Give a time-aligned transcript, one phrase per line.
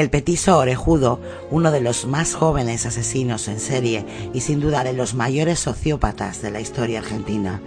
[0.00, 1.20] El petiso orejudo,
[1.50, 6.40] uno de los más jóvenes asesinos en serie y sin duda de los mayores sociópatas
[6.40, 7.60] de la historia argentina.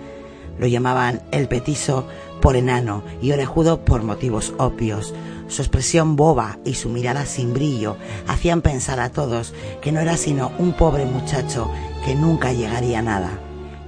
[0.58, 2.08] Lo llamaban el petiso
[2.42, 5.14] por enano y orejudo por motivos obvios.
[5.48, 10.18] Su expresión boba y su mirada sin brillo hacían pensar a todos que no era
[10.18, 11.70] sino un pobre muchacho
[12.04, 13.30] que nunca llegaría a nada.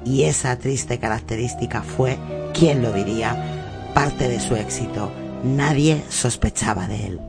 [0.05, 2.19] Y esa triste característica fue,
[2.53, 5.11] ¿quién lo diría?, parte de su éxito.
[5.43, 7.19] Nadie sospechaba de él.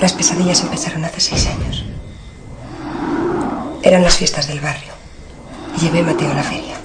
[0.00, 1.84] Las pesadillas empezaron hace seis años.
[3.82, 4.92] Eran las fiestas del barrio.
[5.78, 6.76] Llevé a Mateo a la feria.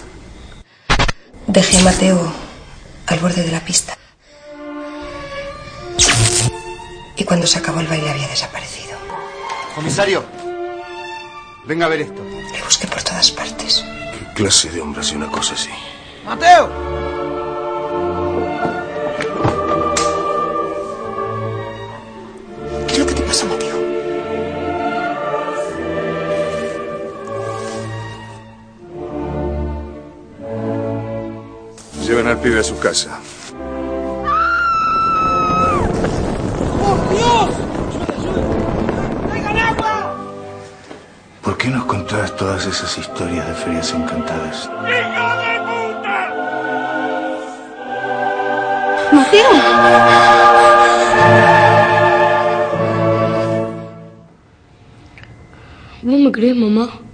[1.47, 2.33] Dejé a Mateo
[3.07, 3.97] al borde de la pista.
[7.15, 8.97] Y cuando se acabó el baile había desaparecido.
[9.73, 10.25] Comisario,
[11.65, 12.21] venga a ver esto.
[12.23, 13.83] Le busqué por todas partes.
[14.11, 15.69] ¿Qué clase de hombre hace una cosa así?
[16.25, 16.94] ¡Mateo!
[32.45, 33.19] Pibe a su casa.
[36.83, 37.49] ¡Oh, Dios!
[39.29, 40.15] ¡Traigan agua!
[41.41, 44.69] ¿Por qué nos contás todas esas historias de ferias encantadas?
[44.69, 46.17] ¡Hijo de puta!
[56.03, 57.04] ¿Vos me crees, mamá?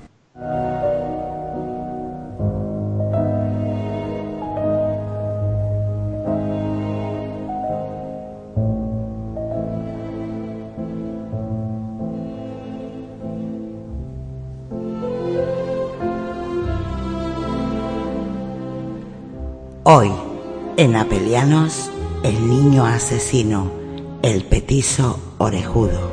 [19.94, 20.09] Hoy,
[20.78, 21.91] en Apelianos,
[22.24, 23.69] el niño asesino,
[24.22, 26.11] el petiso orejudo.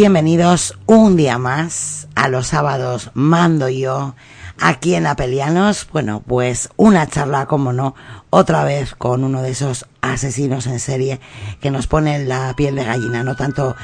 [0.00, 4.14] Bienvenidos un día más a los sábados Mando yo
[4.60, 5.88] aquí en Apelianos.
[5.92, 7.96] Bueno, pues una charla, como no,
[8.30, 11.18] otra vez con uno de esos asesinos en serie
[11.60, 13.74] que nos ponen la piel de gallina, no tanto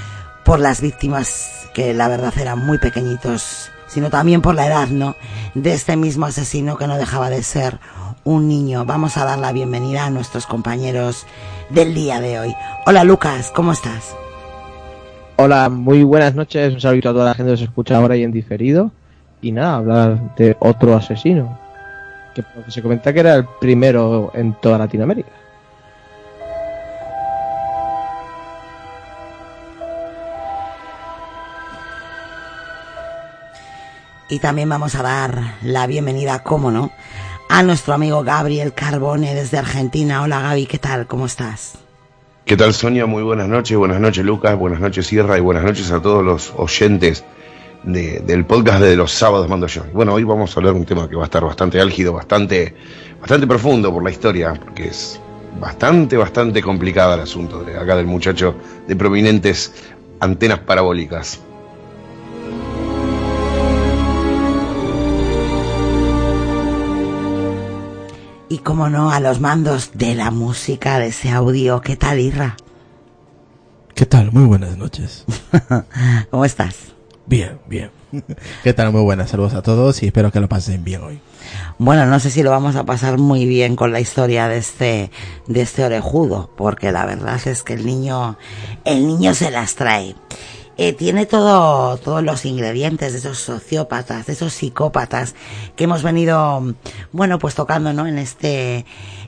[0.44, 5.16] por las víctimas que la verdad eran muy pequeñitos, sino también por la edad, ¿no?
[5.55, 7.81] De este mismo asesino que no dejaba de ser
[8.22, 8.84] un niño.
[8.84, 11.26] Vamos a dar la bienvenida a nuestros compañeros
[11.70, 12.55] del día de hoy.
[12.87, 14.14] Hola Lucas, ¿cómo estás?
[15.37, 16.75] Hola, muy buenas noches.
[16.75, 18.93] Un saludo a toda la gente que se escucha ahora y en diferido.
[19.43, 21.59] Y nada, hablar de otro asesino.
[22.35, 25.31] Que se comenta que era el primero en toda Latinoamérica.
[34.29, 36.93] Y también vamos a dar la bienvenida, cómo no,
[37.49, 40.23] a nuestro amigo Gabriel Carbone desde Argentina.
[40.23, 41.07] Hola Gaby, ¿qué tal?
[41.07, 41.84] ¿Cómo estás?
[42.44, 43.06] ¿Qué tal Sonia?
[43.06, 46.52] Muy buenas noches, buenas noches Lucas, buenas noches Sierra y buenas noches a todos los
[46.56, 47.25] oyentes
[47.82, 49.82] de- del podcast de los sábados mando yo.
[49.93, 52.75] Bueno, hoy vamos a hablar de un tema que va a estar bastante álgido, bastante,
[53.20, 55.19] bastante profundo por la historia, porque es
[55.58, 58.55] bastante, bastante complicado el asunto de acá del muchacho
[58.87, 59.73] de prominentes
[60.20, 61.40] antenas parabólicas.
[68.55, 71.81] Y cómo no, a los mandos de la música, de ese audio.
[71.81, 72.56] ¿Qué tal, Irra?
[73.97, 74.31] ¿Qué tal?
[74.31, 75.25] Muy buenas noches.
[76.31, 76.77] ¿Cómo estás?
[77.27, 77.91] Bien, bien.
[78.62, 78.93] ¿Qué tal?
[78.93, 79.31] Muy buenas.
[79.31, 81.21] Saludos a todos y espero que lo pasen bien hoy.
[81.79, 85.11] Bueno, no sé si lo vamos a pasar muy bien con la historia de este,
[85.49, 88.39] de este orejudo, porque la verdad es que el niño,
[88.85, 90.15] el niño se las trae.
[90.76, 95.35] Eh, tiene todo, todos los ingredientes de esos sociópatas, de esos psicópatas
[95.76, 96.75] que hemos venido,
[97.12, 98.06] bueno, pues tocando, ¿no?
[98.06, 98.85] En este,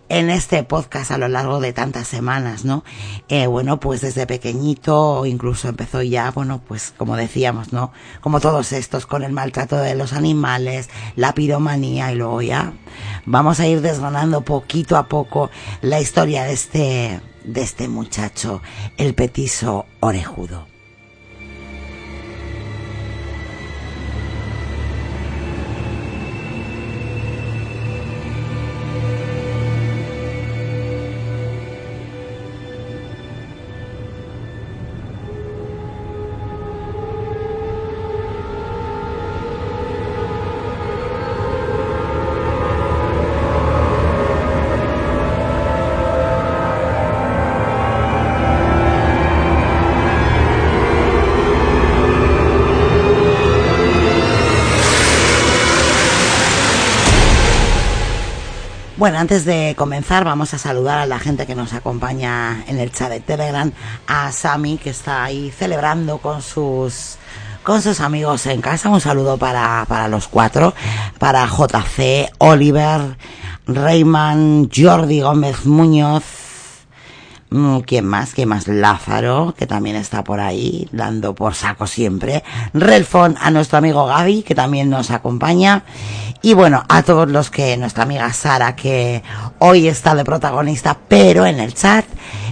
[0.08, 2.84] en este podcast a lo largo de tantas semanas, ¿no?
[3.28, 7.92] Eh, bueno, pues desde pequeñito, incluso empezó ya, bueno, pues como decíamos, ¿no?
[8.20, 12.72] Como todos estos, con el maltrato de los animales, la piromanía y luego ya
[13.24, 15.50] vamos a ir desgranando poquito a poco
[15.80, 18.62] la historia de este, de este muchacho,
[18.96, 20.75] el petiso orejudo.
[59.06, 62.90] Bueno, antes de comenzar vamos a saludar a la gente que nos acompaña en el
[62.90, 63.70] chat de Telegram,
[64.08, 67.16] a Sami que está ahí celebrando con sus
[67.62, 68.88] con sus amigos en casa.
[68.88, 70.74] Un saludo para, para los cuatro,
[71.20, 73.16] para JC, Oliver,
[73.68, 76.24] Reyman, Jordi Gómez Muñoz,
[77.86, 78.34] ¿Quién más?
[78.34, 78.66] ¿Quién más?
[78.66, 82.42] Lázaro, que también está por ahí, dando por saco siempre.
[82.74, 85.84] Relfon, a nuestro amigo Gaby, que también nos acompaña.
[86.42, 89.22] Y bueno, a todos los que nuestra amiga Sara, que
[89.60, 92.04] hoy está de protagonista, pero en el chat,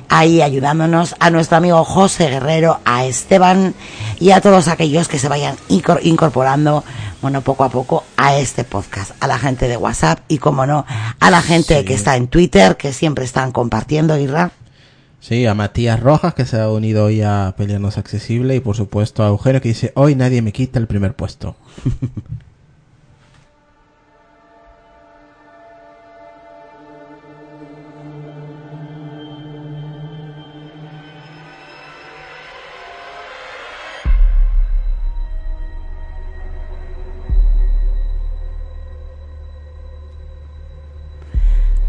[0.08, 3.74] ahí ayudándonos, a nuestro amigo José Guerrero, a Esteban
[4.20, 6.84] y a todos aquellos que se vayan incor- incorporando,
[7.20, 10.86] bueno, poco a poco a este podcast, a la gente de WhatsApp y, como no,
[11.18, 14.52] a la gente que está en Twitter, que siempre están compartiendo, Irra.
[15.24, 19.24] Sí, a Matías Rojas que se ha unido hoy a Pelearnos Accesible y por supuesto
[19.24, 21.56] a Eugenio que dice hoy nadie me quita el primer puesto.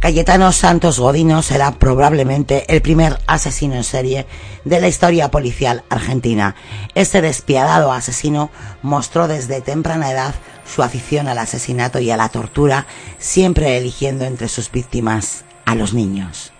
[0.05, 4.27] Cayetano Santos Godino será probablemente el primer asesino en serie
[4.63, 6.55] de la historia policial argentina.
[6.93, 8.51] Este despiadado asesino
[8.83, 12.85] mostró desde temprana edad su afición al asesinato y a la tortura,
[13.17, 16.51] siempre eligiendo entre sus víctimas a los niños.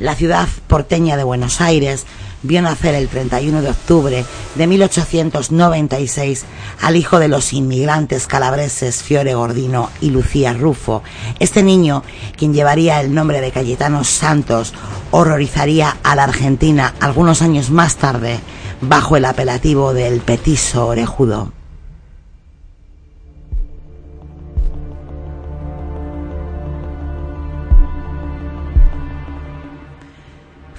[0.00, 2.04] La ciudad porteña de Buenos Aires
[2.42, 4.24] vio nacer el 31 de octubre
[4.54, 6.44] de 1896
[6.82, 11.02] al hijo de los inmigrantes calabreses Fiore Gordino y Lucía Rufo.
[11.38, 12.02] Este niño,
[12.36, 14.74] quien llevaría el nombre de Cayetano Santos,
[15.10, 18.40] horrorizaría a la Argentina algunos años más tarde
[18.80, 21.55] bajo el apelativo del petiso orejudo.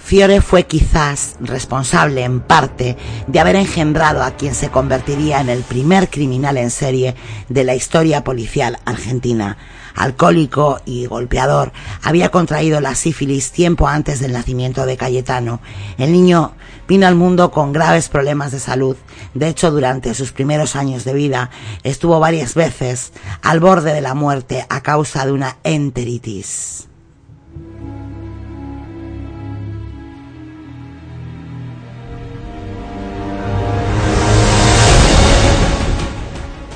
[0.07, 2.95] Fiore fue quizás responsable en parte
[3.27, 7.13] de haber engendrado a quien se convertiría en el primer criminal en serie
[7.49, 9.57] de la historia policial argentina.
[9.95, 15.59] Alcohólico y golpeador, había contraído la sífilis tiempo antes del nacimiento de Cayetano.
[15.97, 16.53] El niño
[16.87, 18.95] vino al mundo con graves problemas de salud.
[19.33, 21.49] De hecho, durante sus primeros años de vida
[21.83, 23.11] estuvo varias veces
[23.41, 26.87] al borde de la muerte a causa de una enteritis.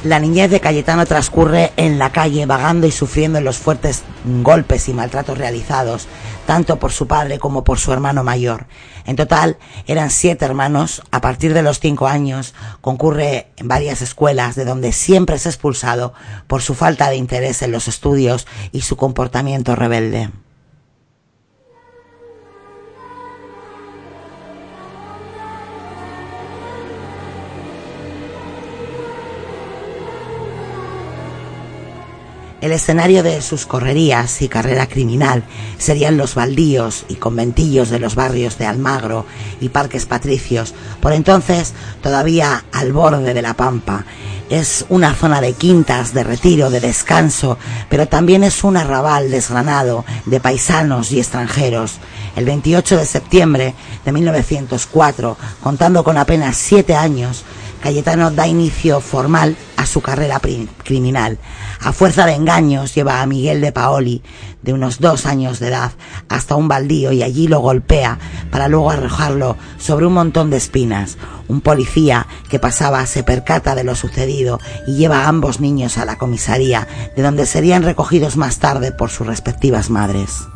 [0.03, 4.01] La niñez de Cayetano transcurre en la calle, vagando y sufriendo los fuertes
[4.41, 6.07] golpes y maltratos realizados,
[6.47, 8.65] tanto por su padre como por su hermano mayor.
[9.05, 11.03] En total, eran siete hermanos.
[11.11, 16.13] A partir de los cinco años, concurre en varias escuelas, de donde siempre es expulsado
[16.47, 20.31] por su falta de interés en los estudios y su comportamiento rebelde.
[32.61, 35.43] El escenario de sus correrías y carrera criminal
[35.79, 39.25] serían los baldíos y conventillos de los barrios de Almagro
[39.59, 44.05] y Parques Patricios, por entonces todavía al borde de la Pampa.
[44.51, 47.57] Es una zona de quintas, de retiro, de descanso,
[47.89, 51.95] pero también es un arrabal desgranado de paisanos y extranjeros.
[52.35, 53.73] El 28 de septiembre
[54.05, 57.43] de 1904, contando con apenas siete años,
[57.81, 60.39] Cayetano da inicio formal a su carrera
[60.83, 61.39] criminal.
[61.81, 64.21] A fuerza de engaños lleva a Miguel de Paoli,
[64.61, 65.91] de unos dos años de edad,
[66.29, 68.19] hasta un baldío y allí lo golpea
[68.51, 71.17] para luego arrojarlo sobre un montón de espinas.
[71.47, 76.05] Un policía que pasaba se percata de lo sucedido y lleva a ambos niños a
[76.05, 80.47] la comisaría, de donde serían recogidos más tarde por sus respectivas madres.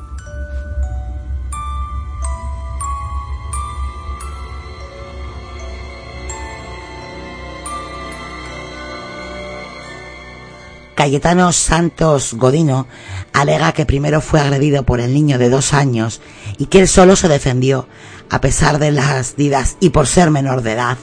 [11.05, 12.87] Cayetano Santos Godino
[13.31, 16.19] alega que primero fue agredido por el niño de dos años
[16.57, 17.87] y que él solo se defendió
[18.31, 20.97] a pesar de las didas y por ser menor de edad.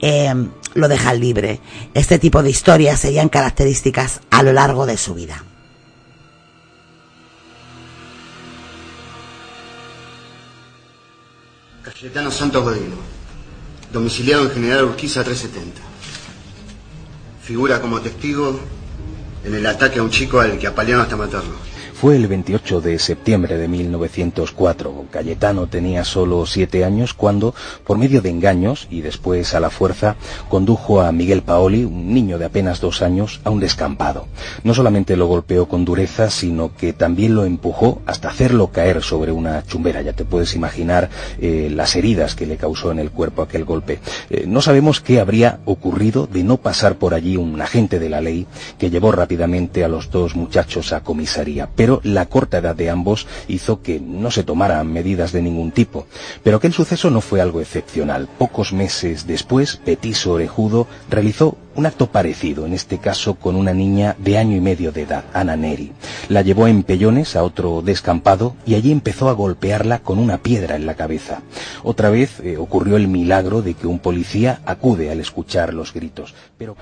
[0.00, 0.34] Eh,
[0.74, 1.60] lo deja libre.
[1.94, 5.44] Este tipo de historias serían características a lo largo de su vida.
[11.84, 12.96] Cayetano Santos Godino,
[13.92, 15.80] domiciliado en General Urquiza 370.
[17.44, 18.58] Figura como testigo
[19.46, 21.65] en el ataque a un chico al que apalearon hasta matarlo.
[21.98, 25.06] Fue el 28 de septiembre de 1904.
[25.10, 27.54] Cayetano tenía solo siete años cuando,
[27.86, 30.16] por medio de engaños y después a la fuerza,
[30.50, 34.28] condujo a Miguel Paoli, un niño de apenas dos años, a un descampado.
[34.62, 39.32] No solamente lo golpeó con dureza, sino que también lo empujó hasta hacerlo caer sobre
[39.32, 40.02] una chumbera.
[40.02, 41.08] Ya te puedes imaginar
[41.40, 44.00] eh, las heridas que le causó en el cuerpo aquel golpe.
[44.28, 48.20] Eh, no sabemos qué habría ocurrido de no pasar por allí un agente de la
[48.20, 51.66] ley que llevó rápidamente a los dos muchachos a comisaría
[52.02, 56.06] la corta edad de ambos hizo que no se tomaran medidas de ningún tipo.
[56.42, 58.28] Pero aquel suceso no fue algo excepcional.
[58.38, 64.16] Pocos meses después, Petiso Orejudo realizó un acto parecido, en este caso con una niña
[64.18, 65.92] de año y medio de edad, Ana Neri.
[66.28, 70.76] La llevó en pellones a otro descampado y allí empezó a golpearla con una piedra
[70.76, 71.42] en la cabeza.
[71.82, 76.34] Otra vez eh, ocurrió el milagro de que un policía acude al escuchar los gritos.
[76.56, 76.76] Pero...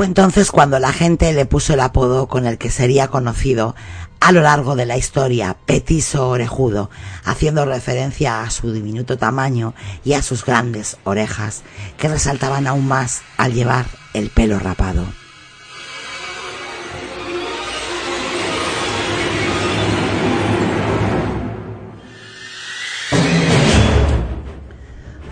[0.00, 3.74] Fue entonces cuando la gente le puso el apodo con el que sería conocido
[4.18, 6.88] a lo largo de la historia, Petiso Orejudo,
[7.22, 11.64] haciendo referencia a su diminuto tamaño y a sus grandes orejas,
[11.98, 15.04] que resaltaban aún más al llevar el pelo rapado.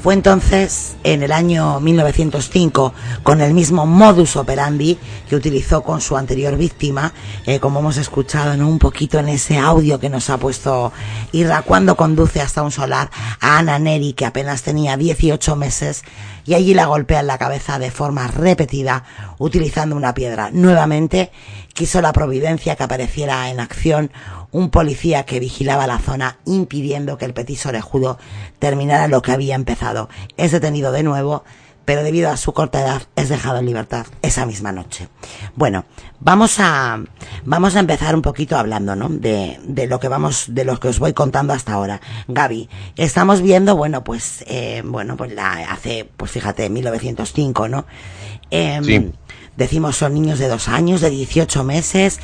[0.01, 4.97] Fue entonces, en el año 1905, con el mismo modus operandi
[5.29, 7.13] que utilizó con su anterior víctima,
[7.47, 10.93] eh, como hemos escuchado en un poquito en ese audio que nos ha puesto
[11.33, 16.05] Irra, cuando conduce hasta un solar a Ana Neri, que apenas tenía 18 meses,
[16.47, 19.03] y allí la golpea en la cabeza de forma repetida,
[19.39, 20.51] utilizando una piedra.
[20.53, 21.33] Nuevamente,
[21.75, 24.13] quiso la providencia que apareciera en acción
[24.53, 28.19] un policía que vigilaba la zona impidiendo que el petiso orejudo
[28.59, 30.09] terminara lo que había empezado.
[30.37, 31.45] Es detenido de nuevo,
[31.85, 35.09] pero debido a su corta edad es dejado en libertad esa misma noche.
[35.55, 35.87] Bueno,
[36.21, 37.01] vamos a
[37.45, 39.09] vamos a empezar un poquito hablando, ¿no?
[39.09, 42.01] De, de lo que vamos, de lo que os voy contando hasta ahora.
[42.27, 47.87] Gaby, estamos viendo, bueno, pues, eh, bueno, pues la hace, pues fíjate, 1905, ¿no?
[48.51, 49.13] Eh, sí
[49.59, 52.21] decimos son niños de dos años, de 18 meses,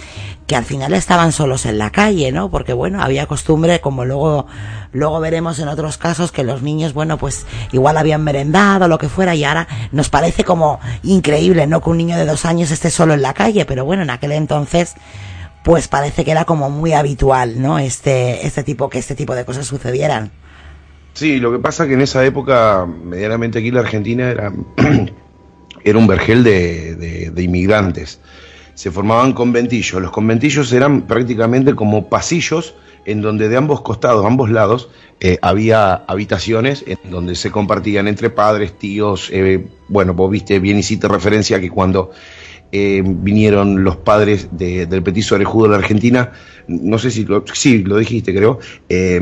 [0.46, 2.48] que al final estaban solos en la calle, ¿no?
[2.48, 4.46] Porque bueno, había costumbre, como luego,
[4.92, 9.08] luego veremos en otros casos, que los niños, bueno, pues igual habían merendado, lo que
[9.08, 11.82] fuera, y ahora nos parece como increíble, ¿no?
[11.82, 14.30] Que un niño de dos años esté solo en la calle, pero bueno, en aquel
[14.30, 14.94] entonces,
[15.64, 17.80] pues parece que era como muy habitual, ¿no?
[17.80, 20.30] Este, este tipo, que este tipo de cosas sucedieran.
[21.14, 24.52] Sí, lo que pasa que en esa época, medianamente aquí en la Argentina, era
[25.84, 28.20] era un vergel de, inmigrantes.
[28.74, 30.00] Se formaban conventillos.
[30.02, 32.74] Los conventillos eran prácticamente como pasillos
[33.04, 34.88] en donde de ambos costados, ambos lados,
[35.20, 39.28] eh, había habitaciones en donde se compartían entre padres, tíos.
[39.30, 42.12] Eh, bueno, vos viste bien hiciste referencia que cuando
[42.72, 46.32] eh, vinieron los padres del petiso orejudo de la Argentina,
[46.66, 48.58] no sé si lo, sí, lo dijiste creo,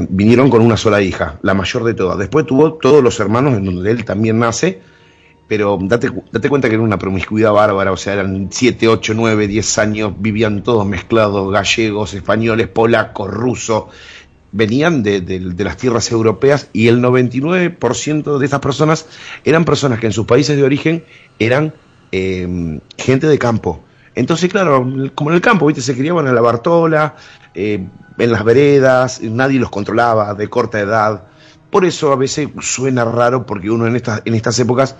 [0.08, 2.18] vinieron con una sola hija, la mayor de todas.
[2.18, 4.80] Después tuvo todos los hermanos en donde él también nace,
[5.48, 9.46] pero date, date cuenta que era una promiscuidad bárbara, o sea, eran 7, 8, 9,
[9.46, 13.84] 10 años, vivían todos mezclados, gallegos, españoles, polacos, rusos,
[14.52, 15.20] venían de,
[15.58, 19.06] las tierras europeas y el 99% de estas personas
[19.44, 21.04] eran personas que en sus países de origen
[21.38, 21.74] eran
[22.12, 23.82] eh, gente de campo.
[24.14, 25.80] Entonces, claro, como en el campo, ¿viste?
[25.80, 27.16] se criaban en la Bartola,
[27.54, 27.86] eh,
[28.18, 31.24] en las veredas, nadie los controlaba, de corta edad.
[31.70, 34.96] Por eso a veces suena raro, porque uno en estas, en estas épocas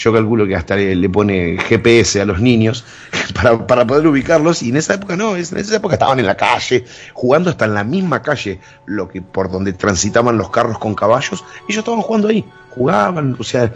[0.00, 2.84] yo calculo que hasta le, pone GPS a los niños
[3.34, 6.36] para, para, poder ubicarlos, y en esa época no, en esa época estaban en la
[6.36, 10.94] calle, jugando hasta en la misma calle, lo que por donde transitaban los carros con
[10.94, 13.72] caballos, ellos estaban jugando ahí, jugaban, o sea,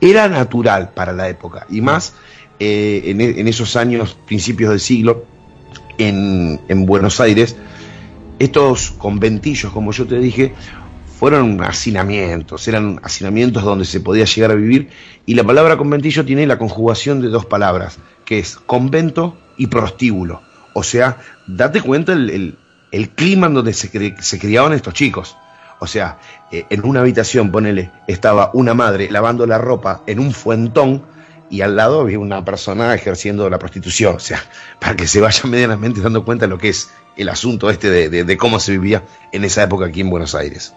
[0.00, 2.14] era natural para la época, y más
[2.58, 5.24] eh, en, en, esos años, principios del siglo,
[5.98, 7.56] en, en Buenos Aires,
[8.40, 10.54] estos conventillos, como yo te dije,
[11.22, 14.88] fueron hacinamientos, eran hacinamientos donde se podía llegar a vivir
[15.24, 20.42] y la palabra conventillo tiene la conjugación de dos palabras, que es convento y prostíbulo.
[20.72, 22.58] O sea, date cuenta el,
[23.14, 25.36] clima en donde se, se, criaban estos chicos.
[25.78, 26.18] O sea,
[26.50, 31.04] eh, en una habitación, ponele, estaba una madre lavando la ropa en un fuentón
[31.48, 34.16] y al lado había una persona ejerciendo la prostitución.
[34.16, 34.42] O sea,
[34.80, 38.36] para que se vayan medianamente dando cuenta de lo que es el asunto este de
[38.36, 40.74] cómo se vivía en esa época aquí en Buenos Aires.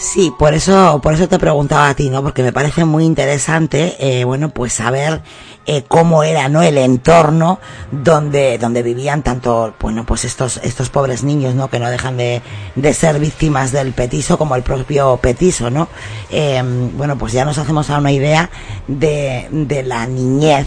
[0.00, 2.22] Sí, por eso, por eso te preguntaba a ti, ¿no?
[2.22, 5.20] Porque me parece muy interesante, eh, bueno, pues saber
[5.66, 6.62] eh, cómo era, ¿no?
[6.62, 7.60] El entorno
[7.92, 11.68] donde, donde vivían tanto, bueno, pues estos, estos pobres niños, ¿no?
[11.68, 12.40] Que no dejan de,
[12.76, 15.86] de ser víctimas del petiso como el propio petiso, ¿no?
[16.30, 16.62] Eh,
[16.96, 18.48] bueno, pues ya nos hacemos a una idea
[18.88, 20.66] de, de la niñez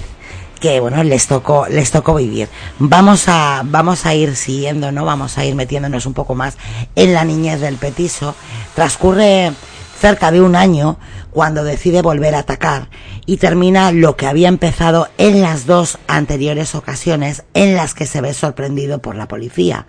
[0.63, 2.47] que bueno les tocó les tocó vivir.
[2.79, 6.57] Vamos a vamos a ir siguiendo no vamos a ir metiéndonos un poco más
[6.95, 8.33] en la niñez del petiso.
[8.73, 9.51] Transcurre
[9.99, 10.97] cerca de un año
[11.31, 12.87] cuando decide volver a atacar
[13.25, 18.21] y termina lo que había empezado en las dos anteriores ocasiones en las que se
[18.21, 19.85] ve sorprendido por la policía.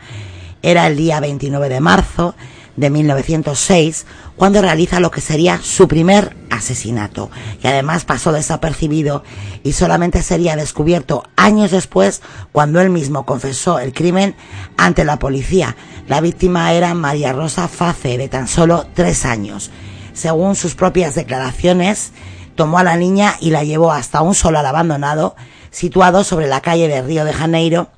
[0.61, 2.35] Era el día 29 de marzo
[2.77, 4.07] de 1906
[4.37, 9.23] cuando realiza lo que sería su primer asesinato, que además pasó desapercibido
[9.63, 14.35] y solamente sería descubierto años después cuando él mismo confesó el crimen
[14.77, 15.77] ante la policía.
[16.09, 19.71] La víctima era María Rosa Face, de tan solo tres años.
[20.13, 22.13] Según sus propias declaraciones,
[22.55, 25.35] tomó a la niña y la llevó hasta un solar abandonado
[25.71, 27.89] situado sobre la calle de Río de Janeiro.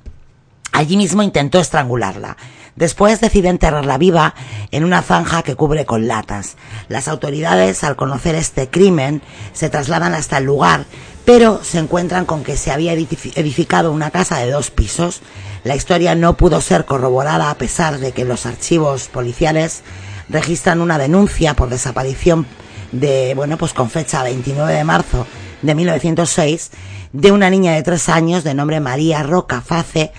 [0.71, 2.37] Allí mismo intentó estrangularla.
[2.77, 4.35] Después decide enterrarla viva
[4.71, 6.57] en una zanja que cubre con latas.
[6.87, 10.85] Las autoridades, al conocer este crimen, se trasladan hasta el lugar,
[11.25, 15.21] pero se encuentran con que se había edificado una casa de dos pisos.
[15.63, 19.81] La historia no pudo ser corroborada a pesar de que los archivos policiales
[20.29, 22.45] registran una denuncia por desaparición
[22.91, 25.25] de, bueno, pues con fecha 29 de marzo
[25.63, 26.71] de 1906
[27.11, 30.11] de una niña de tres años de nombre María Roca Face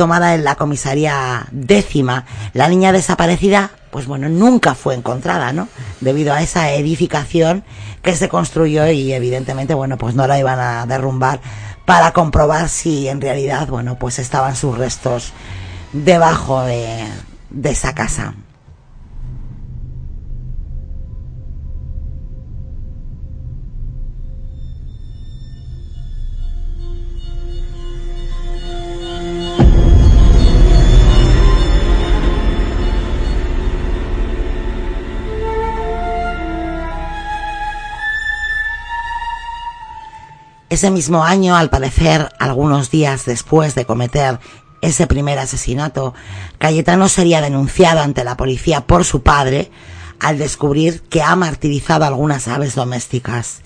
[0.00, 2.24] tomada en la comisaría décima.
[2.54, 5.68] La niña desaparecida, pues bueno, nunca fue encontrada, ¿no?
[6.00, 7.64] Debido a esa edificación
[8.00, 11.42] que se construyó y evidentemente, bueno, pues no la iban a derrumbar
[11.84, 15.34] para comprobar si en realidad, bueno, pues estaban sus restos
[15.92, 17.04] debajo de,
[17.50, 18.32] de esa casa.
[40.70, 44.38] Ese mismo año, al parecer, algunos días después de cometer
[44.80, 46.14] ese primer asesinato,
[46.58, 49.72] Cayetano sería denunciado ante la policía por su padre
[50.20, 53.62] al descubrir que ha martirizado algunas aves domésticas.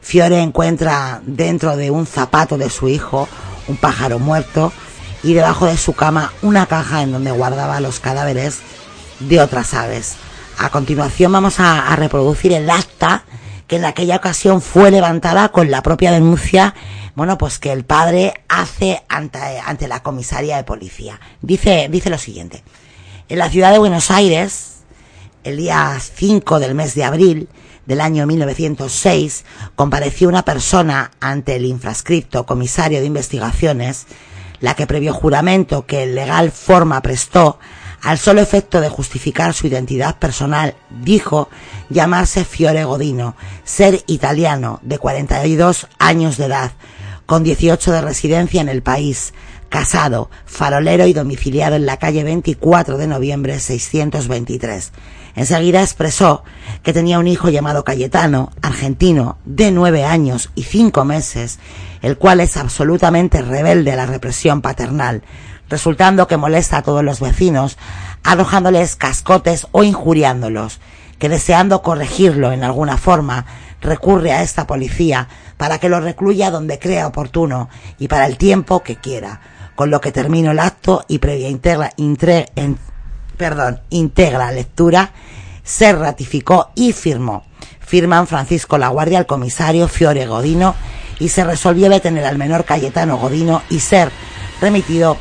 [0.00, 3.28] Fiore encuentra dentro de un zapato de su hijo
[3.68, 4.72] un pájaro muerto
[5.22, 8.58] y debajo de su cama una caja en donde guardaba los cadáveres
[9.20, 10.16] de otras aves.
[10.58, 13.22] A continuación vamos a, a reproducir el acta
[13.68, 16.74] que en aquella ocasión fue levantada con la propia denuncia,
[17.14, 21.20] bueno, pues que el padre hace ante, ante la comisaría de policía.
[21.42, 22.64] Dice, dice lo siguiente.
[23.28, 24.78] En la ciudad de Buenos Aires,
[25.44, 27.48] el día 5 del mes de abril
[27.84, 34.06] del año 1906, compareció una persona ante el infrascripto comisario de investigaciones,
[34.60, 37.58] la que previo juramento que el legal forma prestó
[38.02, 41.48] al solo efecto de justificar su identidad personal, dijo
[41.88, 43.34] llamarse Fiore Godino,
[43.64, 46.72] ser italiano, de 42 años de edad,
[47.26, 49.34] con 18 de residencia en el país,
[49.68, 54.92] casado, farolero y domiciliado en la calle 24 de noviembre 623.
[55.34, 56.42] Enseguida expresó
[56.82, 61.58] que tenía un hijo llamado Cayetano, argentino, de nueve años y cinco meses,
[62.02, 65.22] el cual es absolutamente rebelde a la represión paternal,
[65.68, 67.78] resultando que molesta a todos los vecinos,
[68.22, 70.80] arrojándoles cascotes o injuriándolos,
[71.18, 73.46] que deseando corregirlo en alguna forma,
[73.80, 78.82] recurre a esta policía para que lo recluya donde crea oportuno y para el tiempo
[78.82, 79.40] que quiera,
[79.74, 81.92] con lo que termino el acto y previa integra,
[83.36, 85.12] perdón, integra lectura,
[85.62, 87.44] se ratificó y firmó.
[87.80, 90.74] Firman Francisco Laguardia, el comisario Fiore Godino,
[91.18, 94.10] y se resolvió detener al menor Cayetano Godino y ser
[94.60, 95.16] remitido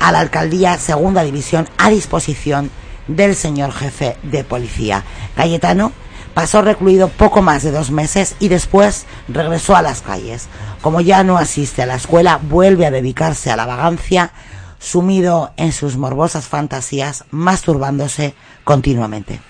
[0.00, 2.70] a la alcaldía segunda división a disposición
[3.08, 5.04] del señor jefe de policía.
[5.36, 5.92] Cayetano
[6.34, 10.48] pasó recluido poco más de dos meses y después regresó a las calles.
[10.82, 14.32] Como ya no asiste a la escuela, vuelve a dedicarse a la vagancia,
[14.78, 19.40] sumido en sus morbosas fantasías, masturbándose continuamente.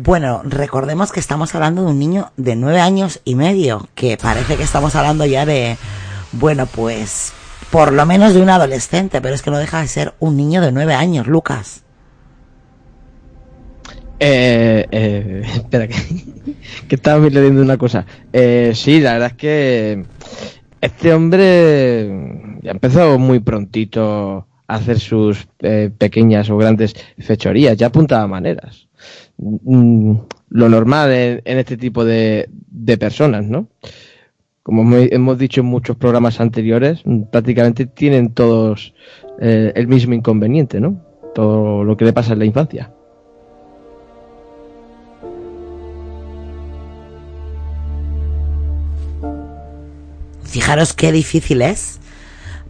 [0.00, 4.54] Bueno, recordemos que estamos hablando de un niño de nueve años y medio, que parece
[4.56, 5.76] que estamos hablando ya de,
[6.30, 7.32] bueno, pues
[7.72, 10.60] por lo menos de un adolescente, pero es que no deja de ser un niño
[10.60, 11.82] de nueve años, Lucas.
[14.20, 15.96] Eh, eh, espera, que,
[16.86, 18.06] que estaba leyendo una cosa.
[18.32, 20.04] Eh, sí, la verdad es que
[20.80, 27.88] este hombre ya empezó muy prontito a hacer sus eh, pequeñas o grandes fechorías, ya
[27.88, 28.88] apuntaba maneras.
[29.38, 33.68] Lo normal en, este tipo de, de personas, ¿no?
[34.62, 38.94] Como hemos- dicho en muchos programas anteriores, prácticamente tienen todos
[39.40, 41.00] eh, el mismo inconveniente, ¿no?
[41.34, 42.92] Todo lo que le pasa en la infancia.
[50.44, 52.00] Fijaros qué difícil es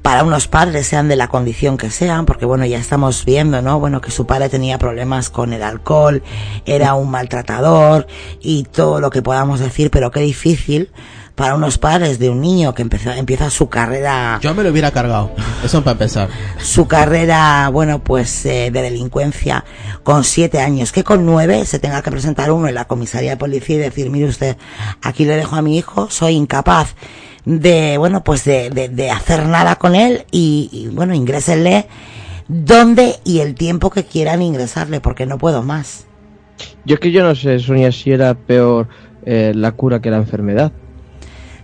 [0.03, 3.79] para unos padres, sean de la condición que sean, porque bueno, ya estamos viendo, ¿no?
[3.79, 6.23] Bueno, que su padre tenía problemas con el alcohol,
[6.67, 8.07] era un maltratador
[8.41, 10.91] y todo lo que podamos decir, pero qué difícil
[11.39, 14.91] para unos padres de un niño que empezó, empieza su carrera Yo me lo hubiera
[14.91, 15.31] cargado.
[15.63, 16.29] Eso para empezar.
[16.61, 19.65] su carrera, bueno, pues eh, de delincuencia
[20.03, 23.37] con siete años, que con nueve se tenga que presentar uno en la comisaría de
[23.37, 24.57] policía y decir, mire usted,
[25.01, 26.97] aquí le dejo a mi hijo, soy incapaz
[27.49, 31.87] de, bueno, pues de, de, de hacer nada con él y, y, bueno, ingrésenle
[32.47, 36.05] donde y el tiempo que quieran ingresarle, porque no puedo más.
[36.85, 38.89] Yo es que yo no sé, Sonia, si era peor
[39.25, 40.73] eh, la cura que la enfermedad.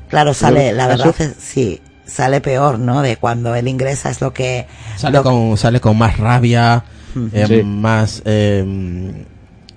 [0.08, 3.02] Claro, sale, la verdad es, sí, sale peor, ¿no?
[3.02, 4.66] De cuando él ingresa es lo que...
[4.96, 6.84] Sale lo- con, sale con más rabia,
[7.32, 7.62] eh, Sí.
[7.62, 9.24] más, eh,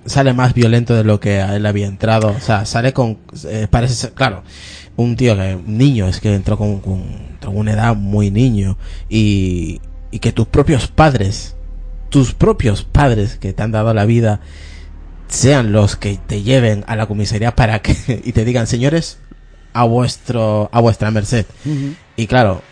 [0.06, 2.28] sale más violento de lo que a él había entrado.
[2.36, 4.42] O sea, sale con, eh, parece ser, claro,
[4.98, 7.04] un tío que, un niño, es que entró con, con,
[7.40, 8.76] con una edad muy niño
[9.08, 9.80] y,
[10.10, 11.54] y que tus propios padres,
[12.08, 14.40] tus propios padres que te han dado la vida,
[15.28, 19.18] sean los que te lleven a la comisaría para que, y te digan, señores,
[19.80, 21.46] a vuestro, a vuestra merced.
[22.16, 22.62] Y claro,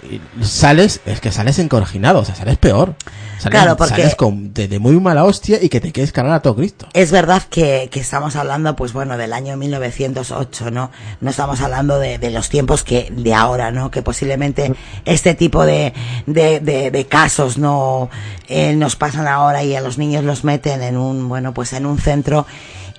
[0.42, 2.94] sales, es que sales encorajinado, o sea, sales peor.
[3.38, 6.34] Sales, Claro, porque- sales con, de, de muy mala hostia y que te quieres cargar
[6.34, 6.86] a todo Cristo.
[6.94, 10.90] Es verdad que, que estamos hablando, pues bueno, del año 1908, ¿no?
[11.20, 13.90] No estamos hablando de, de los tiempos que de ahora, ¿no?
[13.90, 15.92] Que posiblemente este tipo de,
[16.26, 18.08] de, de, de casos no
[18.48, 21.86] eh, nos pasan ahora y a los niños los meten en un, bueno, pues en
[21.86, 22.46] un centro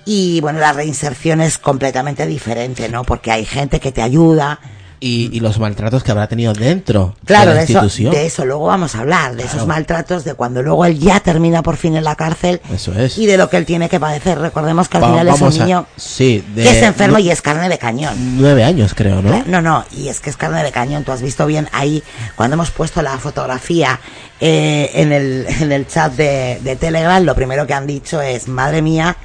[0.04, 3.04] y bueno, la reinserción es completamente diferente, ¿no?
[3.04, 4.60] Porque hay gente que te ayuda.
[5.00, 8.12] Y, y los maltratos que habrá tenido dentro Claro, de la de eso, institución.
[8.12, 11.62] de eso luego vamos a hablar, de esos maltratos, de cuando luego él ya termina
[11.62, 13.16] por fin en la cárcel Eso es.
[13.16, 14.40] y de lo que él tiene que padecer.
[14.40, 17.30] Recordemos que al Va- final es un a- niño sí, de que es enfermo y
[17.30, 18.16] es carne de cañón.
[18.40, 19.44] nueve años creo, ¿no?
[19.46, 21.04] No, no, y es que es carne de cañón.
[21.04, 22.02] Tú has visto bien ahí,
[22.34, 24.00] cuando hemos puesto la fotografía
[24.40, 28.48] eh, en, el, en el chat de, de Telegram, lo primero que han dicho es,
[28.48, 29.16] madre mía,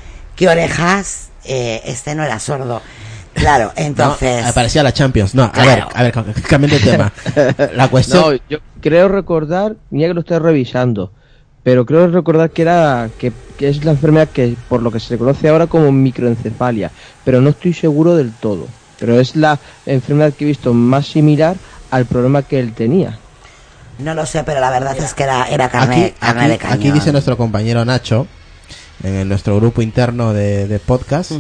[0.44, 2.82] qué orejas, eh, este no era sordo.
[3.34, 4.46] Claro, entonces...
[4.46, 5.34] No, parecía la Champions.
[5.36, 5.70] No, a Claro.
[5.70, 7.12] ver, a ver, cam- cambien de tema.
[7.76, 8.22] La cuestión.
[8.22, 11.12] No, yo creo recordar, mira que lo estoy revisando,
[11.64, 15.18] pero creo recordar que era que, que es la enfermedad que por lo que se
[15.18, 16.92] conoce ahora como microencefalia,
[17.24, 18.68] pero no estoy seguro del todo.
[19.00, 21.56] Pero es la enfermedad que he visto más similar
[21.90, 23.18] al problema que él tenía.
[24.00, 26.58] No lo sé, pero la verdad es que era, era carne, aquí, carne aquí- de
[26.58, 26.78] cañón.
[26.78, 28.28] aquí dice nuestro compañero Nacho,
[29.04, 31.32] en nuestro grupo interno de, de podcast,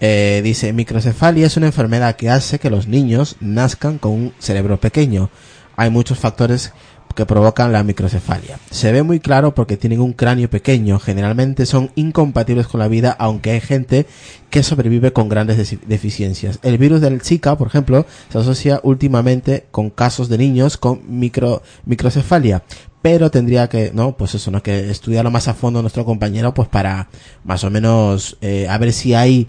[0.00, 4.80] eh, dice, microcefalia es una enfermedad que hace que los niños nazcan con un cerebro
[4.80, 5.30] pequeño.
[5.76, 6.72] Hay muchos factores
[7.14, 8.58] que provocan la microcefalia.
[8.70, 13.14] Se ve muy claro porque tienen un cráneo pequeño, generalmente son incompatibles con la vida,
[13.18, 14.06] aunque hay gente
[14.50, 16.58] que sobrevive con grandes deficiencias.
[16.62, 21.62] El virus del Zika, por ejemplo, se asocia últimamente con casos de niños con micro,
[21.86, 22.64] microcefalia,
[23.04, 26.68] pero tendría que, no, pues eso, no, que estudiarlo más a fondo nuestro compañero, pues
[26.68, 27.08] para
[27.44, 29.46] más o menos eh, a ver si hay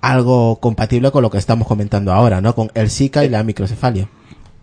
[0.00, 2.56] algo compatible con lo que estamos comentando ahora, ¿no?
[2.56, 4.08] Con el Zika y la microcefalia.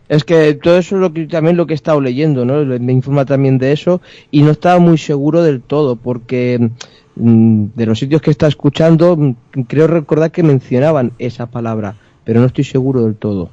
[0.10, 2.66] Es que todo eso es lo que también lo que he estado leyendo, ¿no?
[2.82, 6.70] Me informa también de eso y no estaba muy seguro del todo porque
[7.16, 9.36] mm, de los sitios que está escuchando mm,
[9.70, 13.52] creo recordar que mencionaban esa palabra, pero no estoy seguro del todo.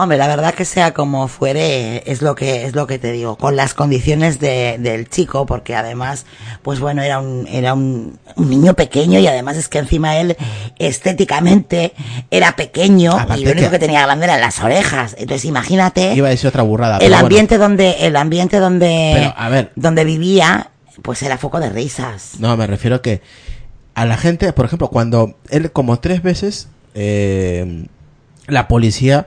[0.00, 3.36] Hombre, la verdad que sea como fuere, es lo que, es lo que te digo,
[3.36, 6.24] con las condiciones de, del chico, porque además,
[6.62, 10.36] pues bueno, era un, era un, un niño pequeño y además es que encima él
[10.78, 11.92] estéticamente
[12.30, 15.14] era pequeño Aparte y lo único que- que tenía grande eran las orejas.
[15.18, 16.98] Entonces imagínate Iba a decir otra burrada.
[16.98, 17.18] el bueno.
[17.18, 19.72] ambiente donde, el ambiente donde, Pero, a ver.
[19.76, 20.70] donde vivía,
[21.02, 22.32] pues era foco de risas.
[22.38, 23.20] No, me refiero que
[23.94, 27.86] a la gente, por ejemplo, cuando él como tres veces, eh,
[28.46, 29.26] la policía,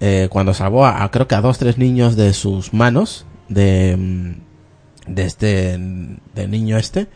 [0.00, 3.96] eh, cuando salvó a, a creo que a dos, tres niños de sus manos, de,
[3.96, 5.78] mm, de este,
[6.34, 7.06] del niño este,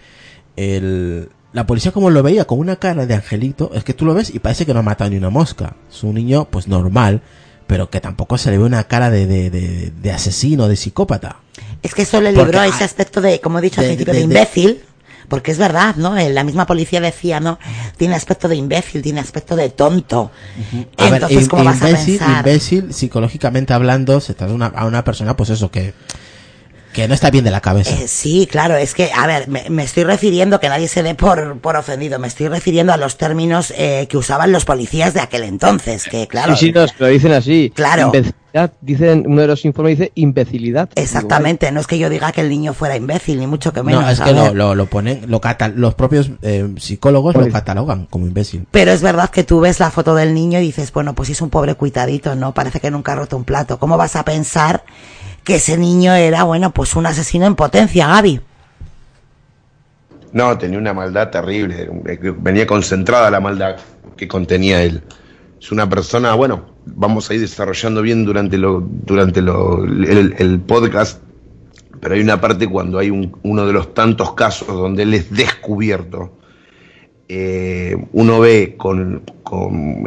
[0.57, 4.15] el, la policía como lo veía con una cara de angelito, es que tú lo
[4.15, 5.77] ves y parece que no ha matado ni una mosca.
[5.91, 7.23] Es un niño pues normal,
[7.67, 11.37] pero que tampoco se le ve una cara de, de, de, de asesino, de psicópata.
[11.83, 14.83] Es que eso le libró ese aspecto de, como he dicho al principio, de- imbécil.
[15.33, 16.19] Porque es verdad, ¿no?
[16.19, 17.59] Eh, La misma policía decía, ¿no?
[17.97, 20.31] Tiene aspecto de imbécil, tiene aspecto de tonto.
[20.99, 22.37] A Entonces, ¿cómo vas a imbécil, pensar?
[22.37, 25.95] imbécil, psicológicamente hablando, se trata de una, a una persona, pues eso, que,
[26.93, 27.91] que no está bien de la cabeza.
[27.91, 31.15] Eh, sí, claro, es que, a ver, me, me estoy refiriendo, que nadie se dé
[31.15, 35.21] por, por ofendido, me estoy refiriendo a los términos eh, que usaban los policías de
[35.21, 36.57] aquel entonces, que claro.
[36.57, 37.73] sí, sí, no, es que lo dicen así.
[37.75, 38.07] Claro.
[38.07, 40.91] Imbecilidad, dicen, uno de los informes dice imbecilidad.
[40.95, 44.03] Exactamente, no es que yo diga que el niño fuera imbécil, ni mucho que menos.
[44.03, 45.41] no, es que lo, lo, lo ponen, lo
[45.75, 48.67] los propios eh, psicólogos lo catalogan como imbécil.
[48.71, 51.41] Pero es verdad que tú ves la foto del niño y dices, bueno, pues es
[51.41, 52.53] un pobre cuitadito, ¿no?
[52.53, 53.79] Parece que nunca ha roto un plato.
[53.79, 54.85] ¿Cómo vas a pensar
[55.45, 58.41] que ese niño era, bueno, pues un asesino en potencia, Gaby?
[60.33, 61.91] No, tenía una maldad terrible.
[62.39, 63.77] Venía concentrada la maldad
[64.17, 65.03] que contenía él.
[65.61, 71.21] Es una persona, bueno, vamos a ir desarrollando bien durante lo, durante lo, el, podcast,
[72.01, 75.31] pero hay una parte cuando hay un- uno de los tantos casos donde él es
[75.31, 76.39] descubierto.
[77.29, 80.05] eh, uno ve con, con,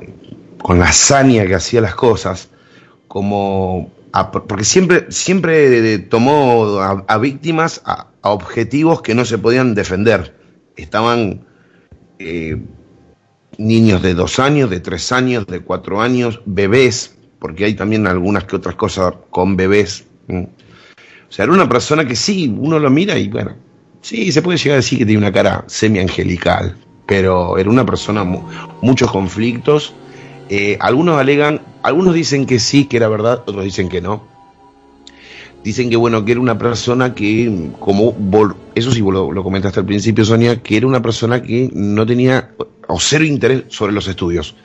[0.62, 2.50] con la hazaña que hacía las cosas,
[3.08, 3.89] como
[4.32, 10.36] porque siempre, siempre tomó a, víctimas, a, objetivos que no se podían defender.
[10.78, 11.45] Estaban
[12.19, 12.58] eh,
[13.58, 18.45] niños de dos años, de tres años, de cuatro años, bebés, porque hay también algunas
[18.45, 20.06] que otras cosas con bebés.
[20.30, 20.47] O
[21.30, 23.56] sea, era una persona que sí, uno lo mira y bueno,
[24.01, 28.23] sí, se puede llegar a decir que tiene una cara semi-angelical, pero era una persona,
[28.23, 28.43] mu-
[28.82, 29.93] muchos conflictos.
[30.49, 34.23] Eh, algunos alegan, algunos dicen que sí, que era verdad, otros dicen que no.
[35.63, 39.43] Dicen que bueno, que era una persona que, como vol- eso sí vos lo, lo
[39.43, 42.51] comentaste al principio, Sonia, que era una persona que no tenía
[42.88, 44.55] o cero interés sobre los estudios.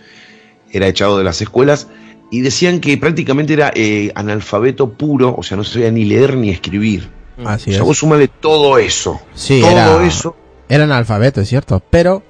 [0.71, 1.89] Era echado de las escuelas
[2.31, 6.51] y decían que prácticamente era eh, analfabeto puro, o sea, no sabía ni leer ni
[6.51, 7.09] escribir.
[7.47, 7.87] Así o sea, es.
[7.89, 9.19] vos sumale todo eso.
[9.35, 10.37] Sí, todo era, eso.
[10.69, 12.23] era analfabeto, es cierto, pero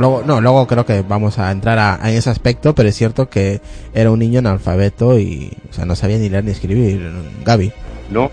[0.00, 3.60] luego, no, luego creo que vamos a entrar a, ese aspecto, pero es cierto que
[3.94, 7.12] era un niño analfabeto y, o sea, no sabía ni leer ni escribir,
[7.44, 7.72] Gaby.
[8.10, 8.30] No,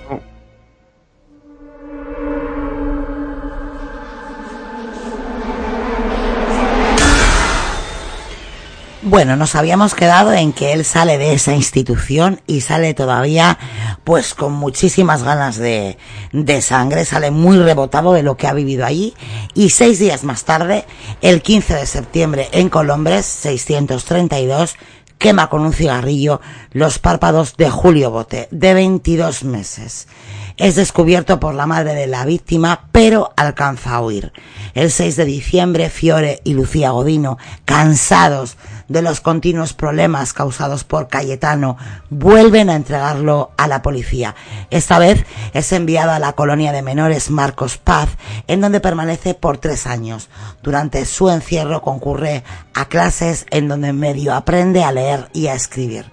[9.10, 13.58] Bueno, nos habíamos quedado en que él sale de esa institución y sale todavía,
[14.04, 15.98] pues con muchísimas ganas de,
[16.34, 19.14] de sangre, sale muy rebotado de lo que ha vivido allí.
[19.54, 20.84] Y seis días más tarde,
[21.22, 24.76] el 15 de septiembre, en Colombres, 632,
[25.18, 26.42] quema con un cigarrillo
[26.74, 30.10] los párpados de Julio Bote, de 22 meses.
[30.58, 34.34] Es descubierto por la madre de la víctima, pero alcanza a huir.
[34.74, 41.10] El 6 de diciembre, Fiore y Lucía Godino, cansados de los continuos problemas causados por
[41.10, 41.78] Cayetano,
[42.10, 44.34] vuelven a entregarlo a la policía.
[44.72, 48.10] Esta vez es enviado a la colonia de menores Marcos Paz,
[48.48, 50.28] en donde permanece por tres años.
[50.64, 52.44] Durante su encierro concurre
[52.74, 56.06] a clases en donde medio aprende a leer y a escribir.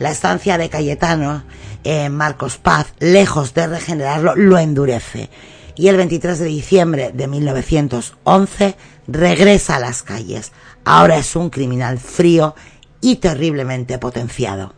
[0.00, 1.44] La estancia de Cayetano
[1.84, 5.30] en Marcos Paz, lejos de regenerarlo, lo endurece.
[5.76, 10.52] Y el 23 de diciembre de 1911 regresa a las calles.
[10.84, 12.54] Ahora es un criminal frío
[13.00, 14.74] y terriblemente potenciado.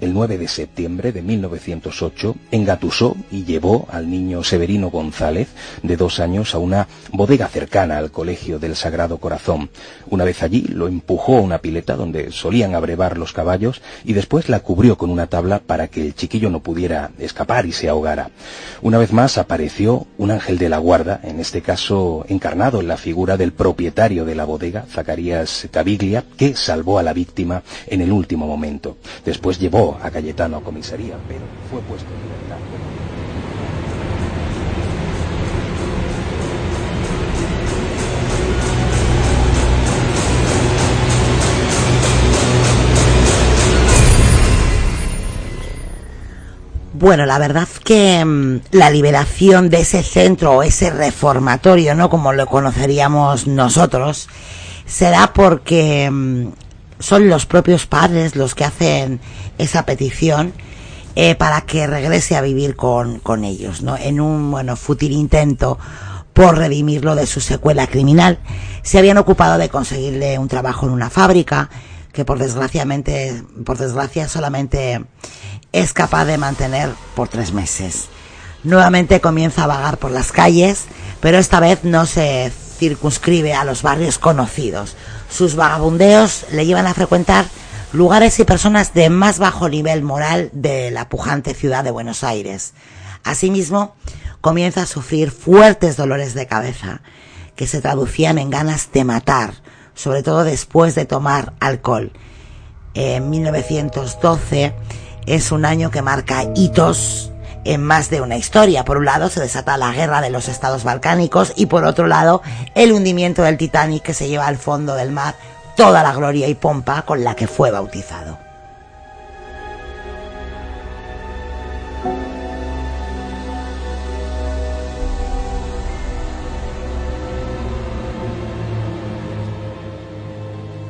[0.00, 5.48] El 9 de septiembre de 1908 engatusó y llevó al niño Severino González,
[5.82, 9.70] de dos años, a una bodega cercana al Colegio del Sagrado Corazón.
[10.08, 14.48] Una vez allí lo empujó a una pileta donde solían abrevar los caballos y después
[14.48, 18.30] la cubrió con una tabla para que el chiquillo no pudiera escapar y se ahogara.
[18.82, 22.98] Una vez más apareció un ángel de la guarda, en este caso encarnado en la
[22.98, 28.12] figura del propietario de la bodega, Zacarías Caviglia, que salvó a la víctima en el
[28.12, 28.96] último momento.
[29.24, 32.58] Después llevó a Cayetano a comisaría, pero fue puesto en libertad.
[47.00, 52.10] Bueno, la verdad que mm, la liberación de ese centro o ese reformatorio, ¿no?
[52.10, 54.28] Como lo conoceríamos nosotros,
[54.84, 56.48] se da porque mm,
[56.98, 59.20] son los propios padres los que hacen
[59.58, 60.52] esa petición
[61.14, 63.96] eh, para que regrese a vivir con, con ellos, ¿no?
[63.96, 65.78] En un, bueno, fútil intento
[66.32, 68.38] por redimirlo de su secuela criminal.
[68.82, 71.68] Se habían ocupado de conseguirle un trabajo en una fábrica
[72.12, 75.04] que por desgraciadamente, por desgracia solamente
[75.72, 78.08] es capaz de mantener por tres meses.
[78.64, 80.86] Nuevamente comienza a vagar por las calles,
[81.20, 84.96] pero esta vez no se circunscribe a los barrios conocidos.
[85.30, 87.46] Sus vagabundeos le llevan a frecuentar
[87.92, 92.74] lugares y personas de más bajo nivel moral de la pujante ciudad de Buenos Aires.
[93.24, 93.94] Asimismo,
[94.40, 97.00] comienza a sufrir fuertes dolores de cabeza,
[97.56, 99.54] que se traducían en ganas de matar,
[99.94, 102.12] sobre todo después de tomar alcohol.
[102.94, 104.74] En 1912
[105.26, 107.32] es un año que marca hitos
[107.64, 108.84] en más de una historia.
[108.84, 112.42] Por un lado se desata la guerra de los estados balcánicos y por otro lado
[112.74, 115.34] el hundimiento del Titanic que se lleva al fondo del mar
[115.76, 118.38] toda la gloria y pompa con la que fue bautizado.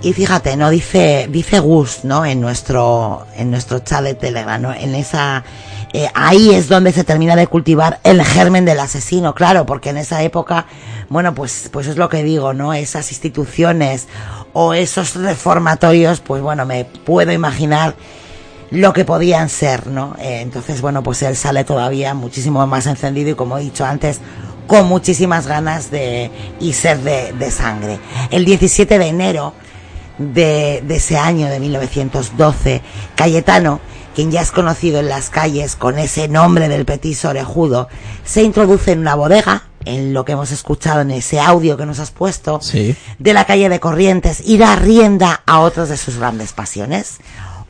[0.01, 2.25] Y fíjate, no dice dice Gus, ¿no?
[2.25, 4.73] En nuestro en nuestro chat de Telegram, ¿no?
[4.73, 5.43] En esa
[5.93, 9.97] eh, ahí es donde se termina de cultivar el germen del asesino, claro, porque en
[9.97, 10.67] esa época,
[11.09, 12.75] bueno, pues pues es lo que digo, ¿no?
[12.75, 14.07] Esas instituciones
[14.53, 17.95] o esos reformatorios, pues bueno, me puedo imaginar
[18.71, 20.15] lo que podían ser, ¿no?
[20.21, 24.21] Eh, entonces, bueno, pues él sale todavía muchísimo más encendido y como he dicho antes,
[24.67, 27.99] con muchísimas ganas de y ser de, de sangre.
[28.31, 29.55] El 17 de enero
[30.19, 32.83] de, de ese año de 1912,
[33.15, 33.81] Cayetano,
[34.19, 37.87] quien ya es conocido en las calles con ese nombre del petiso orejudo,
[38.25, 42.01] se introduce en una bodega, en lo que hemos escuchado en ese audio que nos
[42.01, 42.97] has puesto, Sí.
[43.21, 47.19] de la calle de Corrientes y da rienda a otras de sus grandes pasiones.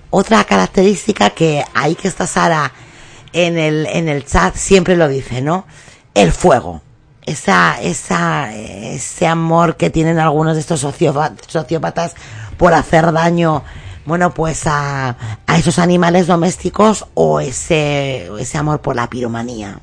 [0.08, 2.72] Otra característica que ahí que está Sara
[3.34, 5.66] en el, en el chat siempre lo dice, ¿no?
[6.14, 6.80] El fuego.
[7.26, 12.14] Esa, esa, ese amor que tienen algunos de estos sociópa- sociópatas
[12.56, 13.64] por hacer daño,
[14.08, 15.16] bueno, pues a,
[15.46, 19.80] a esos animales domésticos o ese, ese amor por la piromanía.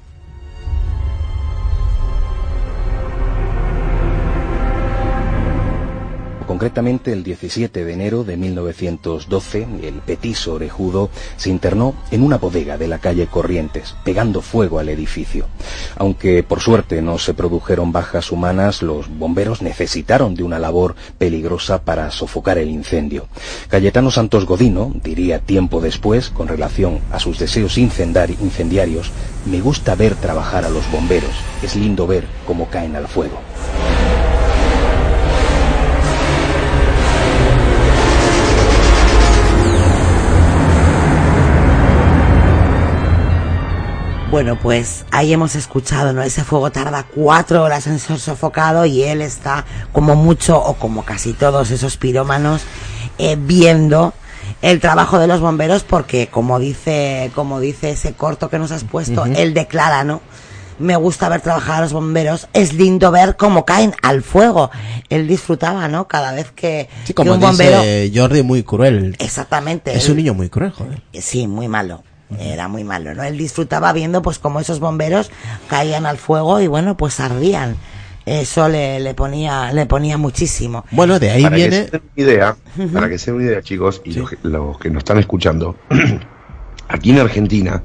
[6.47, 12.77] Concretamente, el 17 de enero de 1912, el petiso orejudo se internó en una bodega
[12.77, 15.47] de la calle Corrientes, pegando fuego al edificio.
[15.97, 21.81] Aunque por suerte no se produjeron bajas humanas, los bomberos necesitaron de una labor peligrosa
[21.81, 23.27] para sofocar el incendio.
[23.69, 29.12] Cayetano Santos Godino diría tiempo después, con relación a sus deseos incendiarios,
[29.46, 33.39] me gusta ver trabajar a los bomberos, es lindo ver cómo caen al fuego.
[44.32, 46.21] Bueno, pues ahí hemos escuchado, ¿no?
[46.23, 51.06] Ese fuego tarda cuatro horas en ser sofocado y él está como mucho o como
[51.06, 52.63] casi todos esos pirómanos
[53.17, 54.13] eh, viendo
[54.62, 58.84] el trabajo de los bomberos porque como dice, como dice ese corto que nos has
[58.84, 60.21] puesto, él declara, ¿no?
[60.80, 64.71] Me gusta ver trabajar a los bomberos, es lindo ver cómo caen al fuego.
[65.08, 66.10] Él disfrutaba, ¿no?
[66.10, 67.78] Cada vez que, Sí, que como un bombero...
[67.80, 69.15] dice Jordi, muy cruel.
[69.19, 69.96] Exactamente.
[69.96, 71.02] Es él- un niño muy cruel, joder.
[71.13, 72.04] Sí, muy malo.
[72.40, 73.23] Era muy malo, ¿no?
[73.23, 75.30] Él disfrutaba viendo pues como esos bomberos
[75.69, 77.78] caían al fuego y bueno, pues ardían.
[78.26, 80.84] Eso le, le ponía, le ponía muchísimo.
[80.90, 81.86] Bueno, de ahí para viene...
[81.86, 82.56] que idea,
[82.92, 85.76] para que se den una idea, chicos, y los, que- los que nos están escuchando,
[86.88, 87.84] aquí en Argentina,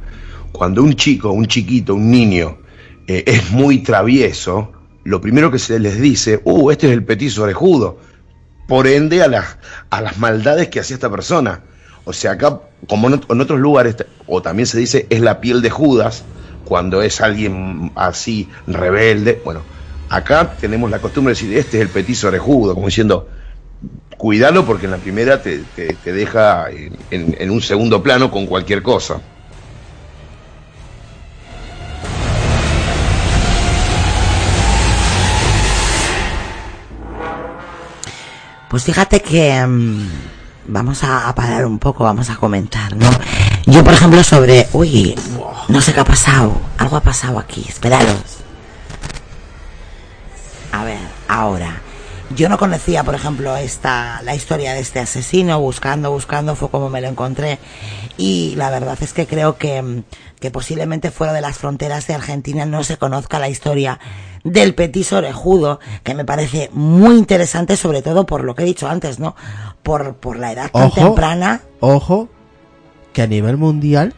[0.53, 2.59] cuando un chico, un chiquito, un niño
[3.07, 4.73] eh, es muy travieso,
[5.05, 7.99] lo primero que se les dice, uh, este es el petiso orejudo,
[8.67, 9.59] por ende a las,
[9.91, 11.65] a las maldades que hacía esta persona.
[12.05, 13.97] O sea, acá, como en, ot- en otros lugares,
[14.27, 16.29] o también se dice, es la piel de Judas,
[16.65, 19.43] cuando es alguien así rebelde.
[19.45, 19.69] Bueno,
[20.09, 23.29] acá tenemos la costumbre de decir, este es el petiso orejudo, como diciendo,
[24.19, 28.83] cuidalo porque en la primera te, te- deja en, en- un segundo plano con cualquier
[28.83, 29.23] cosa.
[38.69, 43.11] Pues fíjate que mm, vamos a, parar un poco, vamos a comentar, ¿no?
[43.67, 44.69] Yo, por ejemplo, sobre...
[44.73, 45.15] Uy,
[45.69, 46.61] no sé qué ha pasado.
[46.79, 47.65] Algo ha pasado aquí.
[47.69, 48.39] Esperaros.
[50.73, 50.99] A ver,
[51.29, 51.83] ahora.
[52.37, 56.89] Yo no conocía, por ejemplo, esta la historia de este asesino, buscando, buscando, fue como
[56.89, 57.59] me lo encontré.
[58.17, 60.05] Y la verdad es que creo que,
[60.39, 63.99] que posiblemente fuera de las fronteras de Argentina no se conozca la historia
[64.45, 68.89] del petiso orejudo, que me parece muy interesante, sobre todo por lo que he dicho
[68.89, 69.35] antes, ¿no?
[69.83, 71.63] Por, por la edad tan temprana.
[71.81, 72.29] Ojo,
[73.13, 74.15] que a nivel mundial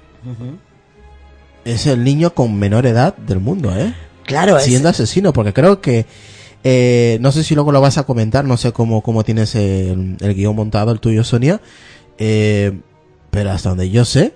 [1.64, 3.94] es el niño con menor edad del mundo, ¿eh?
[4.26, 6.06] Claro, es- Siendo asesino, porque creo que.
[6.64, 10.16] eh, no sé si luego lo vas a comentar, no sé cómo, cómo tienes el,
[10.20, 11.60] el guion montado, el tuyo, Sonia.
[12.18, 12.78] eh,
[13.30, 14.34] pero hasta donde yo sé,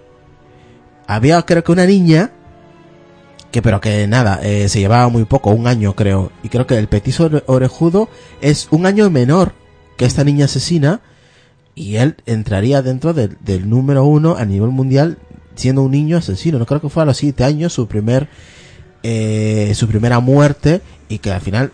[1.06, 2.32] había creo que una niña
[3.52, 6.32] que pero que nada, eh, se llevaba muy poco, un año creo.
[6.42, 8.08] Y creo que el petiso ore- orejudo
[8.40, 9.52] es un año menor
[9.96, 11.00] que esta niña asesina.
[11.76, 15.18] Y él entraría dentro del, del número uno a nivel mundial
[15.54, 16.58] siendo un niño asesino.
[16.58, 18.28] No creo que fue a los siete años su primer
[19.02, 21.70] eh, su primera muerte y que al final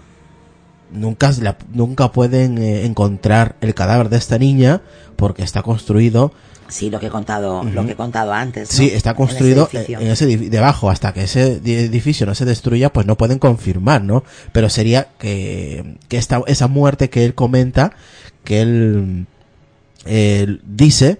[0.93, 4.83] nunca la- nunca pueden eh, encontrar el cadáver de esta niña
[5.17, 6.33] porque está construido
[6.69, 8.71] Sí, lo que he contado, lo que he contado antes.
[8.71, 8.77] ¿no?
[8.77, 10.01] Sí, está En ese construido eh, edificio.
[10.01, 14.03] en ese debajo hasta que ese di- edificio no se destruya, pues no pueden confirmar,
[14.03, 14.25] ¿no?
[14.53, 17.93] Pero sería que, que esta, esa muerte que él comenta,
[18.43, 19.27] que él,
[20.05, 21.19] él dice,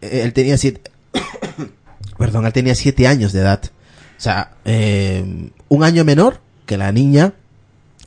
[0.00, 0.90] eh, él tenía siete,
[2.18, 3.60] perdón, él tenía siete años de edad.
[3.64, 7.34] O sea, eh, un año menor que la niña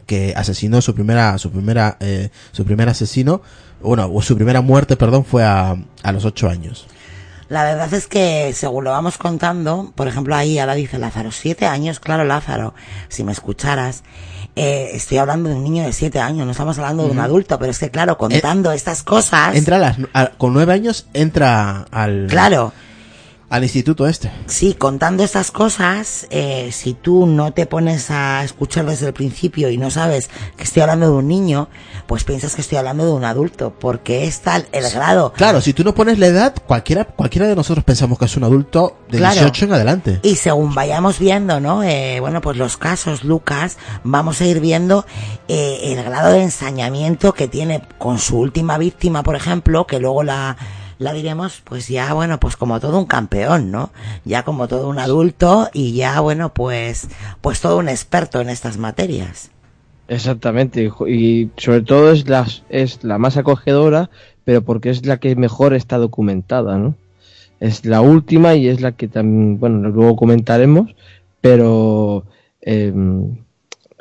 [0.06, 3.42] que asesinó su primera, su primera, eh, su primer asesino,
[3.82, 6.88] bueno, o su primera muerte, perdón, fue a, a los ocho años.
[7.50, 11.68] La verdad es que, según lo vamos contando, por ejemplo, ahí ahora dice Lázaro, siete
[11.68, 12.74] años, claro, Lázaro,
[13.08, 14.04] si me escucharas,
[14.56, 17.60] eh, estoy hablando de un niño de siete años, no estamos hablando de un adulto,
[17.60, 21.86] pero es que, claro, contando estas cosas, Entra a las, a- con nueve años, entra
[21.92, 22.72] al, claro,
[23.50, 24.32] al instituto este.
[24.48, 29.70] sí, contando estas cosas, eh, si tú no te pones a escuchar desde el principio
[29.70, 31.70] y no sabes que estoy hablando de un niño,
[32.08, 35.74] pues piensas que estoy hablando de un adulto, porque es tal el grado Claro, si
[35.74, 39.18] tú no pones la edad, cualquiera, cualquiera de nosotros pensamos que es un adulto de
[39.20, 39.36] Claro.
[39.36, 40.20] 18 en adelante.
[40.24, 41.84] Y según vayamos viendo, ¿no?
[41.84, 45.06] Eh, bueno, pues los casos, Lucas, vamos a ir viendo
[45.48, 50.24] eh, el grado de ensañamiento que tiene con su última víctima, por ejemplo, que luego
[50.24, 50.58] la,
[50.98, 53.92] la diremos, pues ya, bueno, pues como todo un campeón, ¿no?
[54.24, 57.08] Ya como todo un adulto y ya, bueno, pues,
[57.42, 59.52] pues todo un experto en estas materias.
[60.08, 64.10] Exactamente, y sobre todo es la, es la más acogedora,
[64.44, 66.96] pero porque es la que mejor está documentada, ¿no?
[67.60, 70.94] Es la última y es la que también, bueno, luego comentaremos,
[71.42, 72.26] pero
[72.62, 72.94] eh,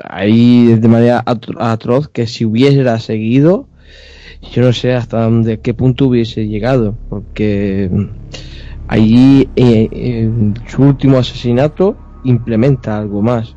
[0.03, 3.67] ahí de manera atro- atroz que si hubiera seguido,
[4.53, 8.05] yo no sé hasta dónde, qué punto hubiese llegado, porque mm,
[8.89, 13.55] allí eh, en su último asesinato implementa algo más,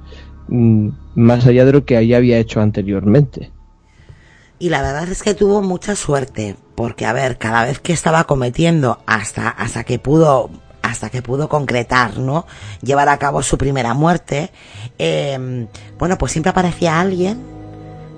[0.47, 3.51] mm, más allá de lo que ya había hecho anteriormente.
[4.59, 8.23] Y la verdad es que tuvo mucha suerte, porque a ver, cada vez que estaba
[8.23, 10.49] cometiendo hasta hasta que pudo
[10.81, 12.45] hasta que pudo concretar, ¿no?
[12.81, 14.51] Llevar a cabo su primera muerte,
[14.97, 15.67] eh,
[15.99, 17.56] bueno, pues siempre aparecía alguien,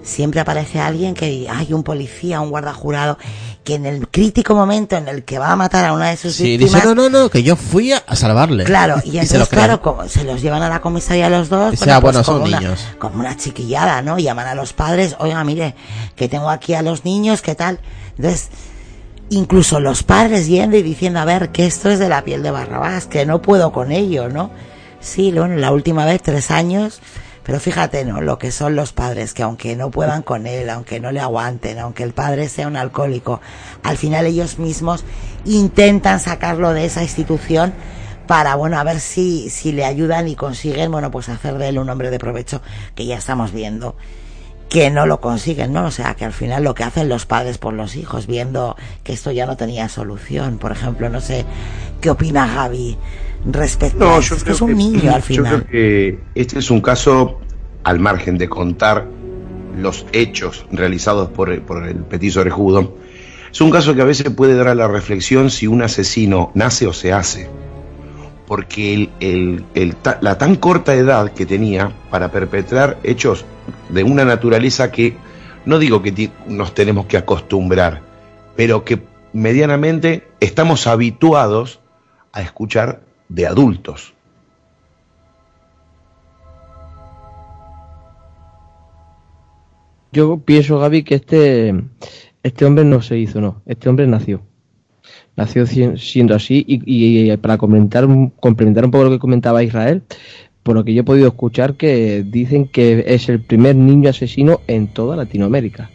[0.01, 3.17] siempre aparece alguien que hay un policía, un guardajurado,
[3.63, 6.33] que en el crítico momento en el que va a matar a una de sus
[6.35, 8.63] Sí, víctimas, dice, no, no, no, que yo fui a, salvarle.
[8.63, 9.65] Claro, y se lo entonces, creen.
[9.65, 12.47] claro, como se los llevan a la comisaría los dos, Dice, ah, bueno, como son
[12.47, 12.85] una- niños.
[12.97, 14.17] como una chiquillada, ¿no?
[14.17, 15.75] Llaman a los padres, oiga, mire,
[16.15, 17.79] que tengo aquí a los niños, ¿qué tal?
[18.17, 18.49] Entonces,
[19.29, 22.51] incluso los padres yendo y diciendo, a ver, que esto es de la piel de
[22.51, 24.49] Barrabás, que no puedo con ello, ¿no?
[25.01, 26.99] Sí, bueno, la última vez, tres años,
[27.49, 28.21] pero fíjate, ¿no?
[28.21, 31.79] Lo que son los padres, que aunque no puedan con él, aunque no le aguanten,
[31.79, 33.41] aunque el padre sea un alcohólico,
[33.81, 35.03] al final ellos mismos
[35.45, 37.73] intentan sacarlo de esa institución
[38.27, 41.79] para, bueno, a ver si, si le ayudan y consiguen, bueno, pues hacer de él
[41.79, 42.61] un hombre de provecho,
[42.93, 43.95] que ya estamos viendo
[44.69, 45.85] que no lo consiguen, ¿no?
[45.85, 49.13] O sea, que al final lo que hacen los padres por los hijos, viendo que
[49.13, 50.59] esto ya no tenía solución.
[50.59, 51.45] Por ejemplo, no sé,
[51.99, 52.95] ¿qué opina Javi
[53.45, 54.29] respecto a No, esto?
[54.29, 55.63] yo Es que creo es un niño al yo final.
[55.63, 57.39] creo que este es un caso,
[57.83, 59.07] al margen de contar
[59.77, 62.97] los hechos realizados por, el- por el petiso orejudo,
[63.51, 66.85] es un caso que a veces puede dar a la reflexión si un asesino nace
[66.87, 67.49] o se hace.
[68.45, 73.45] Porque el- el- el ta- la tan corta edad que tenía para perpetrar hechos
[73.89, 75.15] de una naturaleza que
[75.65, 78.01] no digo que nos tenemos que acostumbrar,
[78.55, 78.99] pero que
[79.33, 81.79] medianamente estamos habituados
[82.33, 84.13] a escuchar de adultos.
[90.11, 91.73] Yo pienso, Gaby, que este,
[92.41, 93.61] este hombre no se hizo, no.
[93.67, 94.41] Este hombre nació.
[95.35, 98.07] nació siendo así y, para comentar,
[98.39, 100.01] complementar un poco lo que comentaba Israel,
[100.63, 104.61] por lo que yo he podido escuchar que dicen que es el primer niño asesino
[104.67, 105.91] en toda Latinoamérica.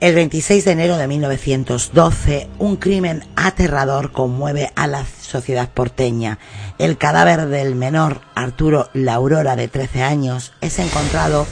[0.00, 6.38] El 26 de enero de 1912, un crimen aterrador conmueve a la sociedad porteña.
[6.78, 11.46] El cadáver del menor Arturo La Aurora, de 13 años, es encontrado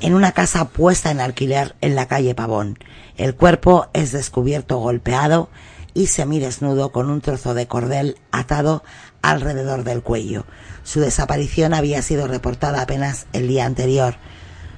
[0.00, 2.76] en una casa puesta en alquiler en la calle Pavón.
[3.16, 5.48] El cuerpo es descubierto golpeado
[5.94, 8.82] y semidesnudo con un trozo de cordel atado
[9.22, 10.44] alrededor del cuello.
[10.82, 14.16] Su desaparición había sido reportada apenas el día anterior.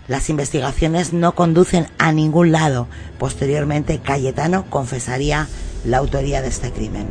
[0.06, 2.88] Las investigaciones no conducen a ningún lado.
[3.18, 5.48] Posteriormente, Cayetano confesaría
[5.84, 7.06] la autoría de este crimen.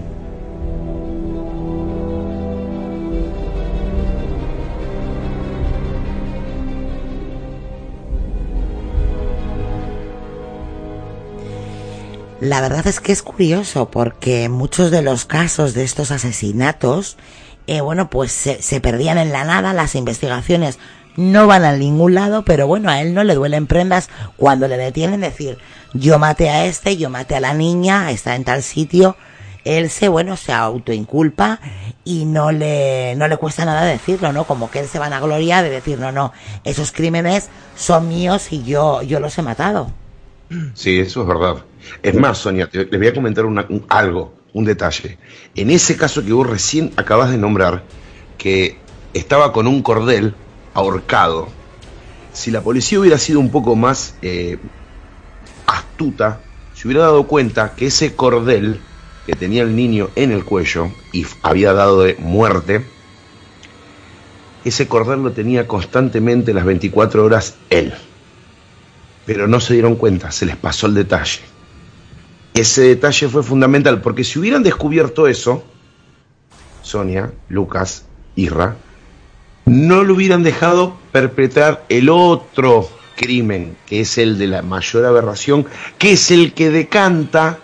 [12.39, 17.15] La verdad es que es curioso porque muchos de los casos de estos asesinatos,
[17.67, 20.77] eh, bueno, pues se, se, perdían en la nada, las investigaciones
[21.15, 24.77] no van a ningún lado, pero bueno, a él no le duelen prendas cuando le
[24.77, 25.57] detienen decir,
[25.93, 29.15] yo maté a este, yo maté a la niña, está en tal sitio,
[29.63, 31.59] él se, bueno, se autoinculpa
[32.03, 34.43] y no le, no le cuesta nada decirlo, ¿no?
[34.43, 36.33] Como que él se van a gloria de decir, no, no,
[36.63, 39.91] esos crímenes son míos y yo, yo los he matado.
[40.73, 41.63] Sí, eso es verdad.
[42.01, 43.45] Es más, Sonia, te, les voy a comentar
[43.89, 45.17] algo, un detalle.
[45.55, 47.83] En ese caso que vos recién acabas de nombrar,
[48.37, 48.77] que
[49.13, 50.35] estaba con un cordel
[50.73, 51.49] ahorcado,
[52.33, 54.57] si la policía hubiera sido un poco más eh,
[55.67, 56.41] astuta,
[56.73, 58.81] se hubiera dado cuenta que ese cordel
[59.25, 62.85] que tenía el niño en el cuello y había dado de muerte,
[64.65, 67.93] ese cordel lo tenía constantemente las 24 horas él.
[69.25, 71.39] Pero no se dieron cuenta, se les pasó el detalle.
[72.53, 75.63] Ese detalle fue fundamental, porque si hubieran descubierto eso,
[76.81, 78.05] Sonia, Lucas,
[78.35, 78.75] Irra,
[79.65, 85.65] no lo hubieran dejado perpetrar el otro crimen, que es el de la mayor aberración,
[85.97, 87.59] que es el que decanta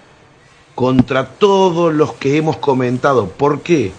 [0.75, 3.27] contra todos los que hemos comentado.
[3.29, 3.91] ¿Por qué?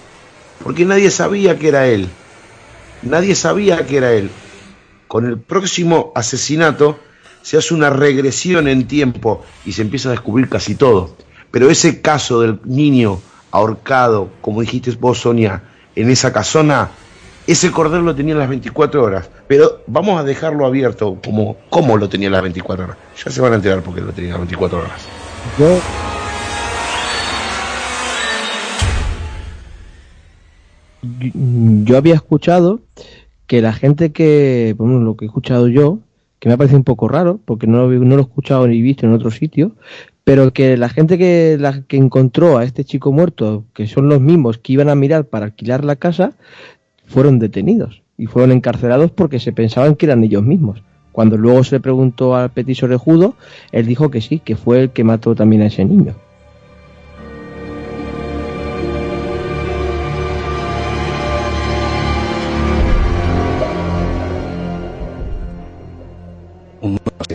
[0.63, 2.09] Porque nadie sabía que era él.
[3.03, 4.31] Nadie sabía que era él.
[5.07, 6.99] Con el próximo asesinato,
[7.43, 11.17] se hace una regresión en tiempo y se empieza a descubrir casi todo.
[11.51, 13.21] Pero ese caso del niño
[13.51, 15.65] ahorcado, como dijiste vos, Sonia,
[15.97, 16.91] en esa casona,
[17.51, 19.29] ese cordero lo tenía en las 24 horas.
[19.49, 22.97] Pero vamos a dejarlo abierto, como cómo lo tenía en las 24 horas.
[23.25, 25.09] Ya se van a enterar por qué lo tenía en las 24 horas.
[25.59, 25.79] Yo...
[31.83, 32.81] Yo había escuchado
[33.47, 35.99] que la gente que, bueno, lo que he escuchado yo,
[36.39, 39.07] que me ha parecido un poco raro, porque no, no lo he escuchado ni visto
[39.07, 39.73] en otro sitio,
[40.23, 44.21] pero que la gente que, la, que encontró a este chico muerto, que son los
[44.21, 46.35] mismos que iban a mirar para alquilar la casa,
[47.11, 50.83] fueron detenidos y fueron encarcelados porque se pensaban que eran ellos mismos.
[51.13, 53.35] Cuando luego se le preguntó al petiso orejudo,
[53.73, 56.15] él dijo que sí, que fue el que mató también a ese niño.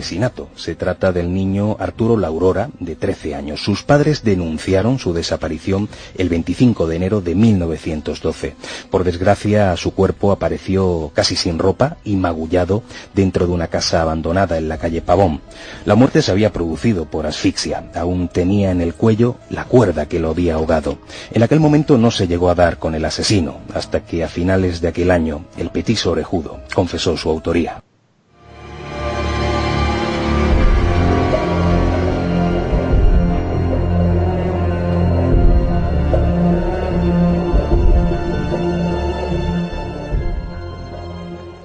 [0.06, 0.48] Asesinato.
[0.54, 3.60] Se trata del niño Arturo Laurora, de 13 años.
[3.60, 8.54] Sus padres denunciaron su desaparición el 25 de enero de 1912.
[8.88, 12.84] Por desgracia, su cuerpo apareció casi sin ropa y magullado
[13.14, 15.40] dentro de una casa abandonada en la calle Pavón.
[15.84, 17.90] La muerte se había producido por asfixia.
[17.96, 20.98] Aún tenía en el cuello la cuerda que lo había ahogado.
[21.32, 24.80] En aquel momento no se llegó a dar con el asesino, hasta que a finales
[24.80, 27.82] de aquel año el petiso orejudo confesó su autoría.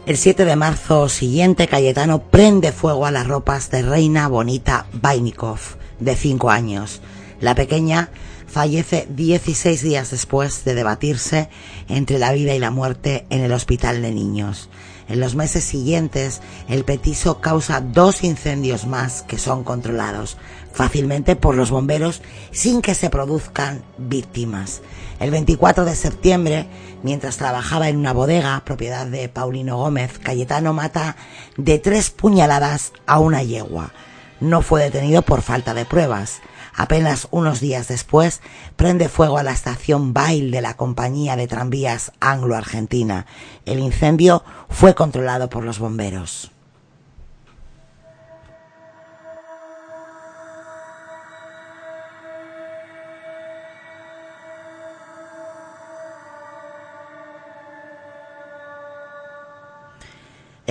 [0.08, 5.60] El 7 de marzo siguiente, Cayetano prende fuego a las ropas de Reina Bonita Vainikov,
[6.00, 7.02] de 5 años.
[7.40, 8.10] La pequeña
[8.48, 11.50] fallece 16 días después de debatirse
[11.88, 14.70] entre la vida y la muerte en el hospital de niños.
[15.12, 16.40] En los meses siguientes,
[16.70, 20.38] el petiso causa dos incendios más que son controlados
[20.72, 24.82] fácilmente por los bomberos sin que se produzcan víctimas.
[25.20, 26.68] El 24 de septiembre,
[27.04, 31.18] mientras trabajaba en una bodega, propiedad de Paulino Gómez, Cayetano mata
[31.58, 33.92] de tres puñaladas a una yegua.
[34.40, 36.40] No fue detenido por falta de pruebas.
[36.76, 38.42] Apenas unos días después,
[38.76, 43.26] prende fuego a la estación Bail de la compañía de tranvías Anglo-Argentina.
[43.66, 46.51] El incendio fue controlado por los bomberos.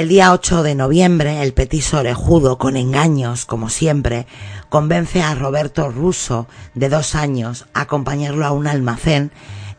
[0.00, 4.26] El día 8 de noviembre, el petiso orejudo, con engaños, como siempre,
[4.70, 9.30] convence a Roberto Russo, de dos años, a acompañarlo a un almacén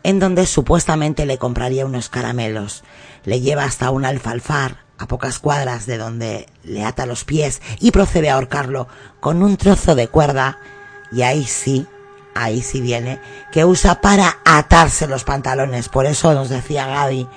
[0.03, 2.83] en donde supuestamente le compraría unos caramelos.
[3.23, 7.89] Le lleva hasta un alfalfar, a pocas cuadras de donde le ata los pies y
[7.89, 8.87] procede a ahorcarlo
[9.21, 10.59] con un trozo de cuerda
[11.11, 11.87] y ahí sí,
[12.35, 13.19] ahí sí viene,
[13.51, 15.89] que usa para atarse los pantalones.
[15.89, 17.27] Por eso nos decía Gaby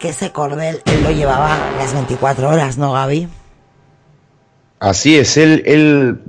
[0.00, 3.28] que ese cordel él lo llevaba las 24 horas, ¿no, Gaby?
[4.80, 6.22] Así es, él, él,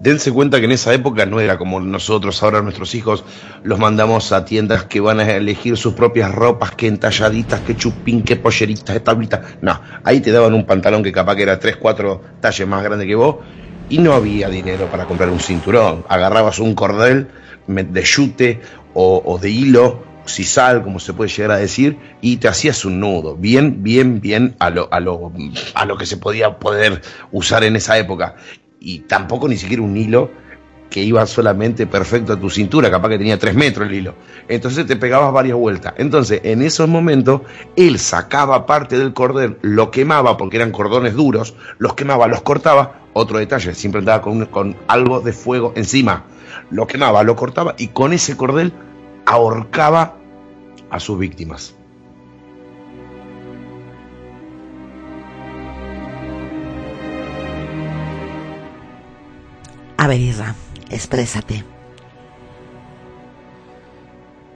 [0.00, 3.22] dense cuenta que en esa época no era como nosotros, ahora nuestros hijos
[3.64, 8.22] los mandamos a tiendas que van a elegir sus propias ropas, que entalladitas, que chupín,
[8.22, 9.40] que polleritas, que tablitas.
[9.60, 13.06] No, ahí te daban un pantalón que capaz que era 3, 4 talles más grande
[13.06, 13.36] que vos
[13.90, 16.06] y no había dinero para comprar un cinturón.
[16.08, 17.28] Agarrabas un cordel
[17.66, 18.62] de yute
[18.94, 23.00] o, o de hilo sisal, como se puede llegar a decir, y te hacías un
[23.00, 25.32] nudo, bien, bien, bien a lo, a lo,
[25.74, 27.02] a lo que se podía poder
[27.32, 28.36] usar en esa época.
[28.80, 30.30] Y tampoco ni siquiera un hilo
[30.90, 34.14] que iba solamente perfecto a tu cintura, capaz que tenía tres metros el hilo.
[34.48, 35.94] Entonces te pegabas varias vueltas.
[35.98, 37.42] Entonces, en esos momentos,
[37.76, 43.02] él sacaba parte del cordel, lo quemaba, porque eran cordones duros, los quemaba, los cortaba.
[43.12, 46.24] Otro detalle, siempre andaba con, con algo de fuego encima.
[46.70, 48.72] Lo quemaba, lo cortaba y con ese cordel
[49.28, 50.16] ahorcaba
[50.90, 51.74] a sus víctimas.
[59.98, 60.54] A ver, Isra,
[60.88, 61.62] exprésate.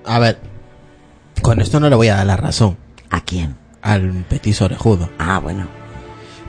[0.06, 0.40] A ver,
[1.42, 2.78] con esto no le voy a dar la razón.
[3.10, 3.56] ¿A quién?
[3.82, 5.10] Al petiso orejudo.
[5.18, 5.66] Ah, bueno.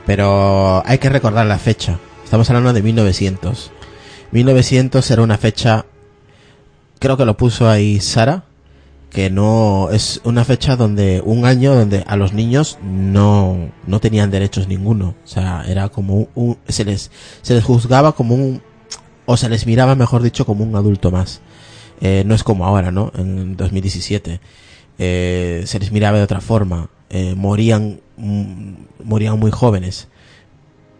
[0.06, 1.98] Pero hay que recordar la fecha.
[2.24, 3.70] Estamos hablando de 1900.
[4.30, 5.84] 1900 era una fecha,
[7.04, 8.44] creo que lo puso ahí Sara,
[9.10, 14.30] que no es una fecha donde un año donde a los niños no no tenían
[14.30, 15.14] derechos ninguno.
[15.22, 17.10] O sea era como un, se les
[17.42, 18.62] se les juzgaba como un
[19.26, 21.42] o se les miraba mejor dicho como un adulto más.
[22.00, 24.40] Eh, no es como ahora no en 2017
[24.98, 26.88] eh, se les miraba de otra forma.
[27.10, 28.72] Eh, morían mm,
[29.04, 30.08] morían muy jóvenes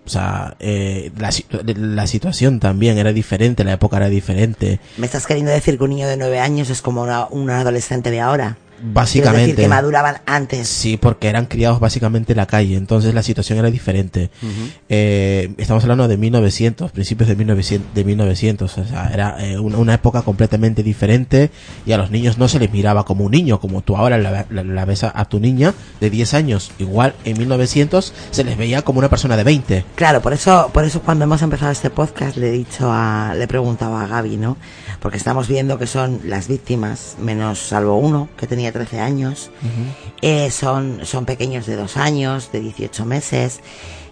[0.07, 1.31] o sea, eh, la,
[1.77, 4.79] la, situación también era diferente, la época era diferente.
[4.99, 8.11] ¿Me estás queriendo decir que un niño de nueve años es como una, un adolescente
[8.11, 8.59] de ahora?
[8.83, 9.53] Básicamente.
[9.53, 10.69] decir, que maduraban antes.
[10.69, 14.31] Sí, porque eran criados básicamente en la calle, entonces la situación era diferente.
[14.43, 14.73] Uh -huh.
[14.89, 19.79] eh, estamos hablando de 1900, principios de 1900, de 1900 o sea, era eh, una,
[19.79, 21.51] una, época completamente diferente
[21.87, 24.47] y a los niños no se les miraba como un niño, como tú ahora la,
[24.51, 26.73] la, la ves a, a, tu niña de 10 años.
[26.79, 29.85] Igual en 1900 se les veía como una persona de 20.
[29.95, 33.45] Claro, por eso, por eso cuando hemos empezado este podcast le he dicho a, le
[33.45, 34.57] he preguntado a Gaby, ¿no?
[35.05, 39.67] Porque estamos viendo que son las víctimas, menos salvo uno que tenía 13 años, uh
[39.67, 39.95] -huh.
[40.23, 43.61] eh, son, son pequeños de dos años, de 18 meses,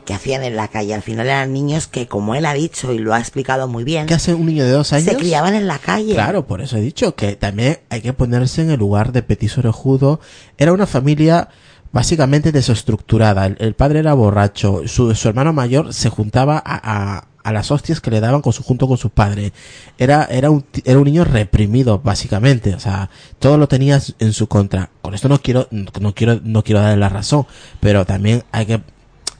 [0.04, 0.92] que hacían en la calle.
[0.92, 4.04] Al final eran niños que, como él ha dicho y lo ha explicado muy bien,
[4.04, 5.06] ¿qué hace un niño de dos años?
[5.06, 6.12] Se criaban en la calle.
[6.12, 9.56] Claro, por eso he dicho que también hay que ponerse en el lugar de Petit
[9.56, 10.20] Orejudo.
[10.58, 11.48] Era una familia
[11.90, 13.46] básicamente desestructurada.
[13.46, 17.70] El, el padre era borracho, su, su, hermano mayor se juntaba a, a a las
[17.70, 19.52] hostias que le daban con su, junto con su padre.
[19.98, 22.74] Era, era un, era un niño reprimido, básicamente.
[22.74, 24.90] O sea, todo lo tenía en su contra.
[25.02, 27.46] Con esto no quiero, no quiero, no quiero darle la razón,
[27.80, 28.80] pero también hay que,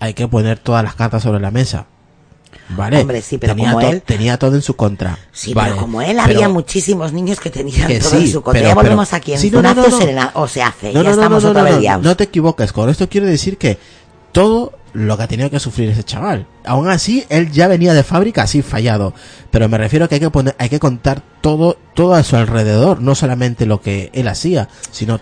[0.01, 1.87] hay que poner todas las cartas sobre la mesa.
[2.77, 3.01] ¿Vale?
[3.01, 5.19] Hombre, sí, pero tenía, como él, tenía todo en su contra.
[5.31, 8.33] Sí, vale, pero como él, pero, había muchísimos niños que tenían que todo sí, en
[8.33, 8.61] su contra.
[8.61, 10.31] pero- ya volvemos pero- aquí en sí, no, no, no, no.
[10.35, 10.93] o se hace.
[10.93, 12.73] No, ya estamos otra vez no te equivoques.
[12.73, 13.79] Con esto quiero decir que
[14.33, 16.47] todo lo que ha tenido que sufrir ese chaval.
[16.65, 19.15] Aún así, él ya venía de fábrica así fallado.
[19.51, 22.37] Pero me refiero a que hay que poner, hay que contar todo, todo a su
[22.37, 25.21] alrededor, no solamente lo que él hacía, sino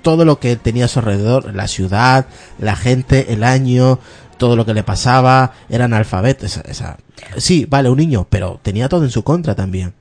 [0.00, 2.26] todo lo que tenía a su alrededor, la ciudad,
[2.58, 3.98] la gente, el año,
[4.38, 6.98] todo lo que le pasaba, era analfabeto, esa, esa,
[7.36, 9.92] sí, vale, un niño, pero tenía todo en su contra también.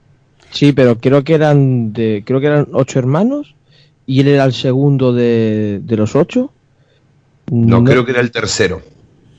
[0.49, 3.55] Sí, pero creo que eran de, creo que eran ocho hermanos
[4.05, 6.51] y él era el segundo de, de los ocho.
[7.51, 8.81] No, creo que era el tercero.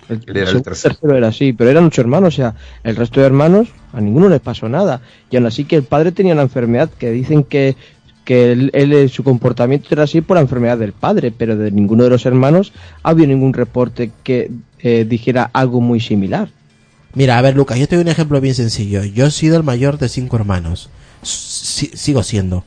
[0.08, 1.16] El, Él era el segundo, tercero.
[1.16, 2.54] era así, pero eran ocho hermanos, o sea,
[2.84, 5.00] el resto de hermanos a ninguno les pasó nada.
[5.30, 7.76] Y aún así que el padre tenía una enfermedad que dicen que
[8.24, 12.04] que él, él, su comportamiento era así por la enfermedad del padre, pero de ninguno
[12.04, 14.48] de los hermanos había ningún reporte que
[14.78, 16.48] eh, dijera algo muy similar.
[17.14, 19.02] Mira, a ver, Lucas, yo te doy un ejemplo bien sencillo.
[19.02, 20.88] Yo he sido el mayor de cinco hermanos.
[21.22, 22.64] Si- sigo siendo.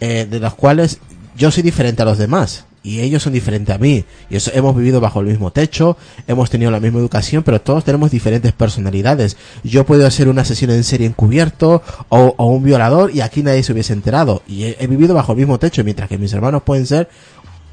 [0.00, 1.00] Eh, de los cuales
[1.36, 2.64] yo soy diferente a los demás.
[2.82, 4.04] Y ellos son diferentes a mí.
[4.30, 7.84] Y eso, hemos vivido bajo el mismo techo, hemos tenido la misma educación, pero todos
[7.84, 9.36] tenemos diferentes personalidades.
[9.64, 13.62] Yo puedo hacer una sesión en serie encubierto o, o un violador y aquí nadie
[13.62, 14.42] se hubiese enterado.
[14.46, 17.08] Y he, he vivido bajo el mismo techo, mientras que mis hermanos pueden ser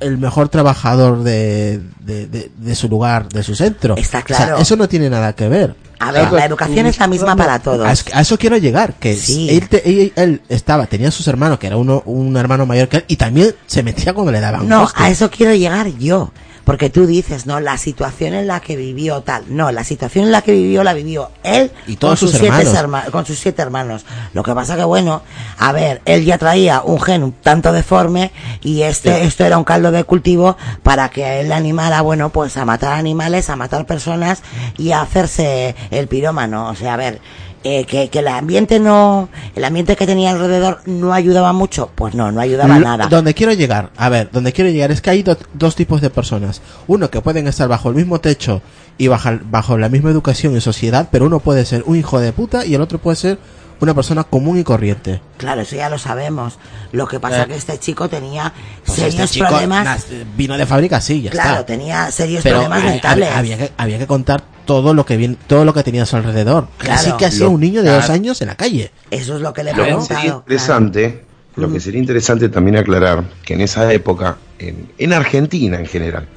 [0.02, 3.96] el mejor trabajador de, de, de- de su lugar, de su centro.
[3.96, 5.76] Está O sea, eso no tiene nada que ver.
[6.00, 7.88] A ver, la educación es la misma para todos.
[8.14, 9.50] a eso quiero llegar, que Sí.
[9.50, 12.98] él, te- él- él estaba, tenía sus hermanos, que era uno, un hermano mayor que
[12.98, 16.32] él, y también se metía cuando le daban No, a eso quiero llegar yo.
[16.66, 19.46] Porque tú dices, no, la situación en la que vivió tal.
[19.48, 22.48] No, la situación en la que vivió la vivió él Y todos con sus siete
[22.48, 22.74] hermanos.
[22.76, 24.06] herma- con sus siete hermanos.
[24.34, 25.22] Lo que pasa que bueno,
[25.60, 29.64] a ver, él ya traía un gen un tanto deforme y este, esto era un
[29.64, 33.86] caldo de cultivo para que él le animara, bueno, pues a matar animales, a matar
[33.86, 34.42] personas
[34.78, 36.70] y a hacerse el pirómano.
[36.70, 37.22] O sea, a ver,
[37.68, 41.90] eh, que, que el ambiente no, el ambiente que tenía alrededor no ayudaba mucho.
[41.96, 43.08] Pues no, no ayudaba Lo- nada.
[43.08, 46.12] Donde quiero llegar, a ver, donde quiero llegar es que hay do- dos tipos de
[46.12, 46.62] personas.
[46.86, 48.62] Uno que pueden estar bajo el mismo techo
[49.00, 52.32] y bajo, bajo la misma educación y sociedad, pero uno puede ser un hijo de
[52.34, 53.40] puta y el otro puede ser
[53.80, 55.22] una persona común y corriente.
[55.38, 56.58] Claro, eso ya lo sabemos.
[56.92, 57.48] Lo que pasa Eh.
[57.48, 58.54] que este chico tenía
[58.86, 60.06] Pues serios este chico problemas.
[60.38, 61.66] vino de fábrica, sí, ya claro, está.
[61.66, 63.30] tenía serios Pero problemas hay- mentales.
[63.34, 66.16] había, que, había que contar todo lo que bien, todo lo que tenía a su
[66.16, 66.68] alrededor.
[66.78, 67.00] Claro.
[67.00, 68.92] Así que hacía un niño de dos años en la calle.
[69.12, 70.40] Eso es lo que le he Lo que sería preguntado.
[70.40, 75.86] interesante, lo que sería interesante también aclarar que en esa época, en, en Argentina en
[75.86, 76.28] general,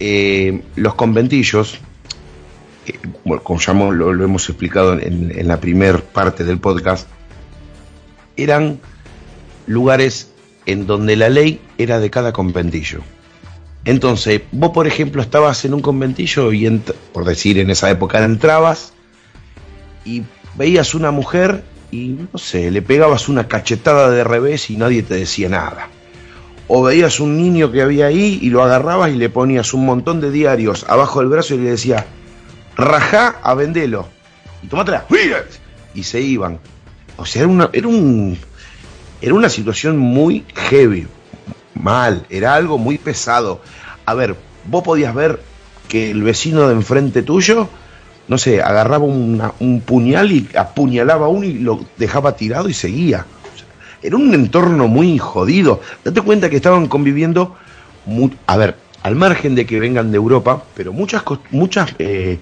[0.00, 1.78] eh, los conventillos,
[3.42, 7.08] como ya lo, hemos explicado en, en la primer parte del podcast,
[8.36, 8.78] eran
[9.66, 10.30] lugares
[10.66, 13.00] en donde la ley era de cada conventillo.
[13.84, 16.68] Entonces, vos, por ejemplo, estabas en un conventillo y,
[17.12, 18.92] por decir, en esa época entrabas
[20.04, 20.24] y
[20.56, 25.14] veías una mujer y, no sé, le pegabas una cachetada de revés y nadie te
[25.14, 25.88] decía nada.
[26.66, 30.20] O veías un niño que había ahí y lo agarrabas y le ponías un montón
[30.20, 32.04] de diarios abajo del brazo y le decías,
[32.78, 34.08] rajá a vendelo.
[34.62, 35.04] Y tomátela.
[35.94, 36.58] Y se iban.
[37.16, 38.38] O sea, era una, era un,
[39.20, 41.06] era una situación muy heavy,
[41.74, 43.60] mal, era algo muy pesado.
[44.06, 45.40] A ver, vos podías ver
[45.88, 47.68] que el vecino de enfrente tuyo,
[48.28, 52.74] no sé, agarraba una- un puñal y apuñalaba a uno y lo dejaba tirado y
[52.74, 53.26] seguía.
[53.54, 53.66] O sea,
[54.02, 55.80] era un entorno muy jodido.
[56.04, 57.56] Date cuenta que estaban conviviendo,
[58.46, 62.38] a ver, al margen de que vengan de Europa, pero muchas, muchas, eh,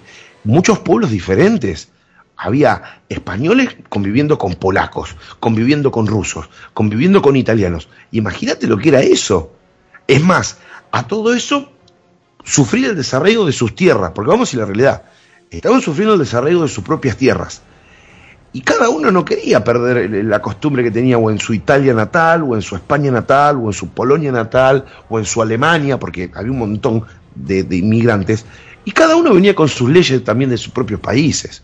[0.47, 1.91] muchos pueblos diferentes.
[2.37, 7.89] Había españoles conviviendo con polacos, conviviendo con rusos, conviviendo con italianos.
[8.13, 9.53] Imagínate lo que era eso.
[10.07, 10.59] Es más,
[10.93, 11.73] a todo eso
[12.45, 15.03] sufrir el desarraigo de sus tierras, porque vamos a la realidad,
[15.51, 17.63] estaban sufriendo el desarraigo de sus propias tierras.
[18.53, 22.43] Y cada uno no quería perder la costumbre que tenía o en su Italia natal,
[22.43, 26.31] o en su España natal, o en su Polonia natal, o en su Alemania, porque
[26.35, 28.47] había un montón de inmigrantes,
[28.87, 31.63] y cada uno venía con sus leyes también de sus propios países.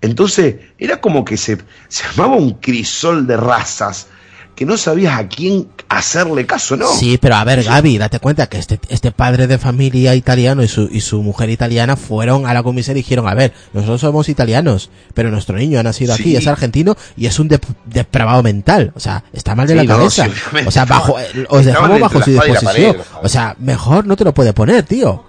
[0.00, 1.58] Entonces era como que se,
[1.88, 4.06] se armaba un crisol de razas
[4.54, 6.86] que no sabías a quién hacerle caso, ¿no?
[6.88, 10.68] Sí, pero a ver, Gaby, date cuenta que este, este padre de familia italiano y
[10.68, 14.28] su, y su mujer italiana fueron a la comisaría y dijeron, a ver, nosotros somos
[14.28, 18.92] italianos, pero nuestro niño ha nacido aquí, es argentino y es un dep- depravado mental.
[18.94, 20.26] O sea, está mal de Sí, la no, cabeza.
[20.26, 20.32] sí,
[20.66, 22.64] o sea, bajo, eh, os dejamos bajo su disposición.
[22.64, 25.24] pared, o sea, mejor no te lo puede poner, tío.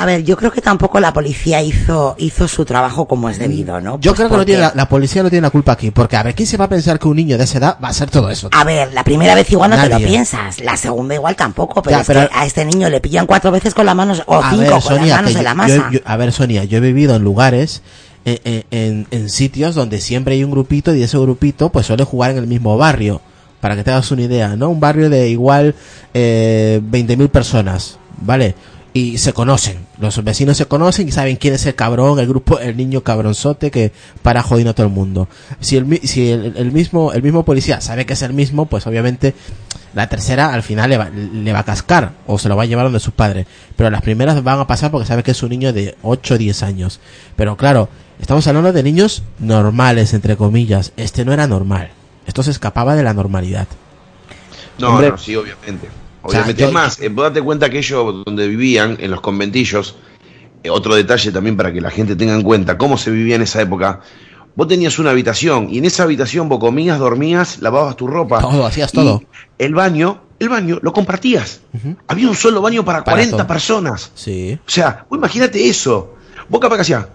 [0.00, 3.80] A ver, yo creo que tampoco la policía hizo, hizo su trabajo como es debido,
[3.80, 4.00] ¿no?
[4.00, 6.16] Yo Pues creo que no tiene la, la policía no tiene la culpa aquí, porque
[6.16, 7.90] a ver, ¿quién se va a pensar que un niño de esa edad va a
[7.90, 8.48] hacer todo eso?
[8.52, 11.96] A ver, la primera vez igual no te lo piensas, la segunda igual tampoco, pero
[11.96, 14.36] Ya, es pero- que a este niño le pillan cuatro veces con las manos, o
[14.42, 15.76] A cinco ver, con Sonia, las manos en la masa.
[15.76, 17.82] yo- yo- a ver, Sonia, yo he vivido en lugares,
[18.24, 22.04] en, en- en- en sitios donde siempre hay un grupito y ese grupito pues suele
[22.04, 23.20] jugar en el mismo barrio.
[23.60, 24.70] Para que te hagas una idea, ¿no?
[24.70, 25.74] Un barrio de igual
[26.14, 28.54] eh, 20.000 personas, ¿vale?
[28.92, 32.58] Y se conocen, los vecinos se conocen y saben quién es el cabrón, el grupo,
[32.58, 35.28] el niño cabronzote que para jodiendo a todo el mundo.
[35.60, 38.66] Si el, mi- si el, el mismo, el mismo policía sabe que es el mismo,
[38.66, 39.34] pues obviamente
[39.94, 42.66] la tercera al final le va, le va a cascar o se lo va a
[42.66, 43.46] llevar donde su padre.
[43.76, 46.38] Pero las primeras van a pasar porque sabe que es un niño de 8 o
[46.38, 46.98] 10 años.
[47.36, 47.88] Pero claro,
[48.20, 50.92] estamos hablando de niños normales, entre comillas.
[50.96, 51.90] Este no era normal.
[52.26, 53.68] Esto se escapaba de la normalidad.
[54.80, 55.10] No, Hombre.
[55.10, 55.88] no, sí, obviamente.
[56.22, 56.60] O sea, Obviamente.
[56.62, 59.96] yo- es más, eh, date cuenta que ellos donde vivían, en los conventillos,
[60.62, 63.42] eh, otro detalle también para que la gente tenga en cuenta cómo se vivía en
[63.42, 64.00] esa época.
[64.56, 68.40] Vos tenías una habitación y en esa habitación vos comías, dormías, lavabas tu ropa.
[68.40, 69.22] Todo, hacías Y todo.
[69.58, 71.60] El baño, el baño lo compartías.
[72.08, 73.46] Había un solo baño para, Para 40 todo.
[73.46, 74.10] personas.
[74.14, 74.58] Sí.
[74.66, 76.14] O sea, vos imagínate eso.
[76.48, 77.06] Vos capaz que hacías.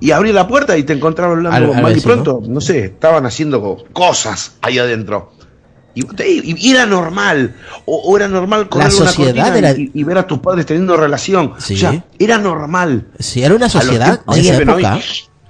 [0.00, 2.14] Y abrí la puerta y te encontraba hablando Al- con al mal y vecino.
[2.22, 5.32] pronto, no sé, estaban haciendo co- cosas ahí adentro.
[5.96, 7.54] Y, era normal.
[7.86, 10.66] O, o era normal correr una sociedad cortina era- y, y ver a tus padres
[10.66, 11.54] teniendo relación.
[11.58, 11.74] Sí.
[11.74, 13.06] O sea, era normal.
[13.18, 14.98] Si era una sociedad de esa hoy- época.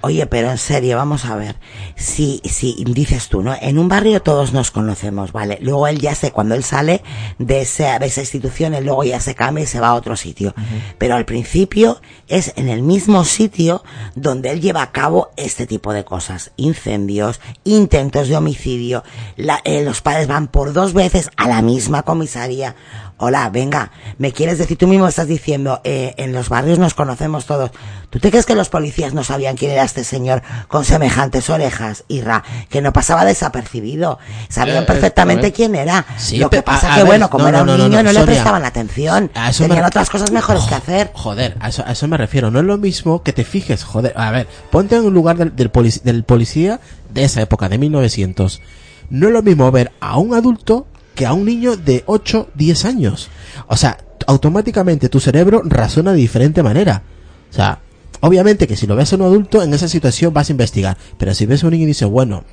[0.07, 1.57] Oye, pero en serio, vamos a ver.
[1.97, 3.53] Si, si dices tú, ¿no?
[3.59, 5.57] En un barrio todos nos conocemos, ¿vale?
[5.59, 7.03] Luego él ya sé, cuando él sale
[7.39, 10.15] de, ese, de esa institución, él luego ya se cambia y se va a otro
[10.15, 10.55] sitio.
[10.97, 11.99] Pero al principio
[12.29, 13.83] es en el mismo sitio
[14.15, 16.51] donde él lleva a cabo este tipo de cosas.
[16.55, 19.03] Incendios, intentos de homicidio.
[19.35, 22.77] La, eh, los padres van por dos veces a la misma comisaría.
[23.19, 27.47] Hola, venga, me quieres decir, tú mismo estás diciendo, eh, en los barrios nos conocemos
[27.47, 27.71] todos.
[28.11, 32.03] ¿Tú te crees que los policías no sabían quién era este señor con semejantes orejas,
[32.09, 32.43] Irra?
[32.69, 34.19] Que no pasaba desapercibido.
[34.49, 36.05] Sabían Eh, perfectamente eh, quién era.
[36.17, 37.83] Sí, Lo que pasa a- a que, ver, bueno, como no, era un no, no,
[37.89, 39.31] niño, no, le prestaban atención.
[39.33, 41.09] A eso me Tenían otras cosas mejores que hacer.
[41.15, 42.51] Joder, a eso, a eso me refiero.
[42.51, 44.13] No es lo mismo que te fijes, joder.
[44.15, 46.79] A ver, ponte en un lugar del, del, polic- del policía
[47.11, 48.61] de esa época, de 1900.
[49.09, 50.85] No es lo mismo ver a un adulto
[51.17, 53.29] que a un niño de 8, 10 años.
[53.67, 53.97] O sea,
[54.27, 57.01] automáticamente tu cerebro razona de diferente manera.
[57.49, 57.79] O sea,
[58.21, 60.95] obviamente que si lo ves a un adulto, en esa situación vas a investigar.
[61.17, 62.43] Pero si ves a un niño y dices, bueno,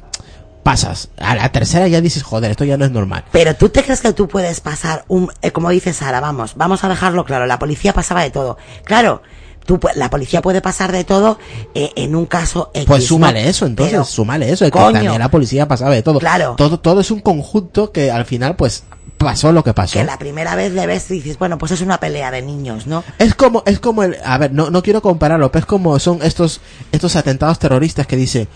[0.63, 1.11] pasas.
[1.19, 3.25] A la tercera ya dices, joder, esto ya no es normal.
[3.33, 6.83] Pero tú te crees que tú puedes pasar un, eh, como dice Sara, vamos, vamos
[6.85, 8.57] a dejarlo claro, la policía pasaba de todo.
[8.85, 9.21] Claro,
[9.65, 11.39] tú, la policía puede pasar de todo
[11.75, 13.09] eh, en un caso X, Pues ¿no?
[13.09, 16.19] súmale eso, entonces, Pero, súmale eso, de que coño, también la policía pasaba de todo.
[16.19, 16.55] Claro.
[16.57, 18.85] Todo, todo es un conjunto que al final, pues,
[19.19, 19.99] pasó lo que pasó.
[19.99, 22.87] que la primera vez le ves y dices, bueno, pues es una pelea de niños,
[22.87, 23.03] ¿no?
[23.19, 26.21] Es como, es como el, a ver, no, no quiero compararlo, pero es como son
[26.23, 26.61] estos,
[26.93, 28.49] estos atentados terroristas que dicen,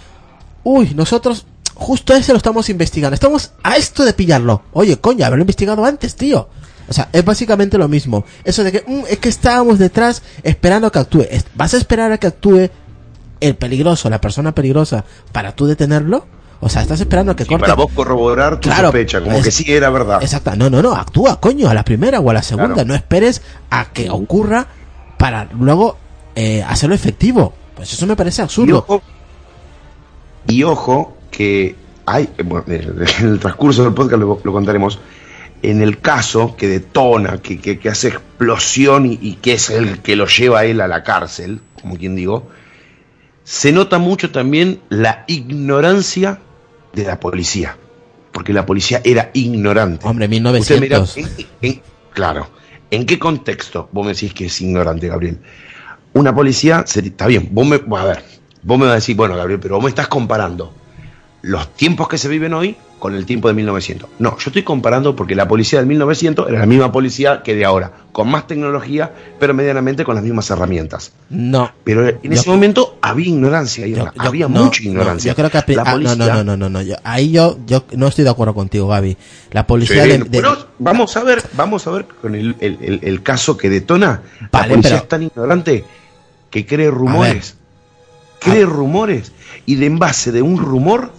[0.64, 4.62] uy, nosotros, justo ese lo estamos investigando, estamos a esto de pillarlo.
[4.72, 6.48] Oye, coño, haberlo investigado antes, tío.
[6.88, 8.24] O sea, es básicamente lo mismo.
[8.44, 11.24] Eso de que, "Mm, es que estábamos detrás esperando que actúe.
[11.54, 12.70] ¿Vas a esperar a que actúe
[13.40, 16.26] el peligroso, la persona peligrosa, para tú detenerlo?
[16.60, 17.60] O sea, estás esperando a que corte.
[17.60, 20.20] para vos corroborar tu Claro, sospecha, como es- que sí era verdad.
[20.22, 22.74] Exacto, no, no, no, actúa, coño, a la primera o a la segunda.
[22.74, 22.88] Claro.
[22.88, 24.66] No esperes a que ocurra
[25.18, 25.96] para luego
[26.34, 27.52] eh, hacerlo efectivo.
[27.76, 28.78] Pues eso me parece Y absurdo.
[28.78, 29.02] ojo,
[30.46, 31.76] y ojo que
[32.06, 34.98] hay, bueno, en el transcurso del podcast lo, lo contaremos,
[35.62, 40.00] en el caso que detona, que, que- que hace explosión y, y que es el
[40.00, 42.48] que lo lleva a él a la cárcel, como quien digo,
[43.44, 46.40] se nota mucho también la ignorancia
[46.92, 47.76] de la policía,
[48.32, 50.06] porque la policía era ignorante.
[50.06, 51.16] Hombre, Usted mira, 1900.
[51.16, 51.82] en- en-
[52.12, 52.48] claro,
[52.90, 55.38] ¿en qué contexto vos me decís que es ignorante, Gabriel?
[56.12, 58.22] Una policía, está bien, vos me, a ver,
[58.62, 60.74] vos me vas a decir, bueno, Gabriel, pero vos me estás comparando
[61.42, 64.08] los tiempos que se viven hoy con el tiempo de 1900.
[64.18, 67.64] No, yo estoy comparando porque la policía del 1900 era la misma policía que de
[67.64, 71.12] ahora, con más tecnología, pero medianamente con las mismas herramientas.
[71.30, 71.70] No.
[71.84, 75.30] Pero en Yo- ese momento había ignorancia, Yo- Irra, yo- había no, mucha no, ignorancia.
[75.32, 78.08] yo creo que la ah, policía, no, no, no, no, no, ahí yo, yo no
[78.08, 79.16] estoy de acuerdo contigo, Gaby.
[79.52, 82.78] La policía Sí, de, de- pero vamos a ver, vamos a ver con el, el-
[82.82, 84.22] el- el caso que detona.
[84.50, 85.84] Vale, la policía pero- es tan ignorante
[86.50, 87.54] que cree rumores.
[88.40, 89.32] Cree rumores.
[89.66, 91.12] Y de en base de un rumor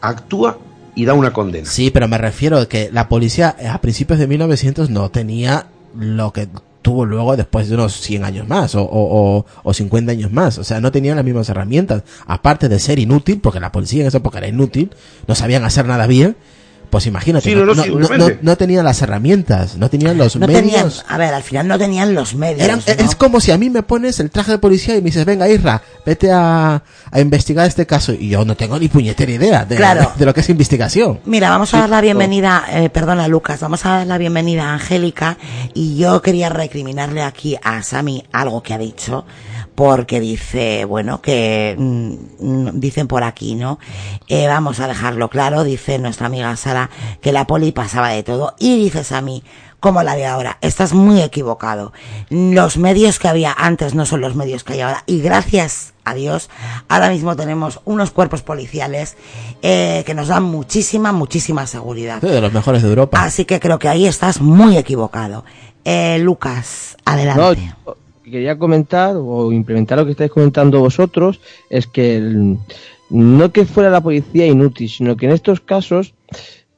[0.00, 0.58] actúa
[0.94, 1.66] y da una condena.
[1.68, 5.66] Sí, pero me refiero a que la policía eh, a principios de 1900 no tenía
[5.96, 6.48] lo que
[6.82, 10.58] tuvo luego después de unos 100 años más o, o, o, o 50 años más.
[10.58, 12.02] O sea, no tenían las mismas herramientas.
[12.26, 14.90] Aparte de ser inútil, porque la policía en esa época era inútil,
[15.26, 16.36] no sabían hacer nada bien.
[16.90, 17.74] Pues imagínate, Sí, no, no,
[18.40, 21.04] no, tenían las herramientas, no tenían los No tenían, medios.
[21.06, 22.62] a ver, al final no tenían los medios.
[22.62, 23.04] Eran- ¿no?
[23.04, 25.46] Es como si a mí me pones el traje de policía y me dices, venga,
[25.48, 28.12] Isra, vete a, a investigar este caso.
[28.12, 30.12] Y yo no tengo ni puñetera idea de, Claro.
[30.16, 31.20] de lo que es investigación.
[31.26, 32.02] Mira, vamos a Sí, dar la no.
[32.02, 35.36] bienvenida, eh, perdona Lucas, vamos a dar la bienvenida a Angélica
[35.74, 39.26] y yo quería recriminarle aquí a Sami algo que ha dicho
[39.78, 43.78] porque dice, bueno, que mm, mm, dicen por aquí, ¿no?
[44.26, 48.56] Eh, vamos a dejarlo claro, dice nuestra amiga Sara que la poli pasaba de todo
[48.58, 49.44] y dice Sami,
[49.78, 51.92] como la de ahora, estás muy equivocado.
[52.28, 56.14] Los medios que había antes no son los medios que hay ahora y gracias a
[56.14, 56.50] Dios,
[56.88, 59.16] ahora mismo tenemos unos cuerpos policiales
[59.62, 62.18] eh, que nos dan muchísima, muchísima seguridad.
[62.20, 63.22] Sí, de los mejores de Europa.
[63.22, 65.44] Así que creo que ahí estás muy equivocado.
[65.84, 66.96] Eh, Lucas,
[67.36, 67.54] No,
[68.30, 72.58] quería comentar o implementar lo que estáis comentando vosotros es que el-
[73.10, 76.14] no que fuera la policía inútil, sino que en estos casos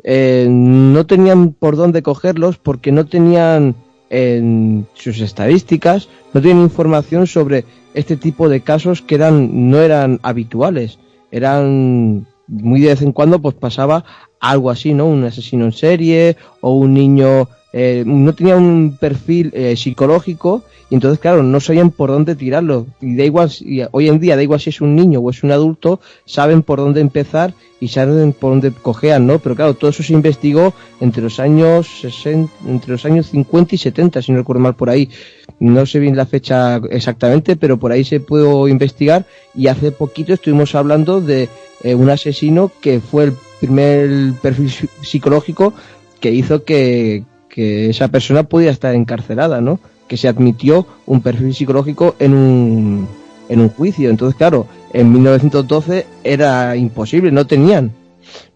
[0.03, 3.75] eh, no tenían por dónde cogerlos porque no tenían
[4.09, 10.19] en sus estadísticas, no tenían información sobre este tipo de casos que eran no eran
[10.23, 10.99] habituales,
[11.31, 14.05] eran muy de vez en cuando pues pasaba
[14.41, 15.07] algo así, ¿no?
[15.07, 20.95] Un asesino en serie o un niño eh, no tenía un perfil eh, psicológico y
[20.95, 22.87] entonces claro no sabían por dónde tirarlo.
[23.01, 23.51] Y da igual
[23.93, 26.79] hoy en día da igual si es un niño o es un adulto saben por
[26.79, 31.23] dónde empezar y saben por dónde cojean no pero claro todo eso se investigó entre
[31.23, 35.09] los años 60, entre los años 50 y 70 si no recuerdo mal por ahí.
[35.61, 40.33] No sé bien la fecha exactamente, pero por ahí se pudo investigar y hace poquito
[40.33, 41.49] estuvimos hablando de
[41.83, 44.71] eh, un asesino que fue el primer perfil
[45.03, 45.75] psicológico
[46.21, 49.81] que hizo que, que esa persona pudiera estar encarcelada, ¿no?
[50.09, 53.09] Que se admitió un perfil psicológico en un,
[53.49, 54.09] en un juicio.
[54.09, 57.93] Entonces, claro, en 1912 era imposible, no tenían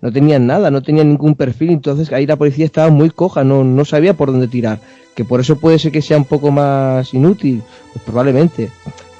[0.00, 3.64] no tenían nada, no tenían ningún perfil, entonces ahí la policía estaba muy coja, no,
[3.64, 4.78] no sabía por dónde tirar.
[5.14, 8.70] Que por eso puede ser que sea un poco más inútil, pues probablemente.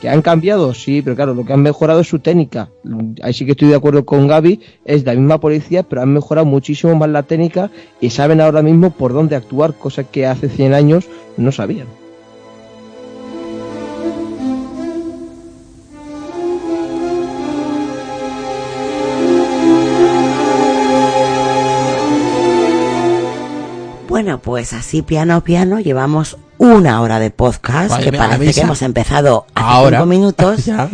[0.01, 0.75] ¿Que han cambiado?
[0.75, 2.69] Sí, pero claro, lo que han mejorado es su técnica.
[3.23, 6.47] Ahí sí que estoy de acuerdo con Gaby, es la misma policía, pero han mejorado
[6.47, 7.71] muchísimo más la técnica
[8.01, 11.07] y saben ahora mismo por dónde actuar, cosa que hace 100 años
[11.39, 11.87] no sabían.
[24.15, 28.53] Bueno, pues así piano a piano llevamos una hora de podcast, Vale, que parece avisa.
[28.61, 29.99] que hemos empezado hace Ahora.
[29.99, 30.65] cinco minutos.
[30.65, 30.89] Ya.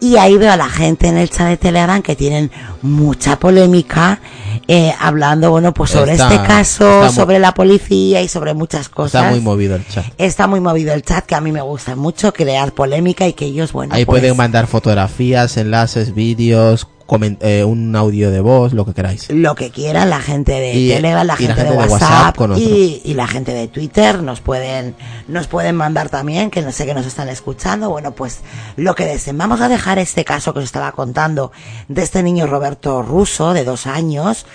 [0.00, 2.50] Y ahí veo a la gente en el chat de Telegram que tienen
[2.82, 4.20] mucha polémica
[4.66, 9.22] eh, hablando, bueno, pues sobre Está- este caso, sobre la policía y sobre muchas cosas.
[9.22, 10.04] Está muy movido el chat.
[10.18, 13.44] Está muy movido el chat, que a mí me gusta mucho crear polémica y que
[13.44, 18.72] ellos, bueno, Ahí pues, pueden mandar fotografías, enlaces, vídeos, comen- eh, un audio de voz,
[18.72, 19.28] lo que queráis.
[19.30, 22.62] lo que quieran la gente de Y- Telegram, la gente, de WhatsApp, WhatsApp con otro.
[22.64, 24.94] y, y la gente de Twitter nos pueden
[25.28, 27.90] nos pueden mandar también, que no sé que nos están escuchando.
[27.90, 28.40] Bueno, pues
[28.76, 29.36] lo que deseen.
[29.38, 31.52] Vamos a dejar este caso que os estaba contando
[31.88, 34.46] de este niño Roberto Russo de dos años,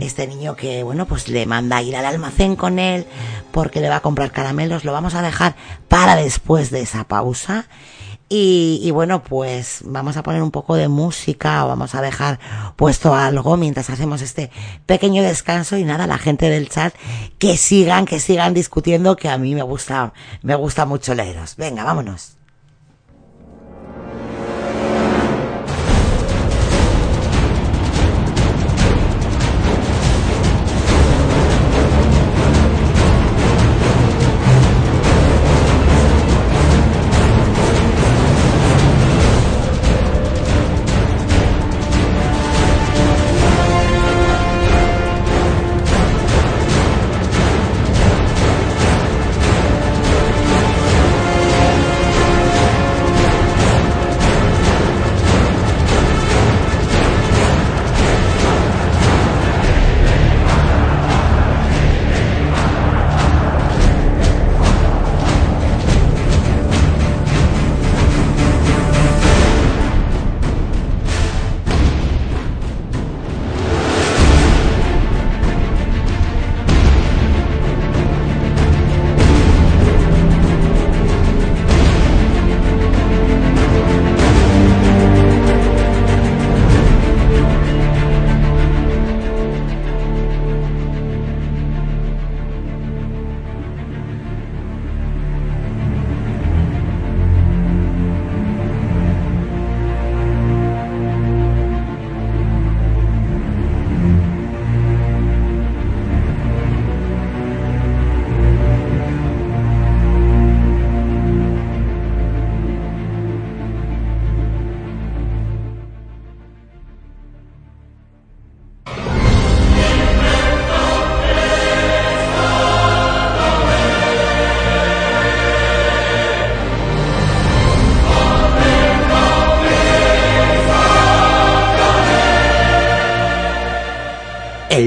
[0.00, 3.06] este niño que bueno pues le manda a ir al almacén con él
[3.52, 4.84] porque le va a comprar caramelos.
[4.84, 5.56] Lo vamos a dejar
[5.88, 7.66] para después de esa pausa.
[8.28, 12.40] Y, y bueno, pues vamos a poner un poco de música o vamos a dejar
[12.76, 14.50] puesto algo mientras hacemos este
[14.86, 16.94] pequeño descanso y nada, la gente del chat
[17.38, 20.12] que sigan, que sigan discutiendo que a mí me gusta,
[20.42, 21.56] me gusta mucho leeros.
[21.56, 22.36] Venga, vámonos.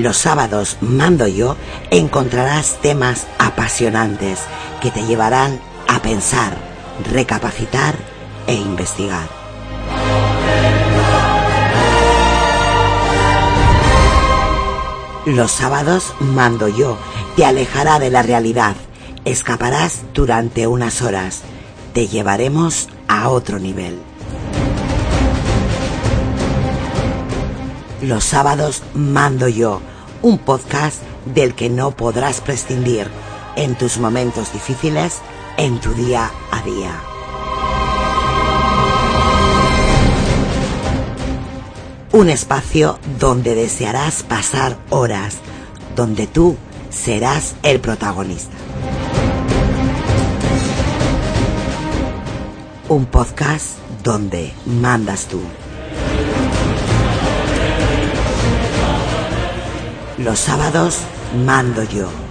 [0.08, 1.58] Los sábados mando yo
[1.92, 4.40] encontrarás temas apasionantes
[4.82, 6.56] que te llevarán a pensar,
[7.12, 7.94] recapacitar
[8.48, 9.28] e investigar.
[15.26, 16.98] Los sábados mando yo,
[17.36, 18.78] te alejará de la realidad,
[19.26, 21.42] escaparás durante unas horas,
[21.94, 24.00] te llevaremos a otro nivel.
[28.02, 29.82] Los sábados mando yo,
[30.22, 33.08] un podcast del que no podrás prescindir
[33.56, 35.22] en tus momentos difíciles,
[35.58, 37.02] en tu día a día.
[42.12, 45.38] Un espacio donde desearás pasar horas,
[45.96, 46.56] donde tú
[46.90, 48.56] serás el protagonista.
[52.90, 55.42] Un podcast donde mandas tú.
[60.18, 61.02] Los sábados
[61.46, 62.27] mando yo.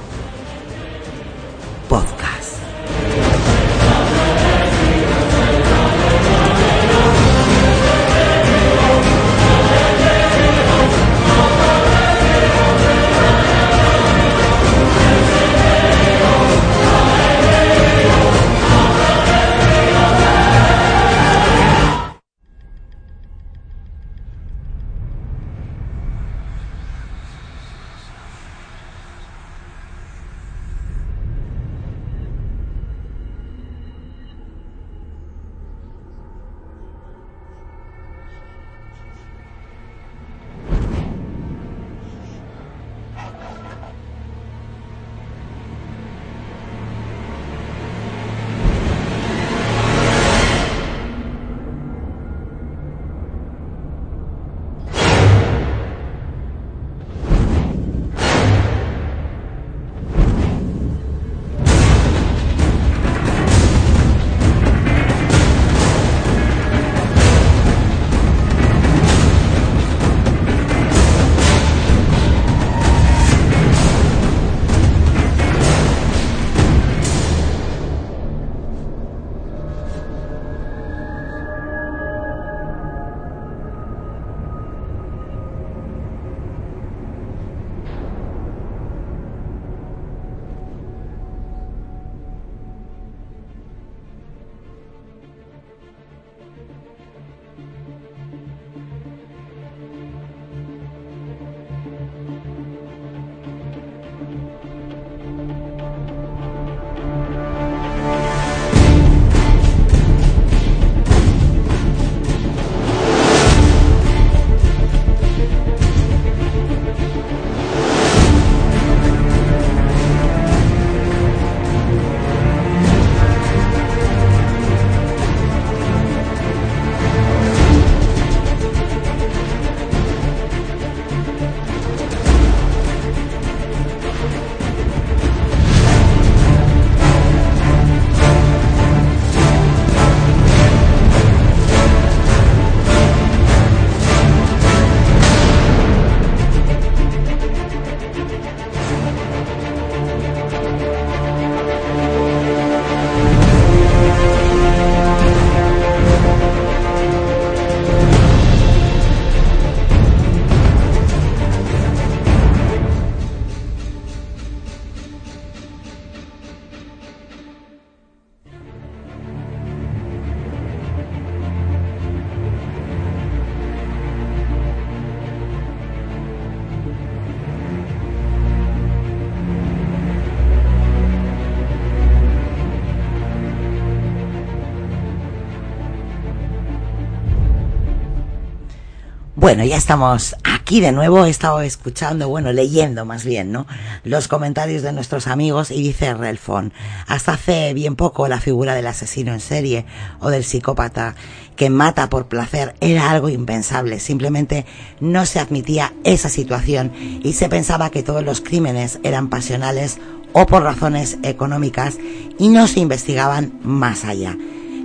[189.47, 191.25] Bueno, ya estamos aquí de nuevo.
[191.25, 193.69] He estado escuchando, bueno, leyendo más bien, ¿no?
[194.03, 196.73] Los comentarios de nuestros amigos y dice Relfon.
[197.07, 199.87] Hasta hace bien poco la figura del asesino en serie
[200.19, 201.15] o del psicópata
[201.55, 204.01] que mata por placer era algo impensable.
[204.01, 204.67] Simplemente
[204.99, 206.91] no se admitía esa situación
[207.23, 209.99] y se pensaba que todos los crímenes eran pasionales
[210.33, 211.99] o por razones económicas
[212.37, 214.37] y no se investigaban más allá.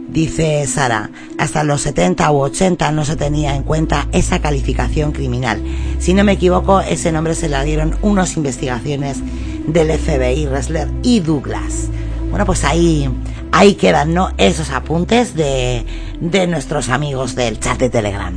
[0.10, 5.62] Dice Sara, hasta los 70 u 80 no se tenía en cuenta esa calificación criminal.
[6.00, 9.20] Si no me equivoco, ese nombre se le dieron unas investigaciones
[9.68, 11.88] del FBI, Ressler y Douglas.
[12.30, 13.10] Bueno, pues ahí,
[13.52, 14.32] ahí quedan, ¿no?
[14.38, 15.86] Esos apuntes de,
[16.20, 18.34] de nuestros amigos del chat de Telegram.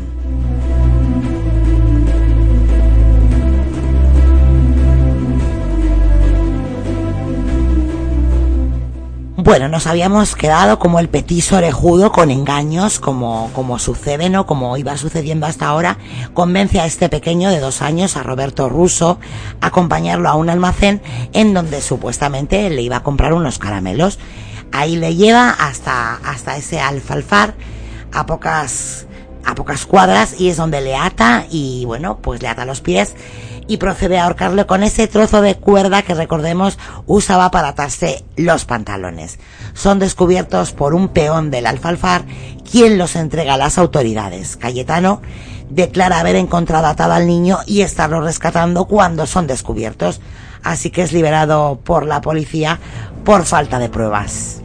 [9.44, 14.46] Bueno, nos habíamos quedado como el petiso orejudo con engaños, como, como sucede, ¿no?
[14.46, 15.98] Como iba sucediendo hasta ahora,
[16.32, 19.18] convence a este pequeño de dos años, a Roberto Russo,
[19.60, 21.02] a acompañarlo a un almacén
[21.34, 24.18] en donde supuestamente le iba a comprar unos caramelos.
[24.72, 27.54] Ahí le lleva hasta, hasta ese alfalfar
[28.14, 29.06] a pocas,
[29.44, 33.14] a pocas cuadras y es donde le ata y bueno, pues le ata los pies
[33.66, 38.64] y procede a ahorcarle con ese trozo de cuerda que recordemos usaba para atarse los
[38.64, 39.38] pantalones.
[39.74, 42.24] Son descubiertos por un peón del alfalfar,
[42.70, 44.56] quien los entrega a las autoridades.
[44.56, 45.22] Cayetano
[45.70, 50.20] declara haber encontrado atado al niño y estarlo rescatando cuando son descubiertos,
[50.62, 52.78] así que es liberado por la policía
[53.24, 54.63] por falta de pruebas.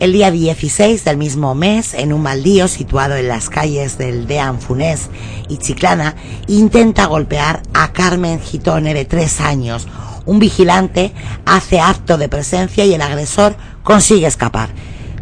[0.00, 4.58] El día 16 del mismo mes, en un baldío situado en las calles del Dean
[4.58, 5.10] Funés
[5.46, 6.14] y Chiclana,
[6.46, 9.86] intenta golpear a Carmen Gitone de tres años.
[10.24, 11.12] Un vigilante
[11.44, 14.70] hace acto de presencia y el agresor consigue escapar.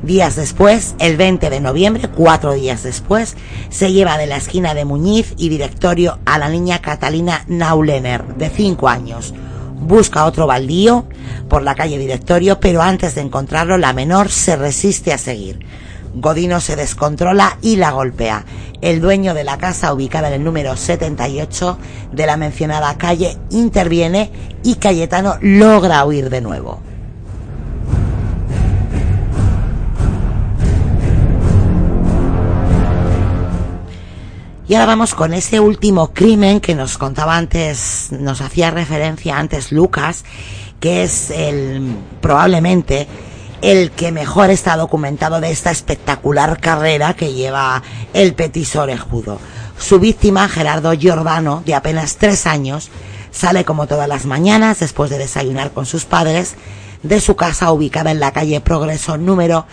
[0.05, 3.37] Días después, el 20 de noviembre, cuatro días después,
[3.71, 8.49] se lleva de la esquina de Muñiz y directorio a la niña Catalina Naulener, de
[8.49, 9.35] cinco años
[9.81, 11.07] busca otro baldío
[11.49, 15.61] por la calle Directorio, pero antes de encontrarlo la menor se resiste a seguir.
[16.15, 18.45] Godino se descontrola y la golpea.
[18.81, 21.79] El dueño de la casa, ubicada en el número 78
[22.13, 24.31] de la mencionada calle, interviene
[24.63, 26.81] y Cayetano logra huir de nuevo.
[34.69, 39.73] Y ahora vamos con ese último crimen que nos contaba antes, nos hacía referencia antes
[39.73, 40.27] Lucas,
[40.78, 43.09] que es el probablemente
[43.62, 47.82] el que mejor está documentado de esta espectacular carrera que lleva
[48.12, 49.40] el petiso orejudo.
[49.78, 52.90] Su víctima, Gerardo Giordano, de apenas tres años,
[53.31, 56.57] sale como todas las mañanas, después de desayunar con sus padres,
[57.03, 59.65] de su casa ubicada en la calle Progreso número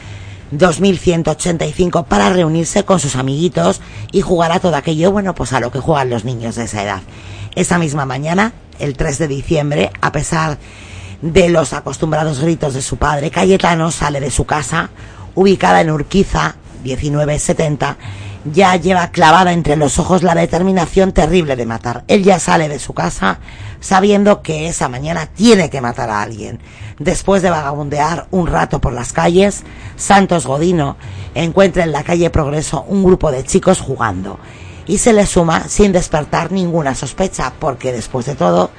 [0.51, 3.81] 2185 para reunirse con sus amiguitos
[4.11, 6.83] y jugar a todo aquello, bueno, pues a lo que juegan los niños de esa
[6.83, 7.01] edad.
[7.55, 10.57] Esa misma mañana, el 3 de diciembre, a pesar
[11.21, 14.89] de los acostumbrados gritos de su padre, Cayetano sale de su casa,
[15.33, 17.97] ubicada en Urquiza, 1970,
[18.45, 22.03] ya lleva clavada entre los ojos la determinación terrible de matar.
[22.07, 23.39] Él ya sale de su casa
[23.79, 26.59] sabiendo que esa mañana tiene que matar a alguien.
[26.99, 29.63] Después de vagabundear un rato por las calles,
[29.95, 30.97] Santos Godino
[31.33, 34.39] encuentra en la calle Progreso un grupo de chicos jugando
[34.87, 38.69] y se le suma sin despertar ninguna sospecha, porque después de todo,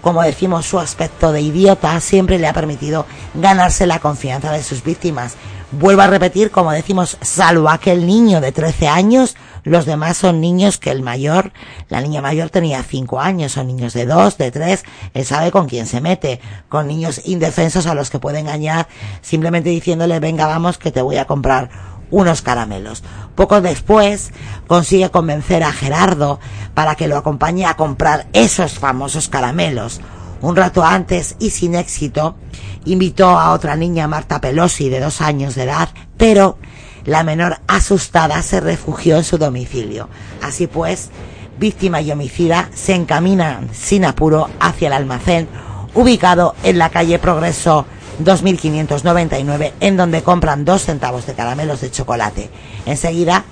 [0.00, 4.82] como decimos, su aspecto de idiota siempre le ha permitido ganarse la confianza de sus
[4.82, 5.36] víctimas.
[5.72, 10.76] Vuelvo a repetir, como decimos, salvo aquel niño de 13 años, los demás son niños
[10.76, 11.52] que el mayor,
[11.88, 14.84] la niña mayor tenía cinco años, son niños de dos, de tres,
[15.14, 18.86] él sabe con quién se mete, con niños indefensos a los que puede engañar
[19.22, 21.70] simplemente diciéndole venga vamos que te voy a comprar
[22.10, 23.02] unos caramelos.
[23.34, 24.32] Poco después
[24.66, 26.38] consigue convencer a Gerardo
[26.74, 30.02] para que lo acompañe a comprar esos famosos caramelos.
[30.42, 32.36] Un rato antes y sin éxito,
[32.84, 36.58] invitó a otra niña, Marta Pelosi, de dos años de edad, pero
[37.04, 40.08] la menor asustada se refugió en su domicilio.
[40.40, 41.10] Así pues,
[41.58, 45.48] víctima y homicida se encaminan sin apuro hacia el almacén
[45.94, 47.86] ubicado en la calle Progreso
[48.18, 52.50] 2599 en donde compran dos centavos de caramelos de chocolate.
[52.86, 53.44] Enseguida,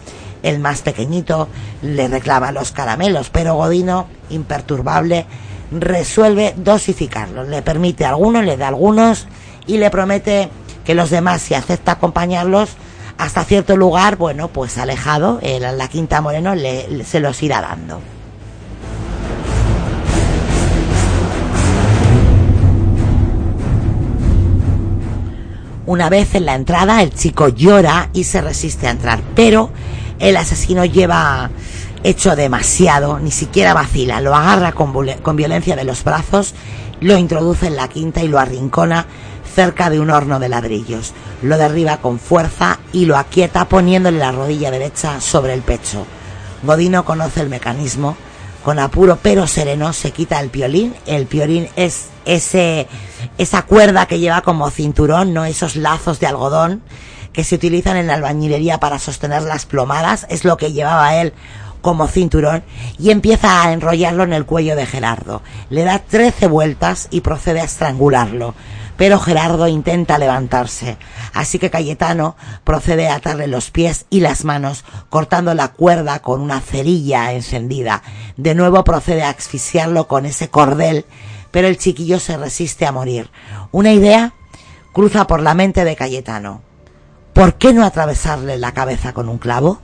[0.42, 1.48] el más pequeñito
[1.82, 5.26] le reclama los caramelos, pero Godino, imperturbable,
[5.70, 7.48] resuelve dosificarlos.
[7.48, 9.26] Le permite algunos, le da algunos
[9.66, 10.48] y le promete
[10.84, 12.70] que los demás, si acepta acompañarlos,
[13.18, 18.00] hasta cierto lugar, bueno, pues alejado, la Quinta Moreno le, se los irá dando.
[25.84, 29.70] Una vez en la entrada, el chico llora y se resiste a entrar, pero
[30.18, 31.50] el asesino lleva
[32.04, 36.54] hecho demasiado, ni siquiera vacila, lo agarra con, con violencia de los brazos,
[37.00, 39.06] lo introduce en la quinta y lo arrincona
[39.54, 41.12] cerca de un horno de ladrillos.
[41.42, 46.06] Lo derriba con fuerza y lo aquieta poniéndole la rodilla derecha sobre el pecho.
[46.62, 48.16] Godino conoce el mecanismo.
[48.64, 50.94] Con apuro pero sereno se quita el piolín.
[51.06, 52.86] El piolín es ese,
[53.38, 56.82] esa cuerda que lleva como cinturón, no esos lazos de algodón
[57.32, 60.26] que se utilizan en la albañilería para sostener las plomadas.
[60.28, 61.32] Es lo que llevaba él
[61.80, 62.62] como cinturón
[62.98, 65.42] y empieza a enrollarlo en el cuello de Gerardo.
[65.68, 68.54] Le da trece vueltas y procede a estrangularlo
[69.00, 70.98] pero Gerardo intenta levantarse,
[71.32, 76.42] así que Cayetano procede a atarle los pies y las manos, cortando la cuerda con
[76.42, 78.02] una cerilla encendida.
[78.36, 81.06] De nuevo procede a asfixiarlo con ese cordel,
[81.50, 83.30] pero el chiquillo se resiste a morir.
[83.72, 84.34] Una idea
[84.92, 86.60] cruza por la mente de Cayetano.
[87.32, 89.80] ¿Por qué no atravesarle la cabeza con un clavo?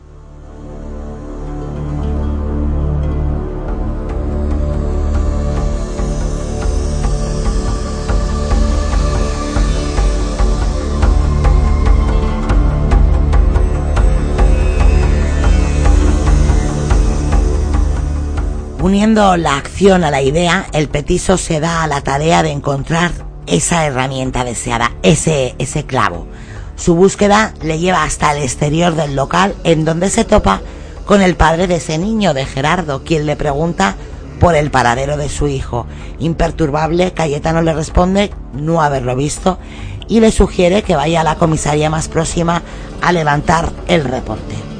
[18.87, 23.11] Uniendo la acción a la idea, el petiso se da a la tarea de encontrar
[23.49, 26.29] esa herramienta deseada, ese, ese clavo.
[26.77, 30.61] Su búsqueda le lleva hasta el exterior del local en donde se topa
[31.05, 33.97] con el padre de ese niño, de Gerardo, quien le pregunta
[34.39, 35.89] por el paradero de su hijo.
[36.21, 39.59] Imperturbable, Cayetano le responde no haberlo visto
[40.07, 42.63] y le sugiere que vaya a la comisaría más próxima
[43.03, 44.76] a levantar el reporte.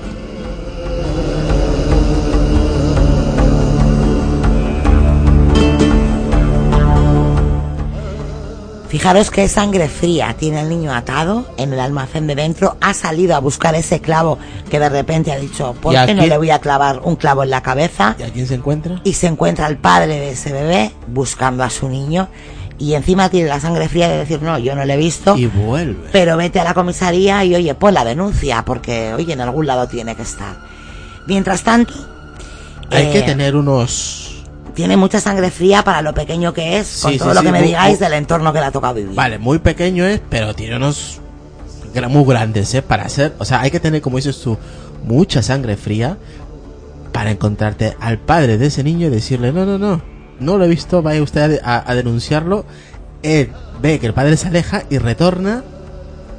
[8.89, 12.77] Fijaros qué sangre fría tiene el niño atado en el almacén de dentro.
[12.81, 14.39] Ha salido a buscar ese clavo
[14.71, 17.51] que de repente ha dicho, ¿por qué no le voy a clavar un clavo en
[17.51, 18.15] la cabeza?
[18.19, 19.01] ¿Y a quién se encuentra?
[19.03, 22.29] Y se encuentra el padre de ese bebé buscando a su niño.
[22.79, 25.37] Y encima tiene la sangre fría de decir, no, yo no le he visto.
[25.37, 26.09] Y vuelve.
[26.13, 29.89] Pero vete a la comisaría y oye, pon la denuncia, porque oye, en algún lado
[29.89, 30.57] tiene que estar.
[31.27, 31.95] Mientras tanto...
[32.91, 34.26] Hay que eh, tener unos
[34.77, 37.99] tiene mucha sangre fría para lo pequeño que es, con todo lo que me digáis
[37.99, 39.15] del entorno que le ha tocado vivir.
[39.15, 41.19] Vale, muy pequeño es, pero tiene unos
[42.11, 42.83] muy grandes, ¿eh?
[42.83, 44.59] Para ser, o sea, hay que tener, como dices tú,
[45.03, 46.19] mucha sangre fría
[47.11, 50.03] para encontrarte al padre de ese niño y decirle, no, no, no,
[50.39, 52.67] no lo he visto, vaya usted a, a denunciarlo.
[53.23, 53.51] Él
[53.81, 55.65] ve que el padre se aleja y retorna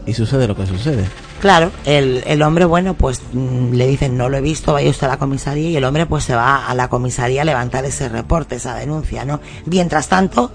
[0.05, 1.05] y sucede lo que sucede.
[1.41, 5.05] Claro, el, el hombre, bueno, pues mm, le dicen no lo he visto, vaya usted
[5.05, 8.09] a la comisaría y el hombre pues se va a la comisaría a levantar ese
[8.09, 9.39] reporte, esa denuncia, ¿no?
[9.65, 10.51] Mientras tanto,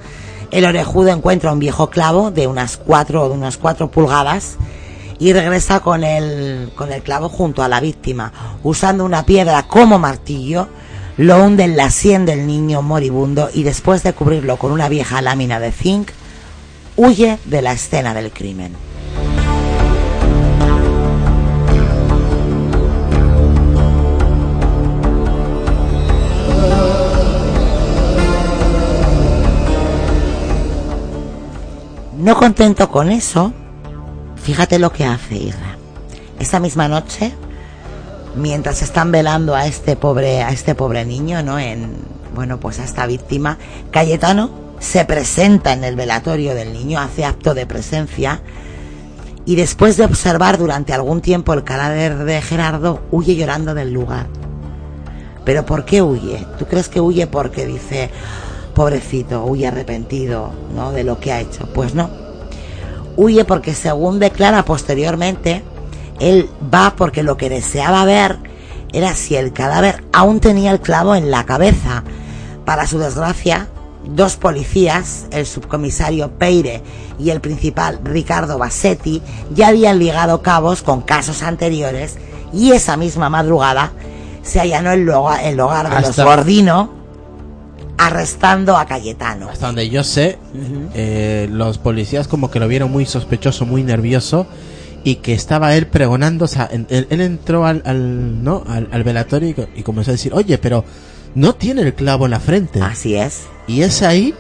[0.50, 4.56] el orejudo encuentra un viejo clavo de unas cuatro, de unas cuatro pulgadas
[5.20, 8.32] y regresa con el, con el clavo junto a la víctima,
[8.64, 10.66] usando una piedra como martillo,
[11.16, 15.22] lo hunde en la sien del niño moribundo y después de cubrirlo con una vieja
[15.22, 16.10] lámina de zinc,
[16.96, 18.74] huye de la escena del crimen.
[32.23, 33.53] No contento con eso,
[34.36, 35.77] fíjate lo que hace Irra.
[36.39, 37.32] Esa misma noche,
[38.36, 41.59] mientras están velando a este pobre, a este pobre niño, ¿no?
[41.59, 41.97] En,
[42.32, 43.59] bueno, pues a esta víctima,
[43.90, 48.40] Cayetano se presenta en el velatorio del niño, hace acto de presencia
[49.44, 54.28] y después de observar durante algún tiempo el cadáver de Gerardo, huye llorando del lugar.
[55.44, 56.47] ¿Pero por qué huye?
[56.57, 58.11] ¿Tú crees que huye porque dice,
[58.74, 60.93] pobrecito, huye arrepentido, ¿no?
[60.93, 61.66] De lo que ha hecho.
[61.74, 62.11] Pues no.
[63.16, 65.62] Huye porque según declara posteriormente,
[66.20, 68.39] él va porque lo que deseaba ver
[68.93, 72.05] era si el cadáver aún tenía el clavo en la cabeza.
[72.65, 73.69] Para su desgracia,
[74.05, 76.82] dos policías, el subcomisario Peire
[77.19, 79.23] y el principal Ricardo Bassetti,
[79.53, 82.19] ya habían ligado cabos con casos anteriores
[82.53, 83.93] y esa misma madrugada
[84.43, 85.03] se allanó el,
[85.43, 87.02] el hogar de los Gordino
[88.07, 89.49] arrestando a Cayetano.
[89.49, 90.39] Hasta donde yo sé,
[90.95, 94.47] eh, los policías como que lo vieron muy sospechoso, muy nervioso
[95.05, 97.83] y que estaba él pregonando, o sea, él, entró al,
[98.45, 98.65] ¿no?
[98.66, 100.85] Al, velatorio y, comenzó a decir, oye, pero
[101.35, 102.81] no tiene el clavo en la frente.
[102.81, 103.43] Así es.
[103.66, 104.35] Y es ahí,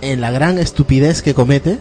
[0.00, 1.78] en la gran estupidez que comete,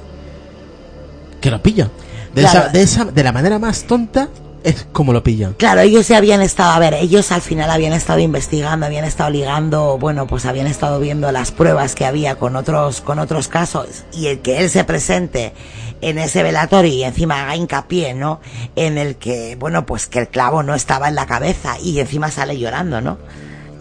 [1.42, 1.90] que lo pilla.
[2.34, 4.30] De, esa, de, esa, de la manera más tonta
[4.66, 5.54] es como lo pillan.
[5.54, 9.30] Claro, ellos ya habían estado, a ver, ellos al final habían estado investigando, habían estado
[9.30, 14.06] ligando, bueno, pues habían estado viendo las pruebas que había con otros, con otros casos
[14.12, 15.54] y el que él se presente
[16.02, 18.42] en ese velatorio y encima haga hincapié, ¿no?
[18.76, 22.32] En el que, bueno, pues que el clavo no estaba en la cabeza y encima
[22.32, 23.20] sale llorando, ¿no?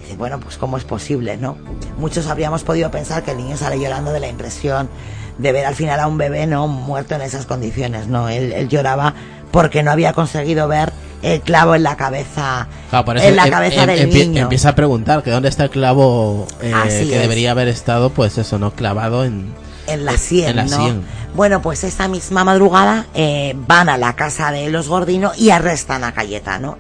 [0.00, 1.56] Dice, bueno, pues cómo es posible, ¿no?
[1.96, 4.90] Muchos habríamos podido pensar que el niño sale llorando de la impresión
[5.38, 6.68] de ver al final a un bebé, ¿no?
[6.68, 8.28] Muerto en esas condiciones, ¿no?
[8.28, 9.14] Él, él lloraba
[9.50, 10.92] porque no había conseguido ver
[11.22, 14.26] el clavo en la cabeza Claro, por eso en la em- cabeza em- del empie-
[14.28, 14.42] niño.
[14.42, 17.20] Empieza a preguntar que dónde está el clavo eh, que es.
[17.22, 18.72] debería haber estado, pues eso, ¿no?
[18.72, 19.54] Clavado en...
[19.86, 20.76] en la sien, en la ¿no?
[20.76, 21.02] sien.
[21.34, 26.04] Bueno, pues esa misma madrugada eh, van a la casa de los Gordino y arrestan
[26.04, 26.78] a Cayetano.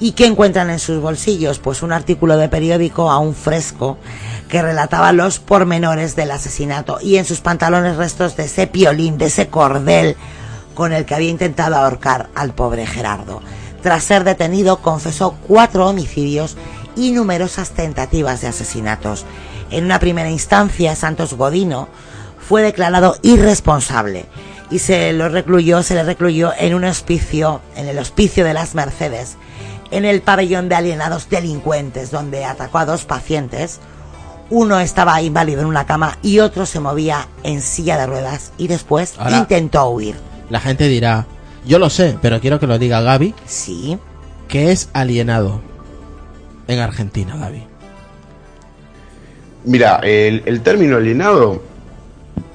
[0.00, 1.58] ¿Y qué encuentran en sus bolsillos?
[1.58, 3.96] Pues un artículo de periódico aún fresco
[4.48, 9.26] que relataba los pormenores del asesinato y en sus pantalones restos de ese piolín, de
[9.26, 10.16] ese cordel
[10.74, 13.40] con el que había intentado ahorcar al pobre Gerardo.
[13.82, 16.56] Tras ser detenido, confesó cuatro homicidios
[16.96, 19.24] y numerosas tentativas de asesinatos.
[19.70, 21.88] En una primera instancia, Santos Godino
[22.38, 24.26] fue declarado irresponsable
[24.70, 28.74] y se lo recluyó, se le recluyó en un hospicio, en el hospicio de las
[28.74, 29.36] Mercedes,
[29.96, 33.80] en el pabellón de alienados delincuentes, donde atacó a dos pacientes.
[34.50, 38.66] Uno estaba inválido en una cama y otro se movía en silla de ruedas y
[38.68, 40.16] después Ahora- intentó huir.
[40.50, 41.26] La gente dirá,
[41.66, 43.98] yo lo sé, pero quiero que lo diga Gaby, Sí.
[44.48, 45.60] que es alienado
[46.68, 47.62] en Argentina, Gaby.
[49.64, 51.62] Mira, el, el término alienado,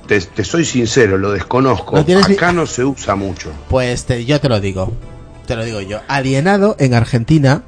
[0.07, 1.95] te, te soy sincero, lo desconozco.
[1.95, 3.52] No tienes ni- Acá no se usa mucho.
[3.70, 4.91] Pues te- yo te lo digo,
[5.49, 5.99] te lo digo yo.
[6.07, 7.63] Alienado en Argentina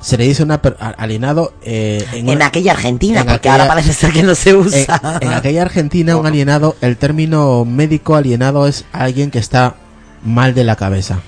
[0.00, 0.60] se le dice una
[0.98, 4.34] alienado eh, en, En una- aquella Argentina, en porque aquella- ahora parece ser que no
[4.34, 5.18] se usa.
[5.20, 9.76] en aquella Argentina un alienado, el término médico alienado es alguien que está
[10.24, 11.20] mal de la cabeza.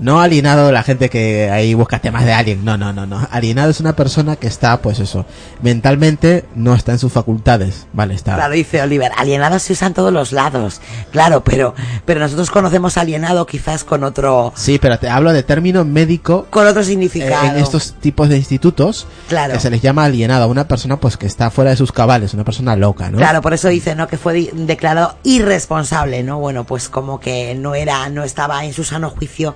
[0.00, 3.28] No alienado la gente que ahí busca temas de alien, no, no, no, no.
[3.30, 5.26] Alienado es una persona que está, pues eso,
[5.60, 8.34] mentalmente no está en sus facultades, vale, está.
[8.34, 10.80] Claro, dice Oliver, alienado se usa en todos los lados.
[11.12, 11.74] Claro, pero,
[12.06, 16.66] pero nosotros conocemos alienado quizás con otro, Sí, pero te hablo de término médico con
[16.66, 17.44] otro eh, significado.
[17.54, 19.52] en estos tipos de institutos Claro.
[19.52, 22.32] que se les llama alienado a una persona pues que está fuera de sus cabales,
[22.32, 23.18] una persona loca, ¿no?
[23.18, 24.08] Claro, por eso dice, ¿no?
[24.08, 26.38] Que fue declarado irresponsable, ¿no?
[26.38, 29.54] Bueno, pues como que no era, no estaba en su sano juicio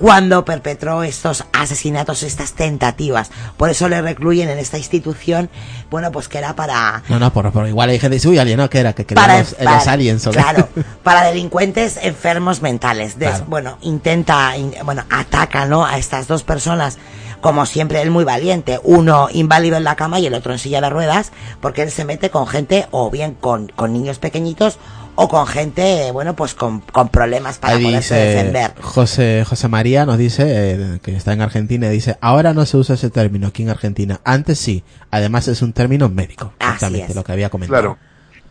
[0.00, 3.30] cuando perpetró estos asesinatos, estas tentativas.
[3.56, 5.50] Por eso le recluyen en esta institución,
[5.90, 8.38] bueno, pues que era para, No, no, por, por igual hay gente que dice, uy,
[8.38, 10.28] alienado que era, que para, los, para- los aliens.
[10.30, 10.68] claro,
[11.02, 13.18] para delincuentes enfermos mentales.
[13.18, 13.44] Des- Claro.
[13.48, 15.84] Bueno, intenta, in- bueno, ataca, ¿no?
[15.84, 16.98] A estas dos personas.
[17.40, 18.80] Como siempre, él muy valiente.
[18.82, 21.30] Uno inválido en la cama y el otro en silla de ruedas,
[21.60, 24.78] porque él se mete con gente, o bien con, con niños pequeñitos,
[25.20, 28.72] o con gente, bueno, pues con, con problemas para Ahí poderse dice defender.
[28.80, 32.76] José, José María nos dice, eh, que está en Argentina, y dice, ahora no se
[32.76, 37.10] usa ese término aquí en Argentina, antes sí, además es un término médico, Así exactamente
[37.10, 37.16] es.
[37.16, 37.80] lo que había comentado.
[37.82, 37.98] Claro.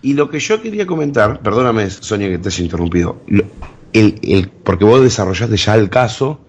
[0.02, 3.46] Y lo que yo quería comentar, perdóname, Sonia, que te haya interrumpido, lo-
[3.94, 6.42] el, el- porque vos desarrollaste ya el caso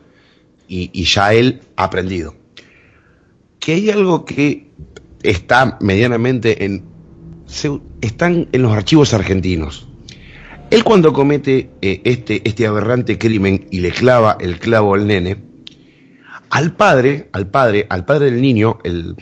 [0.67, 2.35] y, y ya él ha aprendido.
[3.61, 4.71] Que hay algo que
[5.23, 6.85] está medianamente en.
[7.47, 9.88] se- están en los archivos argentinos.
[10.71, 15.37] Él cuando comete eh, este, este aberrante crimen y le clava el clavo al nene,
[16.51, 19.17] al padre, al padre, al padre del niño, el,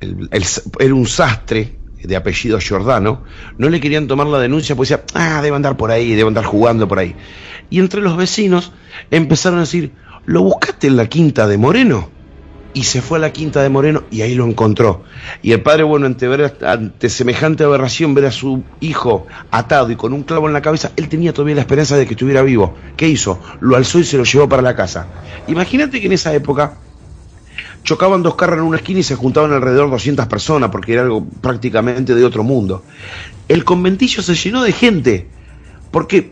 [0.00, 3.24] era un sastre de apellido Giordano,
[3.58, 6.44] no le querían tomar la denuncia porque decía, ah, debe andar por ahí, debe andar
[6.44, 7.16] jugando por ahí.
[7.68, 8.72] Y entre los vecinos
[9.10, 9.92] empezaron a decir,
[10.24, 12.10] ¿lo buscaste en la quinta de Moreno?
[12.76, 15.02] Y se fue a la quinta de Moreno y ahí lo encontró.
[15.40, 16.28] Y el padre, bueno, ante,
[16.60, 20.92] ante semejante aberración, ver a su hijo atado y con un clavo en la cabeza,
[20.96, 22.74] él tenía todavía la esperanza de que estuviera vivo.
[22.98, 23.40] ¿Qué hizo?
[23.60, 25.06] Lo alzó y se lo llevó para la casa.
[25.48, 26.74] Imagínate que en esa época
[27.82, 31.24] chocaban dos carros en una esquina y se juntaban alrededor 200 personas porque era algo
[31.40, 32.82] prácticamente de otro mundo.
[33.48, 35.28] El conventillo se llenó de gente
[35.90, 36.30] porque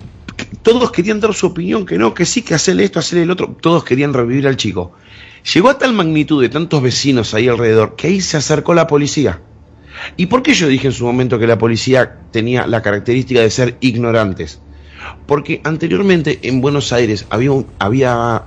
[0.60, 3.56] todos querían dar su opinión, que no, que sí, que hacerle esto, hacerle el otro,
[3.58, 4.92] todos querían revivir al chico.
[5.52, 9.40] Llegó a tal magnitud de tantos vecinos ahí alrededor que ahí se acercó la policía.
[10.16, 13.50] ¿Y por qué yo dije en su momento que la policía tenía la característica de
[13.50, 14.60] ser ignorantes?
[15.26, 18.42] Porque anteriormente en Buenos Aires había, un- había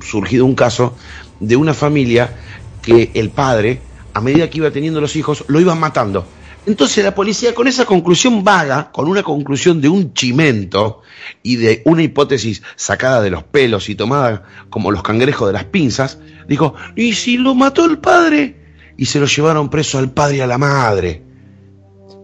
[0.00, 0.96] surgido un caso
[1.40, 2.34] de una familia
[2.82, 3.80] que el padre,
[4.12, 6.26] a medida que iba teniendo los hijos, lo iban matando.
[6.66, 11.00] Entonces la policía, con esa conclusión vaga, con una conclusión de un chimento
[11.42, 15.64] y de una hipótesis sacada de los pelos y tomada como los cangrejos de las
[15.64, 16.18] pinzas,
[16.48, 18.56] dijo, ¿y si lo mató el padre?
[18.96, 21.22] Y se lo llevaron preso al padre y a la madre.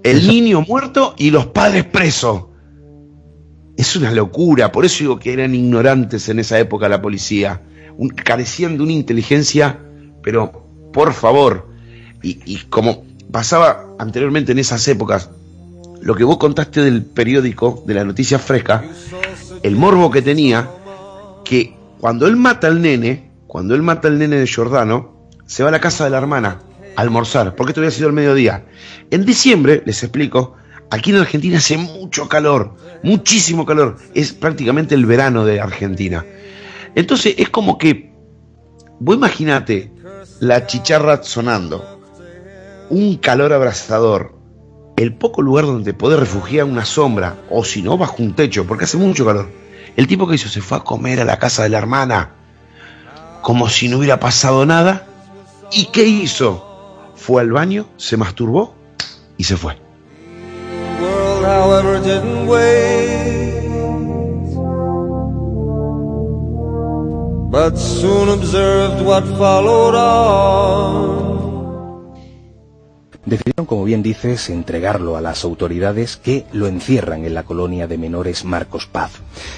[0.03, 2.47] El niño muerto y los padres presos.
[3.77, 7.63] Es una locura, por eso digo que eran ignorantes en esa época la policía.
[8.25, 9.79] carecían de una inteligencia,
[10.21, 11.69] pero por favor,
[12.23, 15.31] y, y como pasaba anteriormente en esas épocas,
[16.03, 18.85] lo que vos contaste del periódico, de la noticia fresca,
[19.63, 20.69] el morbo que tenía,
[21.45, 25.71] que cuando él mata al nene, cuando él mata al nene de Giordano, se va
[25.71, 26.61] a la casa de la hermana
[26.97, 28.67] a almorzar, porque esto había sido el mediodía.
[29.11, 30.57] En diciembre, les explico,
[30.91, 36.25] aquí en Argentina hace mucho calor, muchísimo calor, es prácticamente el verano de Argentina.
[36.95, 38.13] Entonces es como que,
[38.99, 39.93] vos imaginate
[40.41, 41.92] la chicharra sonando,
[42.91, 44.35] un calor abrasador,
[44.97, 48.67] el poco lugar donde te podés refugiar una sombra, o si no, bajo un techo,
[48.67, 49.49] porque hace mucho calor.
[49.97, 52.31] El tipo que hizo se fue a comer a la casa de la hermana,
[53.43, 55.07] como si no hubiera pasado nada.
[55.71, 57.13] ¿Y qué hizo?
[57.15, 58.75] Fue al baño, se masturbó
[59.37, 59.77] y se fue.
[67.53, 71.42] But soon observed what followed on.
[73.25, 77.97] Decidieron, como bien dices, entregarlo a las autoridades que lo encierran en la colonia de
[77.97, 79.13] menores Marcos Paz.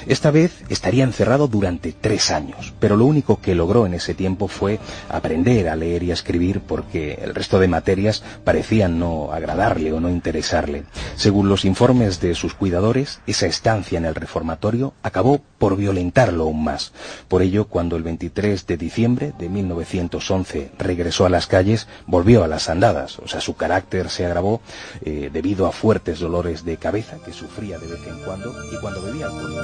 [0.07, 4.49] Esta vez estaría encerrado durante tres años, pero lo único que logró en ese tiempo
[4.49, 9.95] fue aprender a leer y a escribir porque el resto de materias parecían no agradarle
[9.95, 10.85] o no interesarle.
[11.17, 16.65] Según los informes de sus cuidadores, esa estancia en el reformatorio acabó por violentarlo aún
[16.65, 16.93] más.
[17.29, 22.49] Por ello, cuando el 23 de diciembre de 1911 regresó a las calles, volvió a
[22.49, 24.61] las andadas, o sea, su carácter se agravó
[25.03, 29.03] eh, debido a fuertes dolores de cabeza que sufría de vez en cuando y cuando
[29.03, 29.55] bebía alcohol.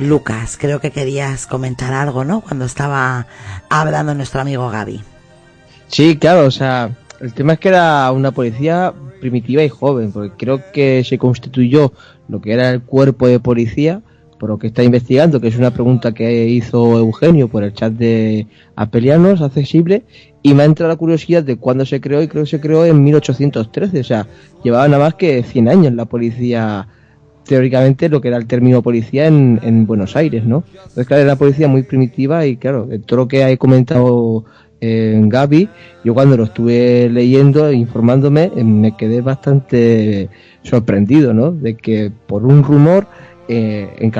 [0.00, 2.40] Lucas, creo que querías comentar algo, ¿no?
[2.40, 3.26] Cuando estaba
[3.68, 5.02] hablando nuestro amigo Gaby.
[5.88, 10.34] Sí, claro, o sea, el tema es que era una policía primitiva y joven, porque
[10.38, 11.92] creo que se constituyó
[12.28, 14.00] lo que era el cuerpo de policía
[14.40, 17.92] por lo que está investigando, que es una pregunta que hizo Eugenio por el chat
[17.92, 20.02] de Apelianos, accesible,
[20.42, 22.86] y me ha entrado la curiosidad de cuándo se creó, y creo que se creó
[22.86, 24.26] en 1813, o sea,
[24.64, 26.88] llevaba nada más que 100 años la policía,
[27.44, 30.64] teóricamente lo que era el término policía en, en Buenos Aires, ¿no?
[30.72, 34.46] Entonces, claro, era una policía muy primitiva y claro, de todo lo que he comentado
[34.80, 35.68] en Gaby,
[36.02, 40.30] yo cuando lo estuve leyendo e informándome, me quedé bastante
[40.62, 41.52] sorprendido, ¿no?
[41.52, 43.06] De que por un rumor
[43.52, 44.10] eh,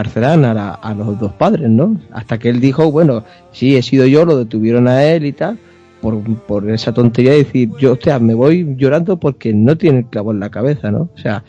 [0.82, 2.01] a, los dos padres, ¿no?
[2.11, 5.59] Hasta que él dijo, bueno, sí, he sido yo, lo detuvieron a él y tal,
[6.01, 10.07] por, por esa tontería de decir, yo, hostia, me voy llorando porque no tiene el
[10.07, 11.11] clavo en la cabeza, ¿no?
[11.15, 11.44] O sea,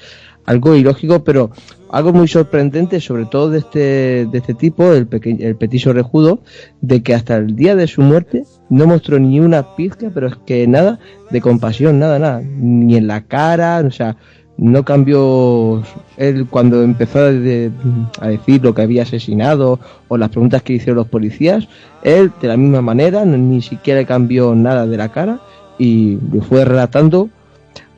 [0.45, 1.51] algo ilógico, pero
[1.91, 3.79] algo muy sorprendente, sobre todo de este,
[4.25, 6.39] de este tipo, el, pequeño, el petiso rejudo,
[6.81, 10.35] de que hasta el día de su muerte no mostró ni una pizca, pero es
[10.45, 10.99] que nada
[11.31, 14.17] de compasión, nada, nada, ni en la cara, o sea,
[14.61, 15.81] no cambió
[16.17, 21.07] él cuando empezó a, decir lo que había asesinado o las preguntas que hicieron los
[21.07, 21.67] policías,
[22.03, 25.39] él de la misma manera ni siquiera cambió nada de la cara
[25.79, 27.29] y lo fue relatando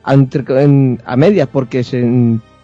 [0.04, 2.02] a medias porque se,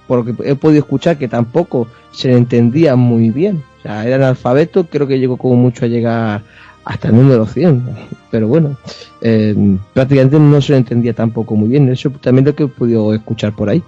[0.08, 3.62] por lo que he podido escuchar que tampoco se le entendía muy bien.
[3.80, 6.42] O sea, era analfabeto, creo que llegó como mucho a llegar
[6.84, 7.82] hasta el número 100.
[8.30, 8.76] Pero bueno,
[9.20, 9.54] eh,
[9.92, 11.88] prácticamente no se lo entendía tampoco muy bien.
[11.88, 13.82] Eso también lo que he podido escuchar por ahí.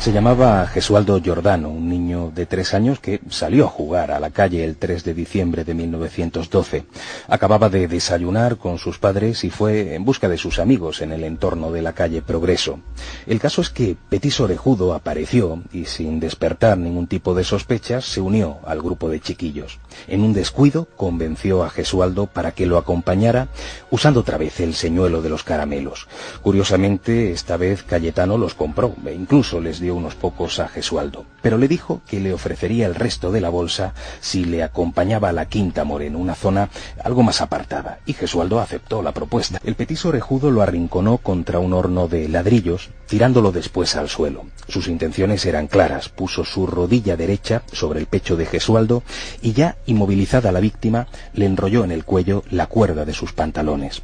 [0.00, 4.30] Se llamaba Gesualdo Giordano, un niño de tres años que salió a jugar a la
[4.30, 6.86] calle el 3 de diciembre de 1912.
[7.28, 11.22] Acababa de desayunar con sus padres y fue en busca de sus amigos en el
[11.22, 12.80] entorno de la calle Progreso.
[13.26, 18.22] El caso es que Petit Orejudo apareció y sin despertar ningún tipo de sospechas se
[18.22, 19.80] unió al grupo de chiquillos.
[20.08, 23.48] En un descuido convenció a Gesualdo para que lo acompañara
[23.90, 26.08] usando otra vez el señuelo de los caramelos.
[26.40, 31.58] Curiosamente, esta vez Cayetano los compró e incluso les dio unos pocos a Gesualdo, pero
[31.58, 35.46] le dijo que le ofrecería el resto de la bolsa si le acompañaba a la
[35.46, 36.68] Quinta Moreno, una zona
[37.02, 39.60] algo más apartada, y Gesualdo aceptó la propuesta.
[39.64, 44.44] El petiso orejudo lo arrinconó contra un horno de ladrillos, tirándolo después al suelo.
[44.68, 49.02] Sus intenciones eran claras, puso su rodilla derecha sobre el pecho de Gesualdo
[49.42, 54.02] y ya inmovilizada la víctima, le enrolló en el cuello la cuerda de sus pantalones.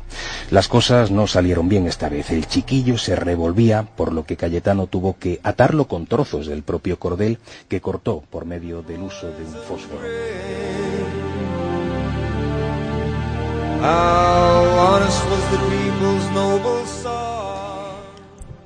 [0.51, 2.31] Las cosas no salieron bien esta vez.
[2.31, 6.99] El chiquillo se revolvía, por lo que Cayetano tuvo que atarlo con trozos del propio
[6.99, 7.39] cordel
[7.69, 10.01] que cortó por medio del uso de un fósforo.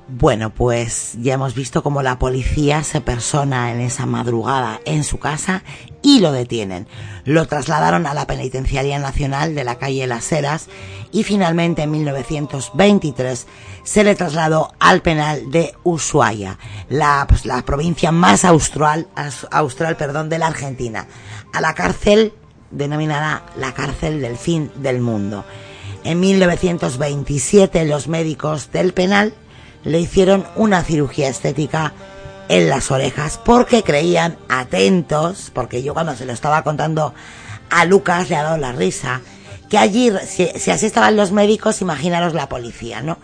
[0.07, 5.19] Bueno, pues ya hemos visto cómo la policía se persona en esa madrugada en su
[5.19, 5.63] casa
[6.01, 6.85] y lo detienen.
[7.23, 10.67] Lo trasladaron a la Penitenciaría Nacional de la calle Las Heras
[11.11, 13.47] y finalmente en 1923
[13.83, 16.57] se le trasladó al penal de Ushuaia,
[16.89, 19.07] la, pues, la provincia más austral,
[19.51, 21.07] austral perdón, de la Argentina,
[21.53, 22.33] a la cárcel
[22.71, 25.45] denominada la cárcel del fin del mundo.
[26.03, 29.33] En 1927 los médicos del penal
[29.83, 31.93] le hicieron una cirugía estética
[32.49, 37.13] en las orejas porque creían atentos, porque yo cuando se lo estaba contando
[37.69, 39.21] a Lucas le ha dado la risa,
[39.69, 43.17] que allí, si, así estaban los médicos, imaginaros la policía, ¿no?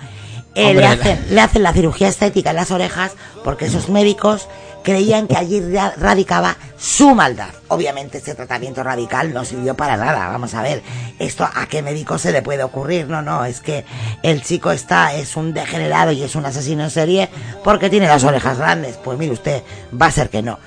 [0.58, 3.12] Eh, le, hacen, le hacen la cirugía estética en las orejas
[3.44, 4.48] porque esos médicos
[4.82, 5.62] creían que allí
[5.98, 7.50] radicaba su maldad.
[7.68, 10.30] Obviamente este tratamiento radical no sirvió para nada.
[10.30, 10.82] Vamos a ver,
[11.20, 13.08] esto a qué médico se le puede ocurrir.
[13.08, 13.86] No, no, es que
[14.24, 17.30] el chico está, es un degenerado y es un asesino en serie
[17.64, 18.98] porque tiene las orejas grandes.
[18.98, 19.62] Pues mire usted,
[19.94, 20.58] va a ser que no.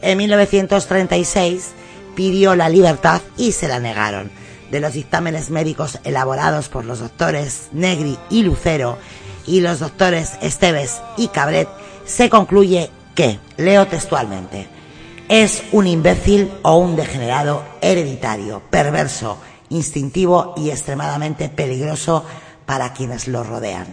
[0.00, 1.70] En 1936
[2.14, 4.30] pidió la libertad y se la negaron.
[4.70, 8.98] De los dictámenes médicos elaborados por los doctores Negri y Lucero
[9.50, 11.68] y los doctores Esteves y Cabret,
[12.04, 14.68] se concluye que, leo textualmente,
[15.28, 22.24] es un imbécil o un degenerado hereditario, perverso, instintivo y extremadamente peligroso
[22.64, 23.86] para quienes lo rodean.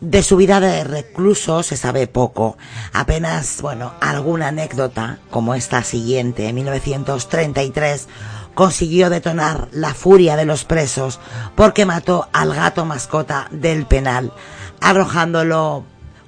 [0.00, 2.56] De su vida de recluso se sabe poco,
[2.92, 8.06] apenas, bueno, alguna anécdota, como esta siguiente, en 1933,
[8.54, 11.18] consiguió detonar la furia de los presos
[11.56, 14.32] porque mató al gato mascota del penal,
[14.80, 15.84] arrojándolo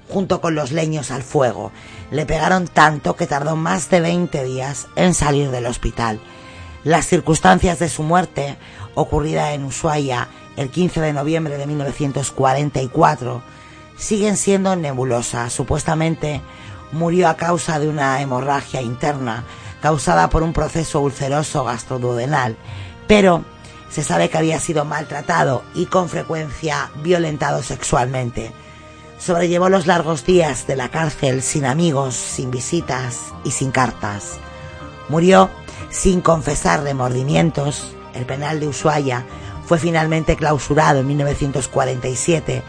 [0.09, 1.71] junto con los leños al fuego.
[2.11, 6.19] Le pegaron tanto que tardó más de 20 días en salir del hospital.
[6.83, 8.57] Las circunstancias de su muerte,
[8.95, 10.27] ocurrida en Ushuaia
[10.57, 13.41] el 15 de noviembre de 1944,
[13.97, 15.53] siguen siendo nebulosas.
[15.53, 16.41] Supuestamente
[16.91, 19.43] murió a causa de una hemorragia interna
[19.81, 22.55] causada por un proceso ulceroso gastroduodenal,
[23.07, 23.43] pero
[23.89, 28.51] se sabe que había sido maltratado y con frecuencia violentado sexualmente.
[29.19, 34.39] Sobrellevó los largos días de la cárcel sin amigos, sin visitas y sin cartas.
[35.09, 35.49] Murió
[35.89, 37.93] sin confesar remordimientos.
[38.13, 39.25] El penal de Ushuaia
[39.71, 42.61] fue finalmente clausurado en 1947.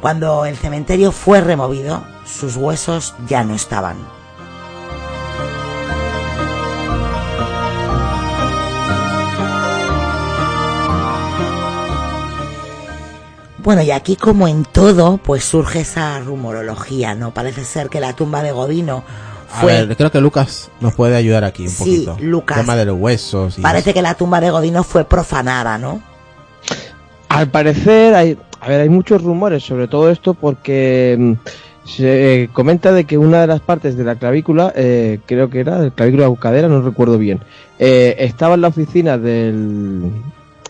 [0.00, 3.96] Cuando el cementerio fue removido, sus huesos ya no estaban.
[13.58, 17.34] Bueno, y aquí como en todo, pues surge esa rumorología, ¿no?
[17.34, 19.02] Parece ser que la tumba de Godino
[19.48, 19.72] fue...
[19.72, 22.16] A ver, creo que Lucas nos puede ayudar aquí un sí, poquito.
[22.20, 22.58] Lucas.
[22.58, 23.58] El tema de los huesos.
[23.58, 26.08] Y Parece que la tumba de Godino fue profanada, ¿no?
[27.30, 31.32] Al parecer, hay, a ver, hay muchos rumores sobre todo esto porque mm,
[31.84, 35.78] se comenta de que una de las partes de la clavícula, eh, creo que era
[35.78, 37.38] la clavícula bucadera, no recuerdo bien,
[37.78, 40.10] eh, estaba en la oficina del,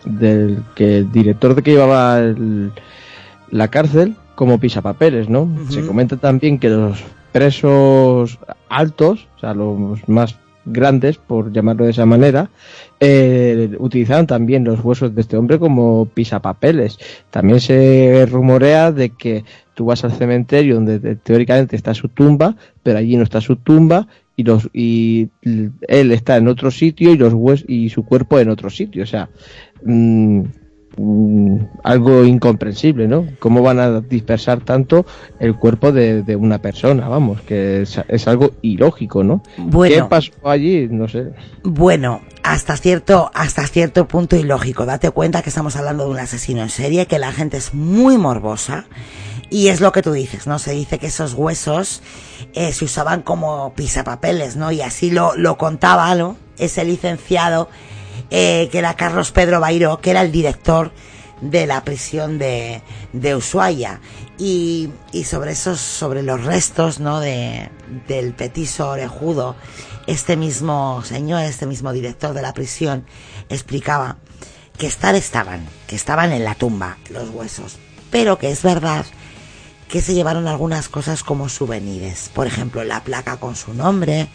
[0.05, 2.21] del que el director de que llevaba
[3.51, 5.49] la cárcel como pisapapeles, ¿no?
[5.71, 8.39] Se comenta también que los presos
[8.69, 12.51] altos, o sea, los más grandes, por llamarlo de esa manera,
[13.01, 16.99] eh, utilizaban también los huesos de este hombre como pisapapeles.
[17.31, 19.45] También se rumorea de que
[19.75, 24.07] tú vas al cementerio donde teóricamente está su tumba, pero allí no está su tumba
[24.37, 28.51] y los y él está en otro sitio y los huesos y su cuerpo en
[28.51, 29.29] otro sitio, o sea,
[29.83, 30.43] Mm,
[30.97, 33.27] mm, algo incomprensible, ¿no?
[33.39, 35.07] ¿Cómo van a dispersar tanto
[35.39, 37.09] el cuerpo de, una persona?
[37.09, 39.43] Vamos, que es, algo ilógico, ¿no?
[39.59, 40.89] Bueno, ¿Qué pasó allí?
[40.91, 41.33] No sé.
[41.63, 44.87] Bueno, hasta cierto, hasta cierto punto ilógico.
[44.87, 48.19] Date cuenta que estamos hablando de un asesino en serie, que la gente es muy
[48.19, 48.87] morbosa.
[49.51, 50.61] Y es lo que tú dices, ¿no?
[50.61, 52.03] Se dice que esos huesos
[52.55, 54.71] eh, se usaban como pisapapeles, ¿no?
[54.71, 56.37] Y así lo, lo contaba, ¿no?
[56.57, 57.69] Ese licenciado
[58.31, 60.93] eh, que era Carlos Pedro Bairo, que era el director
[61.41, 62.83] de la prisión de,
[63.13, 64.01] de Ushuaia.
[64.39, 67.21] Y, y, sobre esos, sobre los restos, ¿no?
[67.21, 67.71] De,
[68.09, 69.55] del petiso orejudo,
[70.07, 73.05] este mismo señor, este mismo director de la prisión,
[73.49, 74.17] explicaba
[74.79, 77.79] que estar estaban, que estaban en la tumba, los huesos,
[78.11, 79.05] pero que es verdad
[79.89, 84.29] que se llevaron algunas cosas como souvenirs, por ejemplo, la placa con su nombre,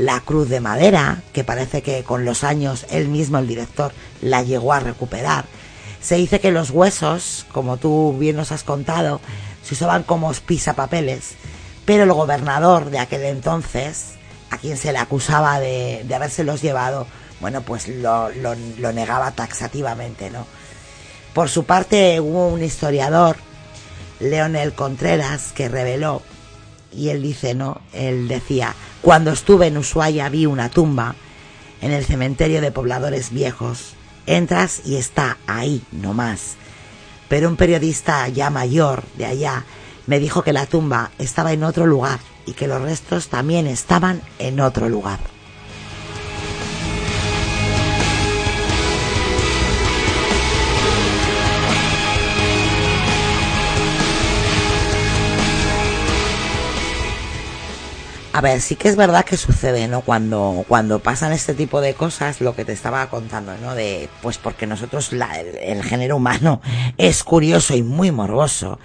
[0.00, 4.42] la cruz de madera, que parece que con los años él mismo, el director, la
[4.42, 5.44] llegó a recuperar.
[6.00, 9.20] Se dice que los huesos, como tú bien nos has contado,
[9.62, 11.32] se usaban como pisapapeles,
[11.84, 14.12] pero el gobernador de aquel entonces,
[14.50, 17.06] a quien se le acusaba de, de habérselos llevado,
[17.40, 20.46] bueno, pues lo, lo, lo negaba taxativamente, ¿no?
[21.34, 23.36] Por su parte hubo un historiador,
[24.18, 26.22] Leonel Contreras, que reveló,
[26.92, 27.80] y él dice, ¿no?
[27.92, 31.14] Él decía, cuando estuve en Ushuaia vi una tumba
[31.80, 33.94] en el cementerio de pobladores viejos.
[34.26, 36.56] Entras y está ahí, no más.
[37.28, 39.64] Pero un periodista ya mayor de allá
[40.06, 44.22] me dijo que la tumba estaba en otro lugar y que los restos también estaban
[44.38, 45.20] en otro lugar.
[58.32, 60.02] A ver, sí que es verdad que sucede, ¿no?
[60.02, 63.74] Cuando, cuando pasan este tipo de cosas, lo que te estaba contando, ¿no?
[63.74, 66.60] De, pues porque nosotros, la, el, el, género humano
[66.96, 68.78] es curioso y muy morboso.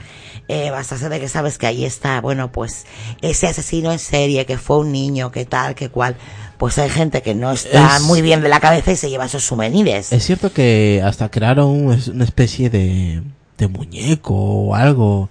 [0.48, 2.86] Eh, basta ser de que sabes que ahí está, bueno, pues
[3.22, 6.16] ese asesino en serie, que fue un niño, que tal, que cual.
[6.58, 9.26] Pues hay gente que no está Es- muy bien de la cabeza y se lleva
[9.26, 10.12] esos souvenirs.
[10.12, 13.22] Es cierto que hasta crearon un- una especie de,
[13.60, 15.30] de muñeco o algo.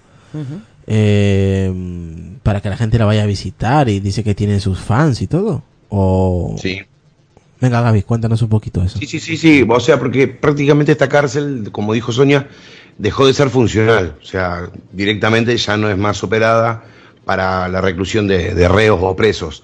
[0.87, 1.73] Eh,
[2.43, 5.27] para que la gente la vaya a visitar y dice que tiene sus fans y
[5.27, 5.63] todo.
[5.89, 6.55] O...
[6.61, 6.79] Sí.
[7.61, 8.99] Venga, Gaby, cuéntanos un poquito eso.
[8.99, 9.65] Sí, sí, sí, sí.
[9.67, 12.47] O sea, porque prácticamente esta cárcel, como dijo Sonia,
[12.97, 14.15] dejó de ser funcional.
[14.21, 16.83] O sea, directamente ya no es más operada
[17.23, 19.63] para la reclusión de, de reos o presos.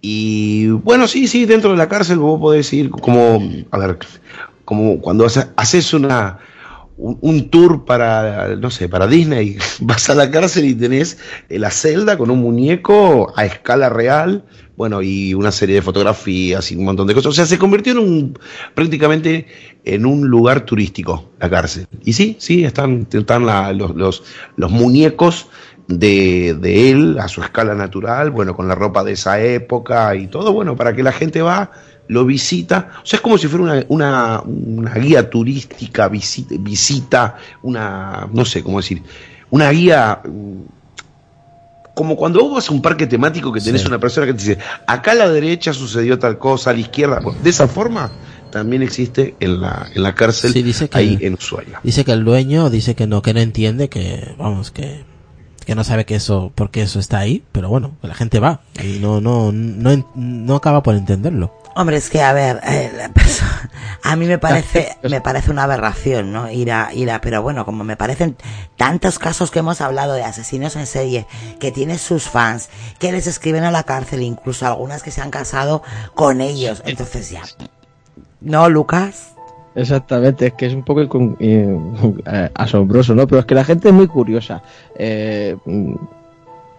[0.00, 3.98] Y bueno, sí, sí, dentro de la cárcel vos podés ir como, a ver,
[4.64, 6.38] como cuando hace- haces una,
[6.96, 11.18] un, un tour para, no sé, para Disney, vas a la cárcel y tenés
[11.48, 14.44] la celda con un muñeco a escala real,
[14.76, 17.30] bueno, y una serie de fotografías y un montón de cosas.
[17.30, 18.38] O sea, se convirtió en un,
[18.74, 19.46] prácticamente
[19.84, 21.86] en un lugar turístico, la cárcel.
[22.04, 23.46] Y sí, sí, están, están
[23.78, 24.24] los, los,
[24.56, 25.48] los muñecos
[25.86, 30.26] de, de él a su escala natural, bueno, con la ropa de esa época y
[30.26, 31.70] todo, bueno, para que la gente va,
[32.08, 32.90] lo visita.
[33.02, 38.44] O sea, es como si fuera una, una, una guía turística, visita, visita, una, no
[38.44, 39.02] sé cómo decir,
[39.50, 40.62] una guía mm,
[41.94, 43.86] como cuando vos vas a un parque temático que tenés Sí.
[43.86, 47.20] una persona que te dice, acá a la derecha sucedió tal cosa, a la izquierda.
[47.42, 48.10] De esa forma
[48.50, 51.80] también existe en la, en la cárcel Sí, dice que- ahí en Ushuaia.
[51.84, 55.04] Dice que el dueño dice que no, que no entiende, que vamos, que,
[55.64, 58.40] que no sabe que eso, por qué eso está ahí, pero bueno, que la gente
[58.40, 61.52] va y no, no, no, no acaba por entenderlo.
[61.76, 63.08] Hombre, es que a ver, eh,
[64.02, 66.50] a mí me parece, me parece una aberración, ¿no?
[66.50, 68.36] Ir a, ir a, pero bueno, como me parecen
[68.76, 71.26] tantos casos que hemos hablado de asesinos en serie,
[71.58, 72.68] que tienen sus fans,
[72.98, 75.82] que les escriben a la cárcel, incluso algunas que se han casado
[76.14, 77.42] con ellos, entonces ya.
[78.40, 79.33] ¿No, Lucas?
[79.74, 81.00] Exactamente, es que es un poco
[81.40, 81.78] eh,
[82.54, 83.26] asombroso, ¿no?
[83.26, 84.62] Pero es que la gente es muy curiosa.
[84.96, 85.94] Eh, mm,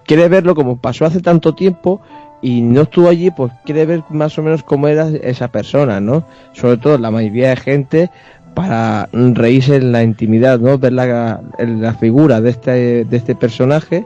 [0.05, 2.01] quiere verlo como pasó hace tanto tiempo
[2.41, 6.25] y no estuvo allí, pues quiere ver más o menos cómo era esa persona, ¿no?
[6.53, 8.09] Sobre todo la mayoría de gente
[8.53, 10.77] para reírse en la intimidad, ¿no?
[10.77, 14.05] Ver la, la figura de este, de este personaje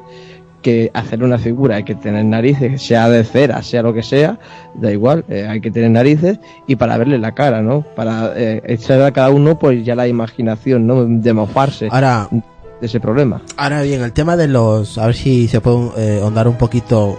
[0.62, 4.38] que hacer una figura hay que tener narices, sea de cera, sea lo que sea,
[4.76, 7.82] da igual, eh, hay que tener narices y para verle la cara, ¿no?
[7.96, 11.06] Para eh, echar a cada uno pues ya la imaginación, ¿no?
[11.06, 12.42] De mofarse Ahora, de
[12.88, 13.42] ese problema.
[13.58, 17.18] ahora bien, el tema de los, a ver si se puede eh, ahondar un poquito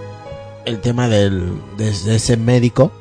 [0.66, 2.92] el tema del, de, de ese médico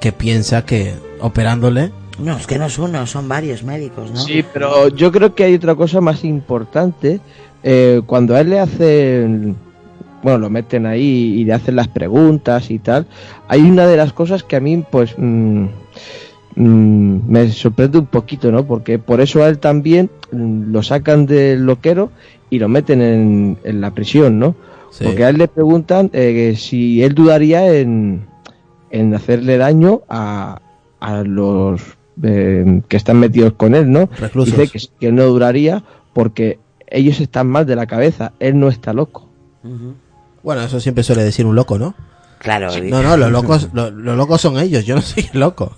[0.00, 4.20] que piensa que operándole, No, es que no es uno, son varios médicos, ¿no?
[4.20, 7.20] Sí, pero yo creo que hay otra cosa más importante.
[7.68, 9.56] Eh, cuando a él le hacen,
[10.22, 13.06] bueno, lo meten ahí y le hacen las preguntas y tal,
[13.48, 15.64] hay una de las cosas que a mí, pues, mm,
[16.54, 18.64] mm, me sorprende un poquito, ¿no?
[18.64, 22.12] Porque por eso a él también mm, lo sacan del loquero
[22.50, 24.54] y lo meten en, en la prisión, ¿no?
[24.92, 25.02] Sí.
[25.02, 28.26] Porque a él le preguntan eh, si él dudaría en,
[28.92, 30.60] en hacerle daño a,
[31.00, 31.82] a los
[32.22, 34.08] eh, que están metidos con él, ¿no?
[34.18, 34.56] reclusos.
[34.56, 35.82] Dice que, no duraría
[36.12, 36.58] porque
[36.88, 39.28] ellos están mal de la cabeza, él no está loco.
[40.42, 41.94] Bueno, eso siempre suele decir un loco, ¿no?
[42.38, 45.76] Claro, No, no, los locos, lo- los locos son ellos, yo no soy loco.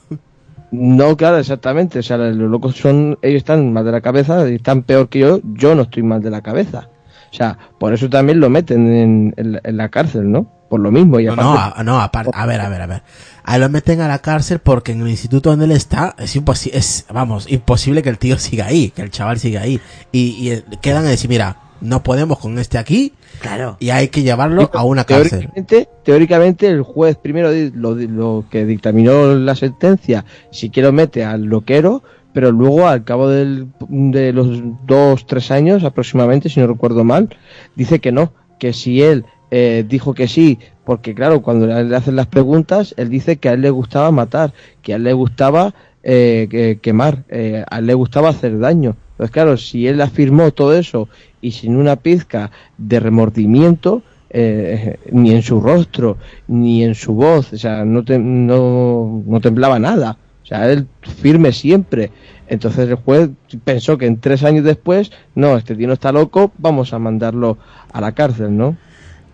[0.71, 2.01] No, claro, exactamente.
[2.01, 5.21] O sea, los locos son, ellos están mal de la cabeza, y están peor que
[5.21, 6.89] yo, yo no estoy mal de la cabeza.
[7.31, 10.47] O sea, por eso también lo meten en, en la- en la cárcel, ¿no?
[10.69, 11.19] Por lo mismo.
[11.21, 13.03] Y No, aparte, no, a, no, aparte, a ver, a ver, a ver.
[13.45, 16.37] A él lo meten a la cárcel porque en el instituto donde él está es
[16.37, 19.81] imposible, es, vamos, imposible que el tío siga ahí, que el chaval siga ahí.
[20.13, 23.77] Y, y eh, quedan a decir, mira, no podemos con este aquí claro.
[23.81, 25.39] y hay que llevarlo a una cárcel.
[25.41, 31.25] Teóricamente, teóricamente el juez primero lo, lo que dictaminó la sentencia, si que lo mete
[31.25, 32.03] al loquero,
[32.39, 37.31] pero luego al cabo de los dos, tres años aproximadamente, si no recuerdo mal,
[37.75, 42.15] dice que no, que si él eh, dijo que sí porque claro, cuando le hacen
[42.15, 44.53] las preguntas, él dice que a él le gustaba matar,
[44.83, 45.75] que a él le gustaba
[46.05, 48.95] eh, quemar, eh, a él le gustaba hacer daño.
[49.15, 51.09] Entonces, claro, si él afirmó todo eso
[51.41, 57.53] y sin una pizca de remordimiento, eh, ni en su rostro, ni en su voz,
[57.53, 60.17] o sea, no, no, no temblaba nada.
[60.49, 60.89] O sea, él
[61.21, 62.11] firme siempre.
[62.47, 63.29] Entonces el juez
[63.65, 67.59] pensó que en tres años después, no, este tío no está loco, vamos a mandarlo
[67.93, 68.75] a la cárcel, ¿no?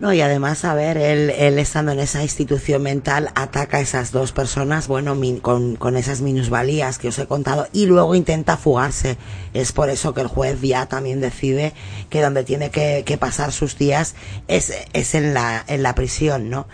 [0.00, 4.10] No, y además, a ver, él, él estando en esa institución mental ataca a esas
[4.10, 9.16] dos personas, bueno, con, con, esas minusvalías que os he contado, y luego intenta fugarse.
[9.54, 11.74] Es por eso que el juez ya también decide
[12.10, 14.16] que donde tiene que, que pasar sus días
[14.48, 16.66] es, es en, la, en la prisión, ¿no?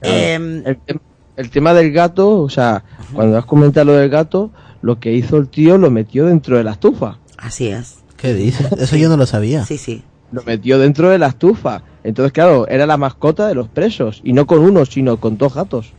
[0.00, 1.00] Em, el,
[1.38, 4.50] el, tema del gato, o sea, cuando has comentado lo del gato,
[4.82, 7.18] lo que hizo el tío lo metió dentro de la estufa.
[7.36, 7.98] Así es.
[8.16, 8.70] ¿Qué dices?
[8.72, 9.64] Eso yo no lo sabía.
[9.64, 10.02] Sí, sí.
[10.32, 11.82] Lo metió dentro de la estufa.
[12.04, 14.20] Entonces, claro, era la mascota de los presos.
[14.24, 15.92] Y no con uno, sino con dos gatos.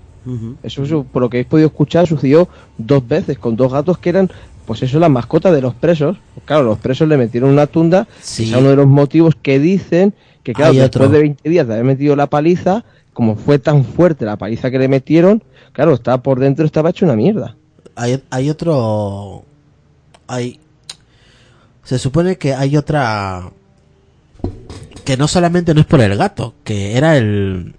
[0.61, 2.47] eso, por lo que habéis podido escuchar, sucedió
[2.77, 4.29] dos veces con dos gatos que eran,
[4.65, 6.17] pues eso, la mascota de los presos.
[6.35, 8.07] Pues claro, los presos le metieron una tunda.
[8.21, 8.43] Sí.
[8.43, 10.13] es uno de los motivos que dicen
[10.43, 12.83] que, claro, después de 20 días de haber metido la paliza,
[13.13, 17.05] como fue tan fuerte la paliza que le metieron, claro, estaba por dentro, estaba hecho
[17.05, 17.55] una mierda
[17.99, 19.43] hay, hay otro...
[20.27, 20.59] Hay...
[21.83, 23.51] Se supone que hay otra...
[25.03, 27.73] Que no solamente no es por el gato, que era el...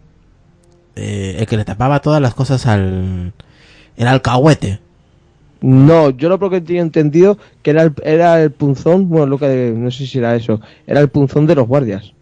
[0.96, 3.32] Eh, el que le tapaba todas las cosas al...
[3.96, 4.80] Era el cahuete.
[5.62, 9.72] No, yo lo que tenía entendido que era el, era el punzón, bueno, lo que
[9.76, 12.14] no sé si era eso, era el punzón de los guardias.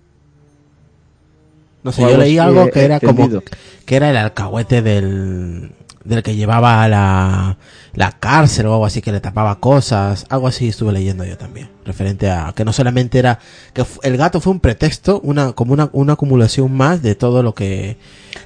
[1.83, 3.29] No sé, yo leí algo que era como
[3.85, 5.73] que era el alcahuete del
[6.09, 7.59] del que llevaba la,
[7.93, 11.69] la cárcel o algo así que le tapaba cosas, algo así estuve leyendo yo también,
[11.85, 13.39] referente a que no solamente era
[13.75, 17.55] que el gato fue un pretexto, una como una, una acumulación más de todo lo
[17.55, 17.99] que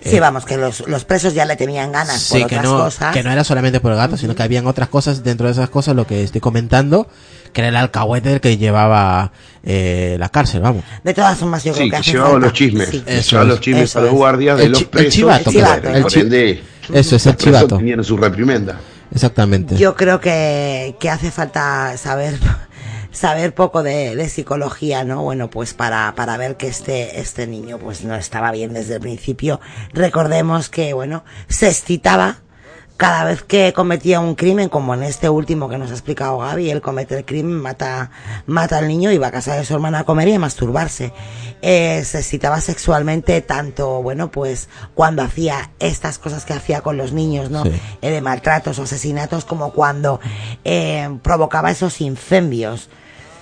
[0.04, 2.78] Sí, eh, vamos, que los, los presos ya le tenían ganas por que otras no,
[2.78, 3.12] cosas.
[3.12, 5.70] Que no era solamente por el gato, sino que habían otras cosas dentro de esas
[5.70, 7.06] cosas, lo que estoy comentando,
[7.52, 10.84] que era el alcahuete del que llevaba eh, la cárcel, vamos.
[11.04, 13.04] De todas formas, yo creo que, que llevaba los chismes, sí.
[13.06, 15.06] llevaba los chismes a los guardias de los presos.
[15.06, 15.88] El chivato, el chivato.
[15.88, 16.62] El chivato.
[16.92, 17.76] Eso es el chivato.
[17.76, 18.80] Tenían su reprimenda.
[19.14, 19.76] Exactamente.
[19.76, 22.38] Yo creo que, que hace falta saber
[23.12, 25.22] saber poco de, de, psicología, ¿no?
[25.22, 29.00] Bueno, pues para, para ver que este, este niño pues no estaba bien desde el
[29.00, 29.60] principio.
[29.92, 32.38] Recordemos que, bueno, se excitaba
[33.02, 36.70] cada vez que cometía un crimen, como en este último que nos ha explicado Gaby,
[36.70, 38.12] él comete el crimen, mata,
[38.46, 41.12] mata al niño y va a casa de su hermana a comer y a masturbarse.
[41.62, 47.12] Eh, se excitaba sexualmente tanto, bueno, pues cuando hacía estas cosas que hacía con los
[47.12, 47.64] niños, ¿no?
[47.64, 47.72] Sí.
[48.02, 50.20] Eh, de maltratos o asesinatos, como cuando
[50.62, 52.88] eh, provocaba esos incendios.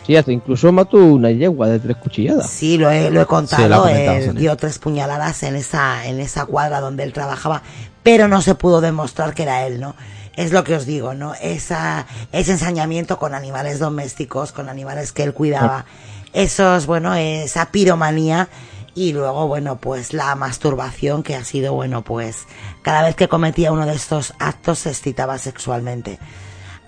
[0.06, 2.48] Sí, hasta incluso mató una yegua de tres cuchilladas.
[2.48, 3.86] Sí, lo he, lo he contado.
[3.86, 4.40] él Sonia.
[4.40, 7.62] dio tres puñaladas en esa, en esa cuadra donde él trabajaba,
[8.02, 9.94] pero no se pudo demostrar que era él, ¿no?
[10.36, 11.34] Es lo que os digo, ¿no?
[11.34, 15.84] Esa, ese ensañamiento con animales domésticos, con animales que él cuidaba,
[16.32, 18.48] esos, bueno, esa piromanía
[18.94, 22.46] y luego, bueno, pues la masturbación que ha sido, bueno, pues
[22.82, 26.18] cada vez que cometía uno de estos actos se excitaba sexualmente.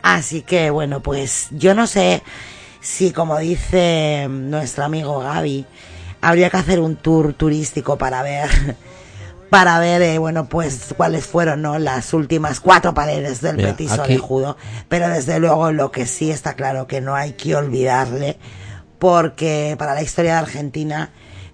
[0.03, 2.23] Así que, bueno, pues yo no sé
[2.81, 5.65] si, como dice nuestro amigo Gaby,
[6.21, 8.77] habría que hacer un tour turístico para ver,
[9.53, 11.79] para ver, eh, bueno, pues cuáles fueron, ¿no?
[11.79, 14.57] Las últimas cuatro paredes del Mira, petiso aquí- orejudo.
[14.89, 18.39] Pero desde luego lo que sí está claro que no hay que olvidarle,
[18.99, 21.11] porque para la historia de Argentina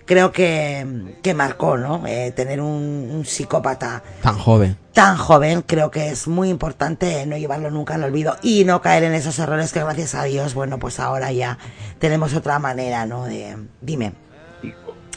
[0.06, 2.06] creo que, que marcó, ¿no?
[2.06, 4.76] Eh, tener un, un psicópata Tan joven.
[4.92, 9.02] tan joven, creo que es muy importante no llevarlo nunca al olvido y no caer
[9.02, 11.58] en esos errores que gracias a Dios, bueno, pues ahora ya
[11.98, 13.24] tenemos otra manera, ¿no?
[13.24, 14.12] De, dime.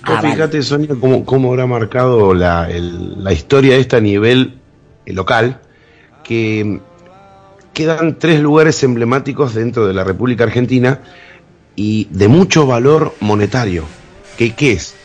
[0.04, 0.32] Ah, vale.
[0.34, 4.60] fíjate, Sonia, cómo, cómo habrá marcado la, el- la historia esta a nivel
[5.06, 5.62] eh, local,
[6.24, 6.80] que
[7.74, 11.00] quedan tres lugares emblemáticos dentro de la República Argentina
[11.76, 13.84] y de mucho valor monetario.
[14.38, 14.96] ¿Qué, qué es?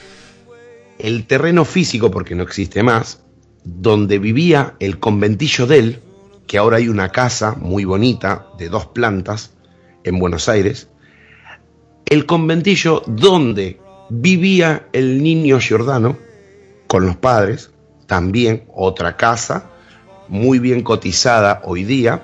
[0.98, 3.23] El terreno físico, porque no existe más,
[3.64, 6.01] donde vivía el conventillo de él,
[6.47, 9.52] que ahora hay una casa muy bonita de dos plantas
[10.05, 10.89] en Buenos Aires,
[12.06, 16.16] el conventillo donde vivía el niño Giordano
[16.87, 17.70] con los padres,
[18.07, 19.70] también otra casa
[20.28, 22.23] muy bien cotizada hoy día,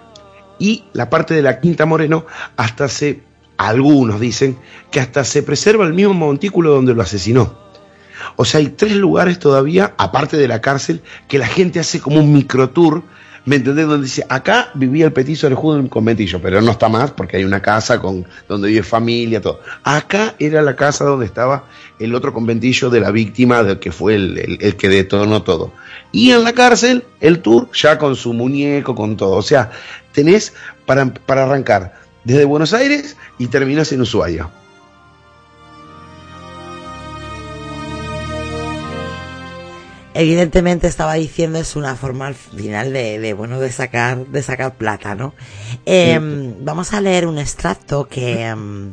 [0.58, 2.26] y la parte de la Quinta Moreno
[2.56, 3.22] hasta se,
[3.56, 4.56] algunos dicen,
[4.90, 7.58] que hasta se preserva el mismo montículo donde lo asesinó.
[8.36, 12.20] O sea, hay tres lugares todavía, aparte de la cárcel, que la gente hace como
[12.20, 13.02] un microtour
[13.44, 13.86] ¿Me entendés?
[13.86, 17.38] Donde dice, acá vivía el petiso orejudo en un conventillo, pero no está más porque
[17.38, 19.60] hay una casa con donde vive familia, todo.
[19.82, 21.64] Acá era la casa donde estaba
[21.98, 25.72] el otro conventillo de la víctima, del que fue el, el que detonó todo.
[26.12, 29.36] Y en la cárcel, el tour ya con su muñeco, con todo.
[29.36, 29.70] O sea,
[30.12, 30.54] tenés
[30.86, 31.94] para, para arrancar
[32.24, 34.48] desde Buenos Aires y terminas en Ushuaia.
[40.14, 45.14] Evidentemente estaba diciendo es una forma al final de, bueno de sacar de sacar plata
[45.14, 45.34] no
[45.84, 48.92] em, vamos a leer un extracto que em,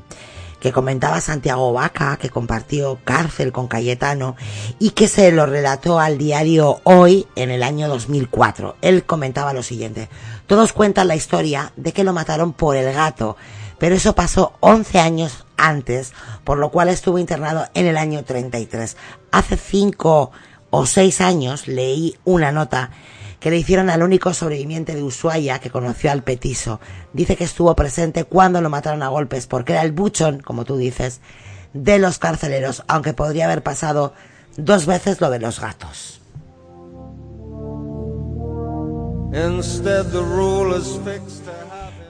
[0.60, 4.36] que comentaba Santiago Vaca que compartió cárcel con Cayetano
[4.78, 9.64] y que se lo relató al diario Hoy en el año 2004 él comentaba lo
[9.64, 10.10] siguiente
[10.48, 13.38] todos cuentan la historia de que lo mataron por el gato
[13.80, 16.14] pero eso pasó 11 años antes,
[16.44, 18.98] por lo cual estuvo internado en el año 33.
[19.32, 20.32] Hace cinco
[20.70, 22.92] o seis años leí una nota
[23.40, 26.80] que le hicieron al único sobreviviente de Ushuaia que conoció al petiso.
[27.14, 30.76] Dice que estuvo presente cuando lo mataron a golpes porque era el buchón, como tú
[30.78, 31.22] dices,
[31.74, 34.14] de los carceleros, aunque podría haber pasado
[34.58, 36.20] dos veces lo de los gatos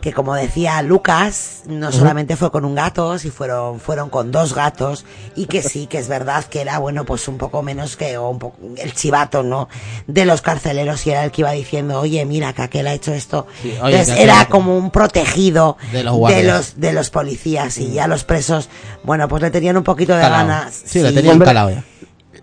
[0.01, 4.53] que como decía Lucas, no solamente fue con un gato, si fueron, fueron con dos
[4.53, 5.05] gatos,
[5.35, 8.29] y que sí, que es verdad que era, bueno, pues un poco menos que, o
[8.29, 9.67] un poco, el chivato, ¿no?
[10.07, 13.13] De los carceleros, y era el que iba diciendo, oye, mira, que aquel ha hecho
[13.13, 13.47] esto.
[13.63, 18.69] Entonces era como un protegido de los, de los, policías, y ya los presos,
[19.03, 20.81] bueno, pues le tenían un poquito de ganas.
[20.85, 21.83] Sí, le tenían calado ya.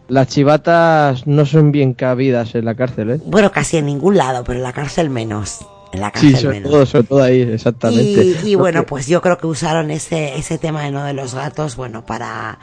[0.09, 3.21] Las chivatas no son bien cabidas en la cárcel, ¿eh?
[3.25, 5.67] Bueno, casi en ningún lado, pero en la cárcel menos
[5.97, 8.39] en la cárcel sí, sobre todo, sobre todo ahí, exactamente.
[8.45, 11.77] Y, bueno, pues yo creo que usaron ese, ese tema de no de los gatos,
[11.77, 12.59] bueno, para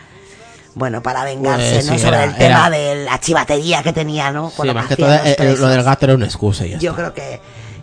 [0.76, 2.00] bueno, para vengarse, pues ¿no?
[2.00, 4.50] Sobre el tema de la chivatería que tenía, ¿no?
[4.50, 7.40] sí, más que todo eh, lo del gato era una excusa ya Yo creo que,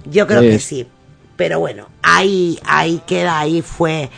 [0.07, 0.89] yo creo que sí.
[1.37, 4.11] Pero bueno, ahí, ahí queda, ahí fue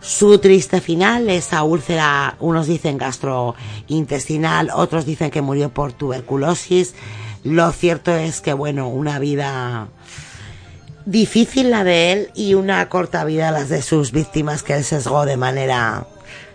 [0.00, 6.94] su triste final, esa úlcera, unos dicen gastrointestinal, otros dicen que murió por tuberculosis.
[7.44, 9.88] Lo cierto es que, bueno, una vida
[11.06, 15.24] difícil la de él y una corta vida las de sus víctimas que él sesgó
[15.26, 16.06] de manera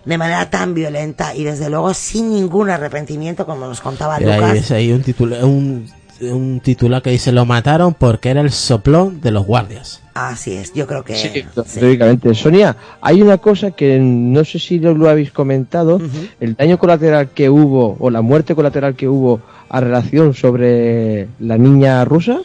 [0.06, 4.72] de manera tan violenta y desde luego sin ningún arrepentimiento como nos contaba Lucas.
[4.72, 5.90] Hay un titular, un,
[6.22, 10.02] un titular que dice lo mataron porque era el soplón de los guardias.
[10.14, 12.34] Así es, yo creo que sí, sí.
[12.34, 16.02] Sonia, hay una cosa que no sé si lo, habéis comentado,
[16.40, 21.58] el daño colateral que hubo o la muerte colateral que hubo a relación sobre la
[21.58, 22.40] niña rusa.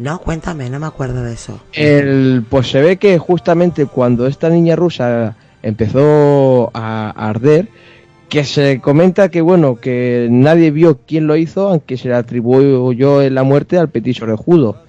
[0.00, 1.60] No, cuéntame, no me acuerdo de eso.
[1.74, 7.68] El, pues se ve que justamente cuando esta niña rusa empezó a, arder,
[8.30, 13.28] que se comenta que bueno, que nadie vio quién lo hizo, aunque se le atribuyó
[13.28, 14.82] la muerte al petiso orejudo.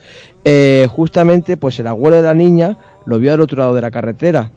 [0.46, 3.92] Eh, justamente, pues el abuelo de la niña lo vio al otro lado de la
[3.92, 4.52] carretera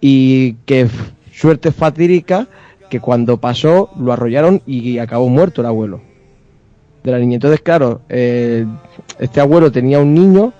[0.00, 0.88] y que
[1.32, 2.48] suerte fatídica
[2.90, 6.13] que cuando pasó lo arrollaron y acabó muerto el abuelo
[7.04, 7.34] de la niña.
[7.34, 8.66] Entonces, claro, eh,
[9.20, 10.52] este abuelo tenía un niño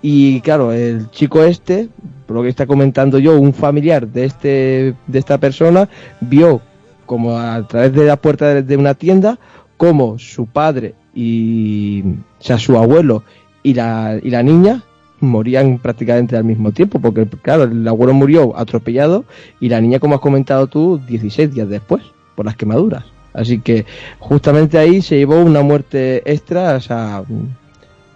[0.00, 1.88] y claro, el chico este,
[2.26, 5.88] por lo que está comentando yo, un familiar de este de esta persona
[6.20, 6.60] vio
[7.04, 9.38] como a través de la puerta de, una tienda
[9.76, 13.24] como su padre y o sea, su abuelo
[13.62, 14.84] y la, y la niña
[15.20, 19.24] morían prácticamente al mismo tiempo, porque claro, el abuelo murió atropellado
[19.58, 22.04] y la niña, como has comentado tú, 16 días después,
[22.36, 23.17] por las quemaduras.
[23.38, 23.86] Así que
[24.18, 27.22] justamente ahí se llevó una muerte extra, o sea,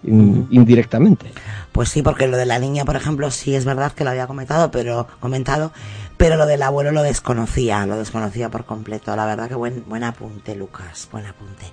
[0.03, 1.27] indirectamente.
[1.71, 4.27] Pues sí, porque lo de la niña, por ejemplo, sí es verdad que lo había
[4.27, 5.71] comentado, pero comentado,
[6.17, 9.15] pero lo del abuelo lo desconocía, lo desconocía por completo.
[9.15, 11.65] La verdad que buen buen apunte, Lucas, buen apunte.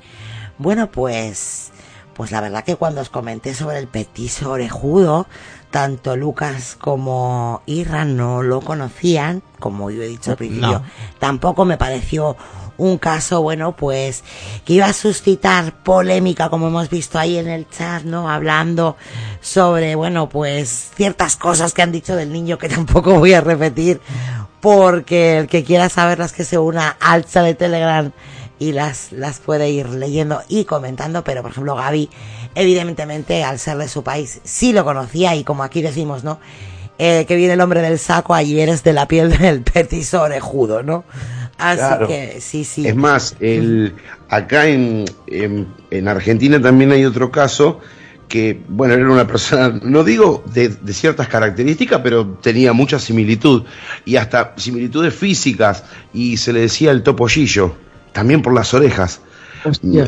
[0.58, 1.72] Bueno, pues
[2.20, 5.26] pues la verdad que cuando os comenté sobre el petiso orejudo,
[5.70, 10.82] tanto Lucas como Irra no lo conocían, como yo he dicho al principio.
[11.18, 12.36] Tampoco me pareció
[12.80, 14.24] un caso, bueno, pues
[14.64, 18.30] que iba a suscitar polémica, como hemos visto ahí en el chat, ¿no?
[18.30, 18.96] Hablando
[19.40, 24.00] sobre, bueno, pues ciertas cosas que han dicho del niño que tampoco voy a repetir,
[24.60, 28.12] porque el que quiera saberlas que se una al chat de Telegram
[28.58, 32.10] y las, las puede ir leyendo y comentando, pero por ejemplo Gaby,
[32.54, 36.40] evidentemente al ser de su país, sí lo conocía y como aquí decimos, ¿no?
[36.98, 40.82] Eh, que viene el hombre del saco, ayer eres de la piel del petiso orejudo,
[40.82, 41.04] ¿no?
[41.60, 42.86] Así que sí, sí.
[42.86, 43.94] Es más, el,
[44.28, 47.80] acá en, en, Argentina también hay otro caso
[48.28, 53.64] que, bueno, era una persona, no digo de, ciertas características, pero tenía mucha similitud
[54.04, 55.84] y hasta similitudes físicas
[56.14, 57.74] y se le decía el topollillo,
[58.12, 59.20] también por las orejas.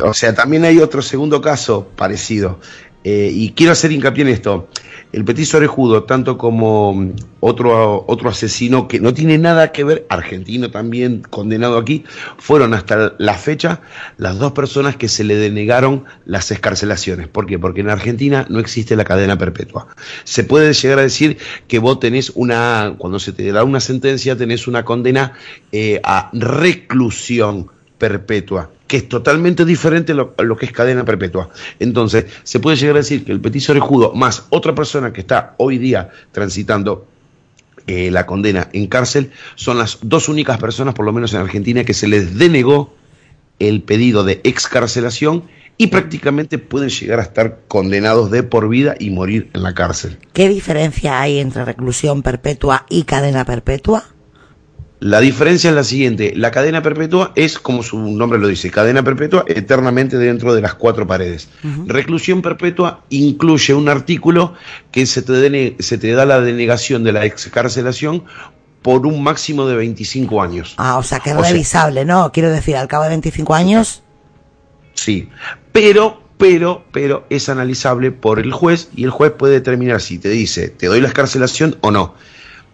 [0.03, 2.59] O sea, también hay otro segundo caso parecido.
[3.05, 4.69] Eh, y quiero hacer hincapié en esto.
[5.13, 10.07] El petiso orejudo, tanto como mm, otro, otro asesino que no tiene nada que ver,
[10.09, 12.05] argentino también condenado aquí,
[12.39, 13.83] fueron hasta la fecha
[14.17, 17.29] las dos personas que se le denegaron las escarcelaciones.
[17.29, 17.59] ¿Por qué?
[17.59, 19.89] Porque en Argentina no existe la cadena perpetua.
[20.25, 21.37] Se puede llegar a decir
[21.69, 25.35] que vos tenés una, cuando se te da una sentencia, tenés una condena
[25.73, 27.71] eh, a reclusión
[28.03, 31.49] perpetua que es totalmente diferente a lo, que es cadena perpetua.
[31.79, 35.55] Entonces, se puede llegar a decir que el petiso orejudo más otra persona que está
[35.57, 37.07] hoy día transitando
[37.87, 41.85] eh, la condena en cárcel son las dos únicas personas, por lo menos en Argentina,
[41.85, 42.95] que se les denegó
[43.59, 45.45] el pedido de excarcelación
[45.79, 50.19] y prácticamente pueden llegar a estar condenados de por vida y morir en la cárcel.
[50.35, 54.05] ¿Qué diferencia hay entre reclusión perpetua y cadena perpetua?
[55.03, 59.03] La diferencia es la siguiente, la cadena perpetua es, como su nombre lo dice, cadena
[59.03, 61.49] perpetua eternamente dentro de las cuatro paredes.
[61.87, 64.55] Reclusión perpetua incluye un artículo
[64.93, 68.23] que se te, se te da la denegación de la excarcelación
[68.81, 70.75] por un máximo de 25 años.
[70.77, 72.31] Ah, o sea que es revisable, ¿no?
[72.31, 74.05] Quiero decir, al cabo de 25 años.
[74.95, 75.29] Sí,
[75.73, 80.29] pero, pero, pero es analizable por el juez y el juez puede determinar si te
[80.29, 82.15] dice, te doy la excarcelación o no.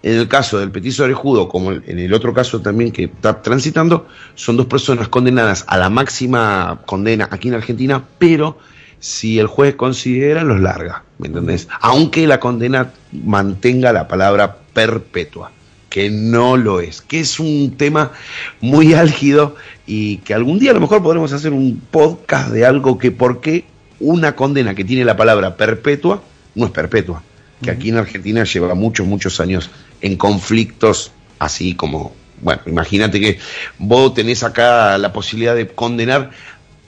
[0.03, 4.07] En el caso del petiso orejudo, como en el otro caso también que está transitando,
[4.35, 8.59] son dos personas condenadas a la máxima condena aquí en Argentina, pero
[9.01, 11.69] si el juez considera, los larga, ¿me entendés?
[11.81, 15.51] Aunque la condena mantenga la palabra perpetua,
[15.91, 18.13] que no lo es, que es un tema
[18.61, 22.99] muy álgido y que algún día a lo mejor podremos hacer un podcast de algo
[22.99, 23.65] que por qué
[23.99, 26.23] una condena que tiene la palabra perpetua
[26.55, 27.23] no es perpetua
[27.63, 29.71] que aquí en Argentina lleva muchos, muchos años
[30.01, 33.39] en conflictos así como, bueno, imagínate que
[33.79, 36.31] vos tenés acá la posibilidad de condenar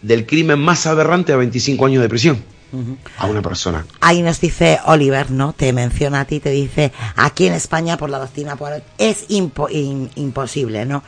[0.02, 2.42] del crimen más aberrante a 25 años de prisión.
[3.18, 3.84] A una persona.
[4.00, 5.52] Ahí nos dice Oliver, ¿no?
[5.52, 10.84] Te menciona a ti, te dice, aquí en España por la doctrina por es imposible,
[10.86, 11.02] ¿no?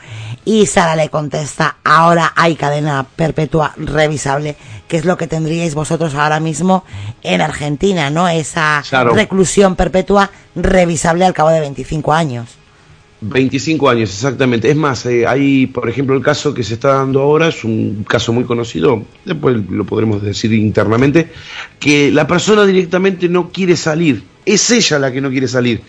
[0.45, 4.57] Y Sara le contesta, ahora hay cadena perpetua revisable,
[4.87, 6.83] que es lo que tendríais vosotros ahora mismo
[7.21, 8.27] en Argentina, ¿no?
[8.27, 8.83] Esa
[9.13, 12.49] reclusión perpetua revisable al cabo de 25 años.
[13.29, 14.69] 25 años, exactamente.
[14.69, 18.05] Es más, eh, hay, por ejemplo, el caso que se está dando ahora, es un
[18.07, 21.29] caso muy conocido, después lo podremos decir internamente,
[21.79, 25.81] que la persona directamente no quiere salir, es ella la que no quiere salir,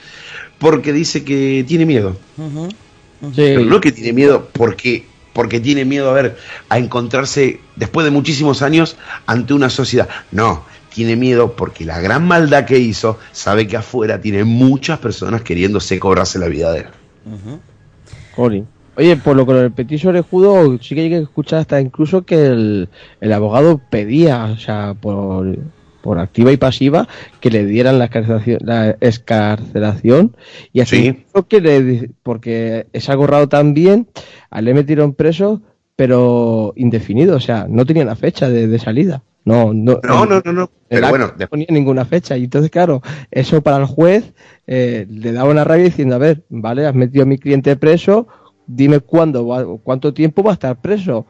[0.59, 2.17] porque dice que tiene miedo.
[3.35, 6.39] Pero no que tiene miedo porque porque tiene miedo a ver
[6.69, 8.97] a encontrarse después de muchísimos años
[9.27, 10.09] ante una sociedad.
[10.31, 15.43] No, tiene miedo porque la gran maldad que hizo sabe que afuera tiene muchas personas
[15.43, 16.87] queriéndose cobrarse la vida de él.
[18.97, 22.47] Oye, por lo que el petiso orejudo, sí que hay que escuchar hasta incluso que
[22.47, 22.89] el,
[23.21, 25.59] el abogado pedía, o sea, por,
[26.01, 27.09] por activa y pasiva,
[27.41, 30.37] que le dieran la escarcelación, la escarcelación
[30.73, 34.07] y así que le, porque es algo raro también,
[34.51, 35.61] a él le metieron preso,
[35.97, 39.23] pero indefinido, o sea, no tenía la fecha de salida.
[39.45, 42.37] No, no, no, no, no, Pero bueno, no ponía ninguna fecha.
[42.37, 44.33] Y entonces, claro, eso para el juez
[44.67, 48.27] eh, le daba una rabia diciendo, a ver, vale, has metido a mi cliente preso,
[48.67, 51.27] dime cuándo, cuánto tiempo va a estar preso.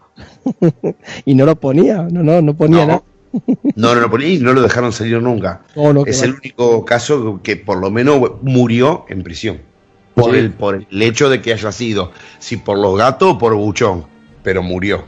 [1.24, 3.02] y no lo ponía, no, no, no ponía nada.
[3.74, 5.62] no, no lo ponía y no lo dejaron salir nunca.
[6.06, 9.60] es el único caso que por lo menos murió en prisión.
[10.14, 13.52] Por, el, por el hecho de que haya sido, si por los gatos o por
[13.56, 14.04] buchón,
[14.44, 15.02] pero murió.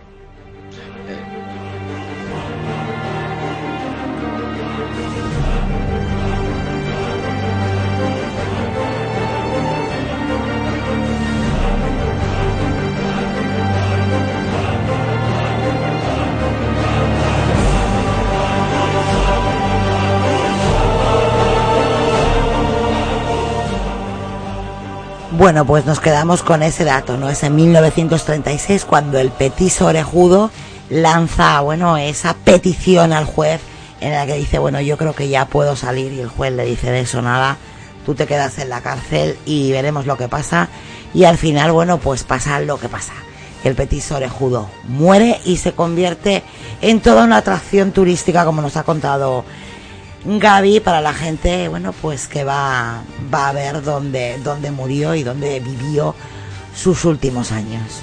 [25.36, 27.28] Bueno, pues nos quedamos con ese dato, ¿no?
[27.28, 30.50] Es en 1936 cuando el petiso orejudo
[30.88, 33.60] lanza, bueno, esa petición al juez
[34.00, 36.64] en la que dice, bueno, yo creo que ya puedo salir y el juez le
[36.64, 37.58] dice de eso nada,
[38.06, 40.70] tú te quedas en la cárcel y veremos lo que pasa
[41.12, 43.12] y al final, bueno, pues pasa lo que pasa.
[43.62, 46.44] El petiso orejudo muere y se convierte
[46.80, 49.44] en toda una atracción turística como nos ha contado
[50.24, 53.02] Gaby para la gente, bueno, pues que va,
[53.32, 56.14] va a ver dónde, dónde murió y dónde vivió
[56.74, 58.02] sus últimos años.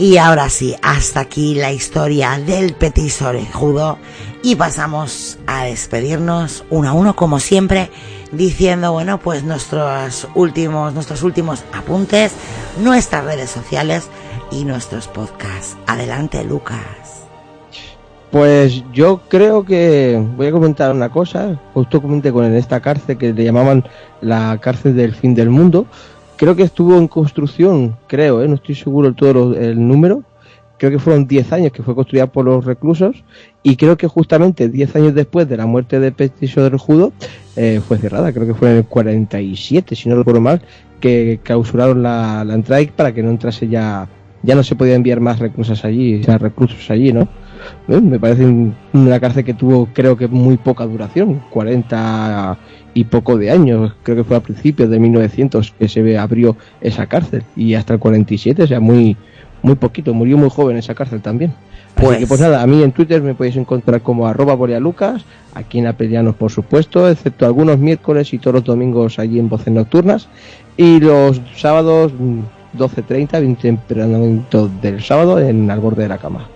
[0.00, 3.98] Y ahora sí, hasta aquí la historia del Petit orejudo
[4.42, 7.90] y pasamos a despedirnos uno a uno como siempre
[8.32, 12.32] diciendo, bueno, pues nuestros últimos, nuestros últimos apuntes,
[12.82, 14.08] nuestras redes sociales
[14.50, 15.76] y nuestros podcasts.
[15.86, 17.26] Adelante, Lucas.
[18.30, 23.18] Pues yo creo que voy a comentar una cosa, justo comenté con en esta cárcel
[23.18, 23.84] que le llamaban
[24.20, 25.86] la cárcel del fin del mundo.
[26.36, 28.48] Creo que estuvo en construcción, creo, ¿eh?
[28.48, 30.22] no estoy seguro del todo el número,
[30.80, 33.22] creo que fueron 10 años que fue construida por los reclusos
[33.62, 37.12] y creo que justamente 10 años después de la muerte de Petiso del Judo
[37.54, 40.62] eh, fue cerrada, creo que fue en el 47, si no recuerdo mal,
[40.98, 44.08] que clausuraron la, entrada para que no entrase ya,
[44.42, 47.28] ya no se podía enviar más reclusos allí, o reclusos allí, ¿no?
[47.88, 48.46] Eh, me parece
[48.94, 52.56] una cárcel que tuvo creo que muy poca duración, 40
[52.94, 57.06] y poco de años, creo que fue a principios de 1900 que se abrió esa
[57.06, 59.18] cárcel y hasta el 47, o sea, muy
[59.62, 61.52] muy poquito, murió muy joven en esa cárcel también.
[61.94, 62.10] Pues...
[62.10, 65.24] Así que pues nada, a mí en Twitter me podéis encontrar como arroba borealucas,
[65.54, 69.72] aquí en Apelianos por supuesto, excepto algunos miércoles y todos los domingos allí en Voces
[69.72, 70.28] Nocturnas.
[70.76, 72.12] Y los sábados
[72.76, 76.48] 12.30, mm, bien tempranamente del sábado en Al Borde de la Cama.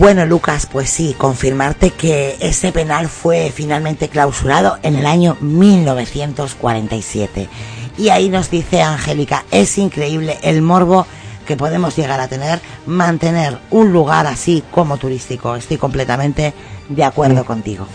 [0.00, 7.50] Bueno, Lucas, pues sí, confirmarte que ese penal fue finalmente clausurado en el año 1947.
[7.98, 11.06] Y ahí nos dice Angélica, es increíble el morbo
[11.46, 15.54] que podemos llegar a tener mantener un lugar así como turístico.
[15.54, 16.54] Estoy completamente
[16.88, 17.86] de acuerdo contigo.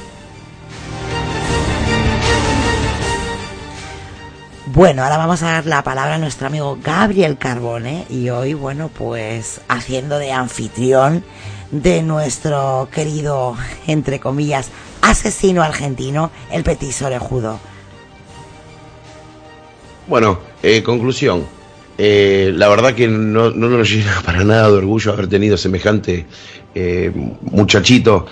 [4.68, 8.90] Bueno, ahora vamos a dar la palabra a nuestro amigo Gabriel Carbone y hoy, bueno,
[8.90, 11.24] pues haciendo de anfitrión
[11.82, 13.56] de nuestro querido,
[13.88, 14.70] entre comillas,
[15.02, 17.60] asesino argentino, el Petit Orejudo.
[20.08, 21.44] Bueno, eh, conclusión.
[21.98, 26.26] Eh, la verdad que no, no, nos llena para nada de orgullo haber tenido semejante
[26.74, 27.12] eh,
[27.42, 28.26] muchachito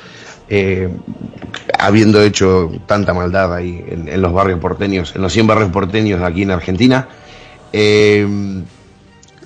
[1.79, 6.21] habiendo hecho tanta maldad ahí en, en, los barrios porteños, en los 100 barrios porteños
[6.21, 7.07] aquí en Argentina.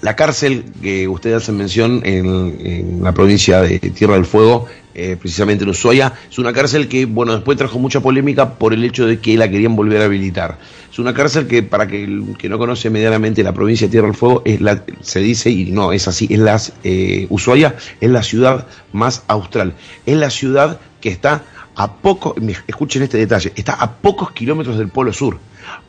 [0.01, 5.63] La cárcel que ustedes hacen mención en, la provincia de Tierra del Fuego, eh, precisamente
[5.63, 9.19] en Ushuaia, es una cárcel que, bueno, después trajo mucha polémica por el hecho de
[9.19, 10.57] que la querían volver a habilitar.
[10.91, 14.15] Es una cárcel que, para que que no conoce medianamente la provincia de Tierra del
[14.15, 18.23] Fuego, es la, se dice, y no, es así, es la, eh, Ushuaia es la
[18.23, 19.73] ciudad más austral.
[20.05, 21.43] Es la ciudad que está
[21.75, 22.33] a pocos,
[22.65, 25.37] escuchen este detalle, está a pocos kilómetros del Polo Sur.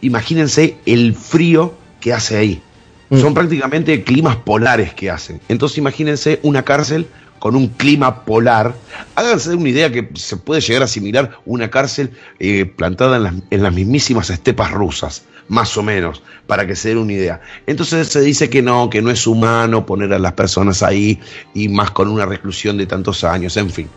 [0.03, 2.63] Imagínense el frío que hace ahí.
[3.11, 3.21] Mm.
[3.21, 5.41] Son prácticamente climas polares que hacen.
[5.49, 7.07] Entonces imagínense una cárcel
[7.39, 8.75] con un clima polar.
[9.15, 13.35] Háganse una idea que se puede llegar a asimilar una cárcel eh, plantada en las,
[13.51, 17.41] en las, mismísimas estepas rusas, más o menos, para que se den una idea.
[17.67, 21.21] Entonces se dice que no, que no es humano poner a las personas ahí
[21.55, 23.89] y más con una reclusión de tantos años, en fin.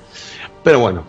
[0.63, 1.03] Pero bueno,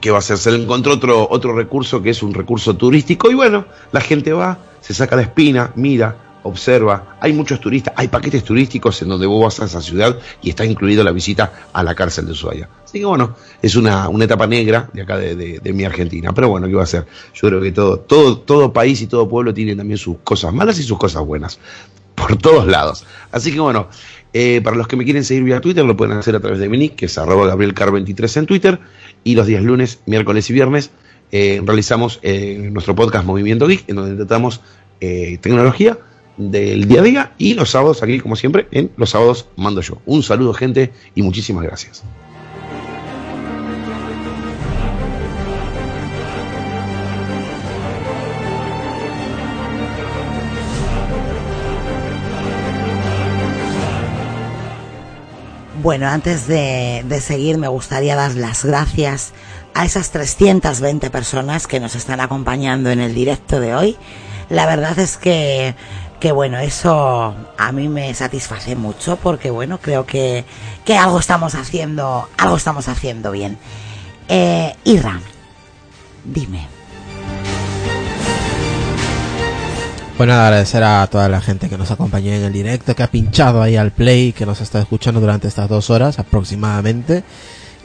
[0.00, 0.38] ¿qué va a hacer?
[0.38, 4.32] Se le encontró otro, otro recurso que es un recurso turístico y bueno, la gente
[4.32, 9.26] va, se saca la espina, mira, observa, hay muchos turistas, hay paquetes turísticos en donde
[9.26, 12.68] vos vas a esa ciudad y está incluida la visita a la cárcel de Ushuaia.
[12.84, 16.32] Así que bueno, es una, una etapa negra de acá de, mi Argentina.
[16.32, 17.06] Pero bueno, ¿qué va a ser?
[17.34, 20.78] Yo creo que todo, todo, todo país y todo pueblo tiene también sus cosas malas
[20.78, 21.58] y sus cosas buenas.
[22.14, 23.04] Por todos lados.
[23.30, 23.88] Así que bueno,
[24.32, 26.68] eh, para los que me quieren seguir vía Twitter, lo pueden hacer a través de
[26.68, 28.80] mi nick, que es arroba gabrielcar23 en Twitter.
[29.22, 30.90] Y los días lunes, miércoles y viernes
[31.30, 34.60] eh, realizamos eh, nuestro podcast Movimiento Geek, en donde tratamos
[34.98, 35.96] tecnología
[36.38, 39.98] del día a día y los sábados aquí, como siempre, en los sábados mando yo.
[40.06, 42.02] Un saludo, gente, y muchísimas gracias.
[55.82, 59.32] Bueno, antes de, de, seguir me gustaría dar las gracias
[59.74, 63.96] a esas 320 personas que nos están acompañando en el directo de hoy.
[64.50, 65.74] La verdad es que
[66.20, 70.44] que bueno, eso a mí me satisface mucho porque bueno, creo que,
[70.84, 73.58] que algo estamos haciendo, algo estamos haciendo bien.
[74.28, 75.20] Eh, Irra,
[76.24, 76.66] dime.
[80.18, 83.62] Bueno, agradecer a toda la gente que nos acompañó en el directo, que ha pinchado
[83.62, 87.22] ahí al play, que nos está escuchando durante estas dos horas aproximadamente.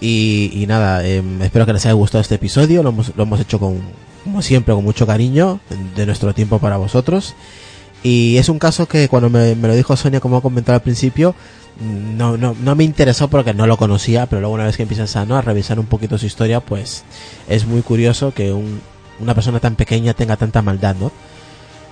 [0.02, 2.82] Y, nada, em, espero que les haya gustado este episodio.
[2.82, 3.80] Lo hemos, lo hemos hecho con,
[4.24, 5.60] como siempre, con mucho cariño
[5.96, 7.36] de nuestro tiempo para vosotros.
[8.04, 11.34] Y es un caso que cuando me, lo dijo Sonia, como he comentado al principio,
[11.80, 15.16] no, no, no me interesó porque no lo conocía, pero luego una vez que empiezas
[15.16, 15.38] a, ¿no?
[15.38, 17.06] a revisar un poquito su historia, pues
[17.48, 18.82] es muy curioso que un,
[19.20, 21.12] una persona tan pequeña tenga tanta maldad, ¿no?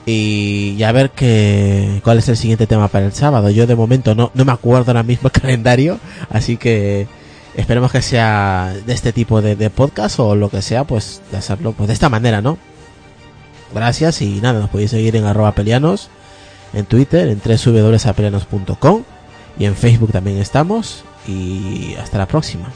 [0.06, 3.50] Y, a ver que, cuál es el siguiente tema para el sábado.
[3.52, 7.08] Yo de momento no, no me acuerdo ahora mismo el calendario, así que
[7.56, 11.38] esperemos que sea de este tipo de, de podcast o lo que sea, pues de
[11.38, 12.58] hacerlo pues de esta manera, ¿no?
[13.74, 16.10] Gracias y nada, nos podéis seguir en arroba pelianos,
[16.74, 19.04] en Twitter, en www.apelianos.com
[19.58, 22.72] y en Facebook también estamos y hasta la próxima.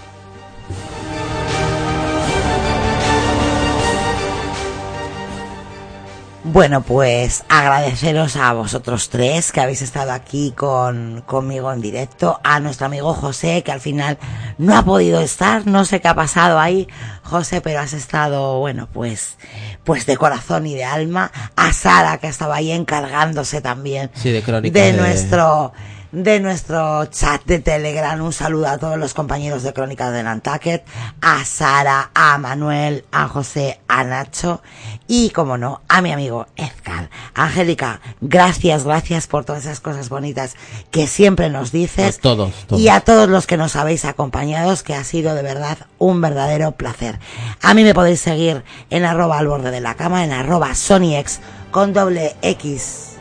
[6.55, 12.61] Bueno, pues agradeceros a vosotros tres que habéis estado aquí con, conmigo en directo, a
[12.61, 14.17] nuestro amigo José que al final
[14.57, 16.87] no ha podido estar, no sé qué ha pasado ahí,
[17.23, 19.37] José, pero has estado, bueno, pues,
[19.83, 24.41] pues de corazón y de alma, a Sara que estaba ahí encargándose también Sí, de
[24.41, 28.19] crónica de de- nuestro de nuestro chat de Telegram.
[28.21, 30.85] Un saludo a todos los compañeros de Crónicas de Nantucket,
[31.21, 34.61] a Sara, a Manuel, a José, a Nacho
[35.07, 37.09] y, como no, a mi amigo Edgar.
[37.33, 40.55] Angélica, gracias, gracias por todas esas cosas bonitas
[40.89, 42.17] que siempre nos dices.
[42.17, 42.81] A todos, todos.
[42.81, 46.71] Y a todos los que nos habéis acompañado, que ha sido de verdad un verdadero
[46.71, 47.19] placer.
[47.61, 51.41] A mí me podéis seguir en arroba al borde de la cama, en arroba SonyX
[51.71, 53.17] con doble X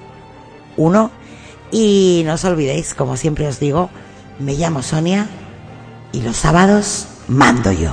[0.77, 1.24] 1.
[1.75, 3.91] Y no os olvidéis, como siempre os digo,
[4.39, 5.27] me llamo Sonia
[6.13, 7.91] y los sábados mando yo.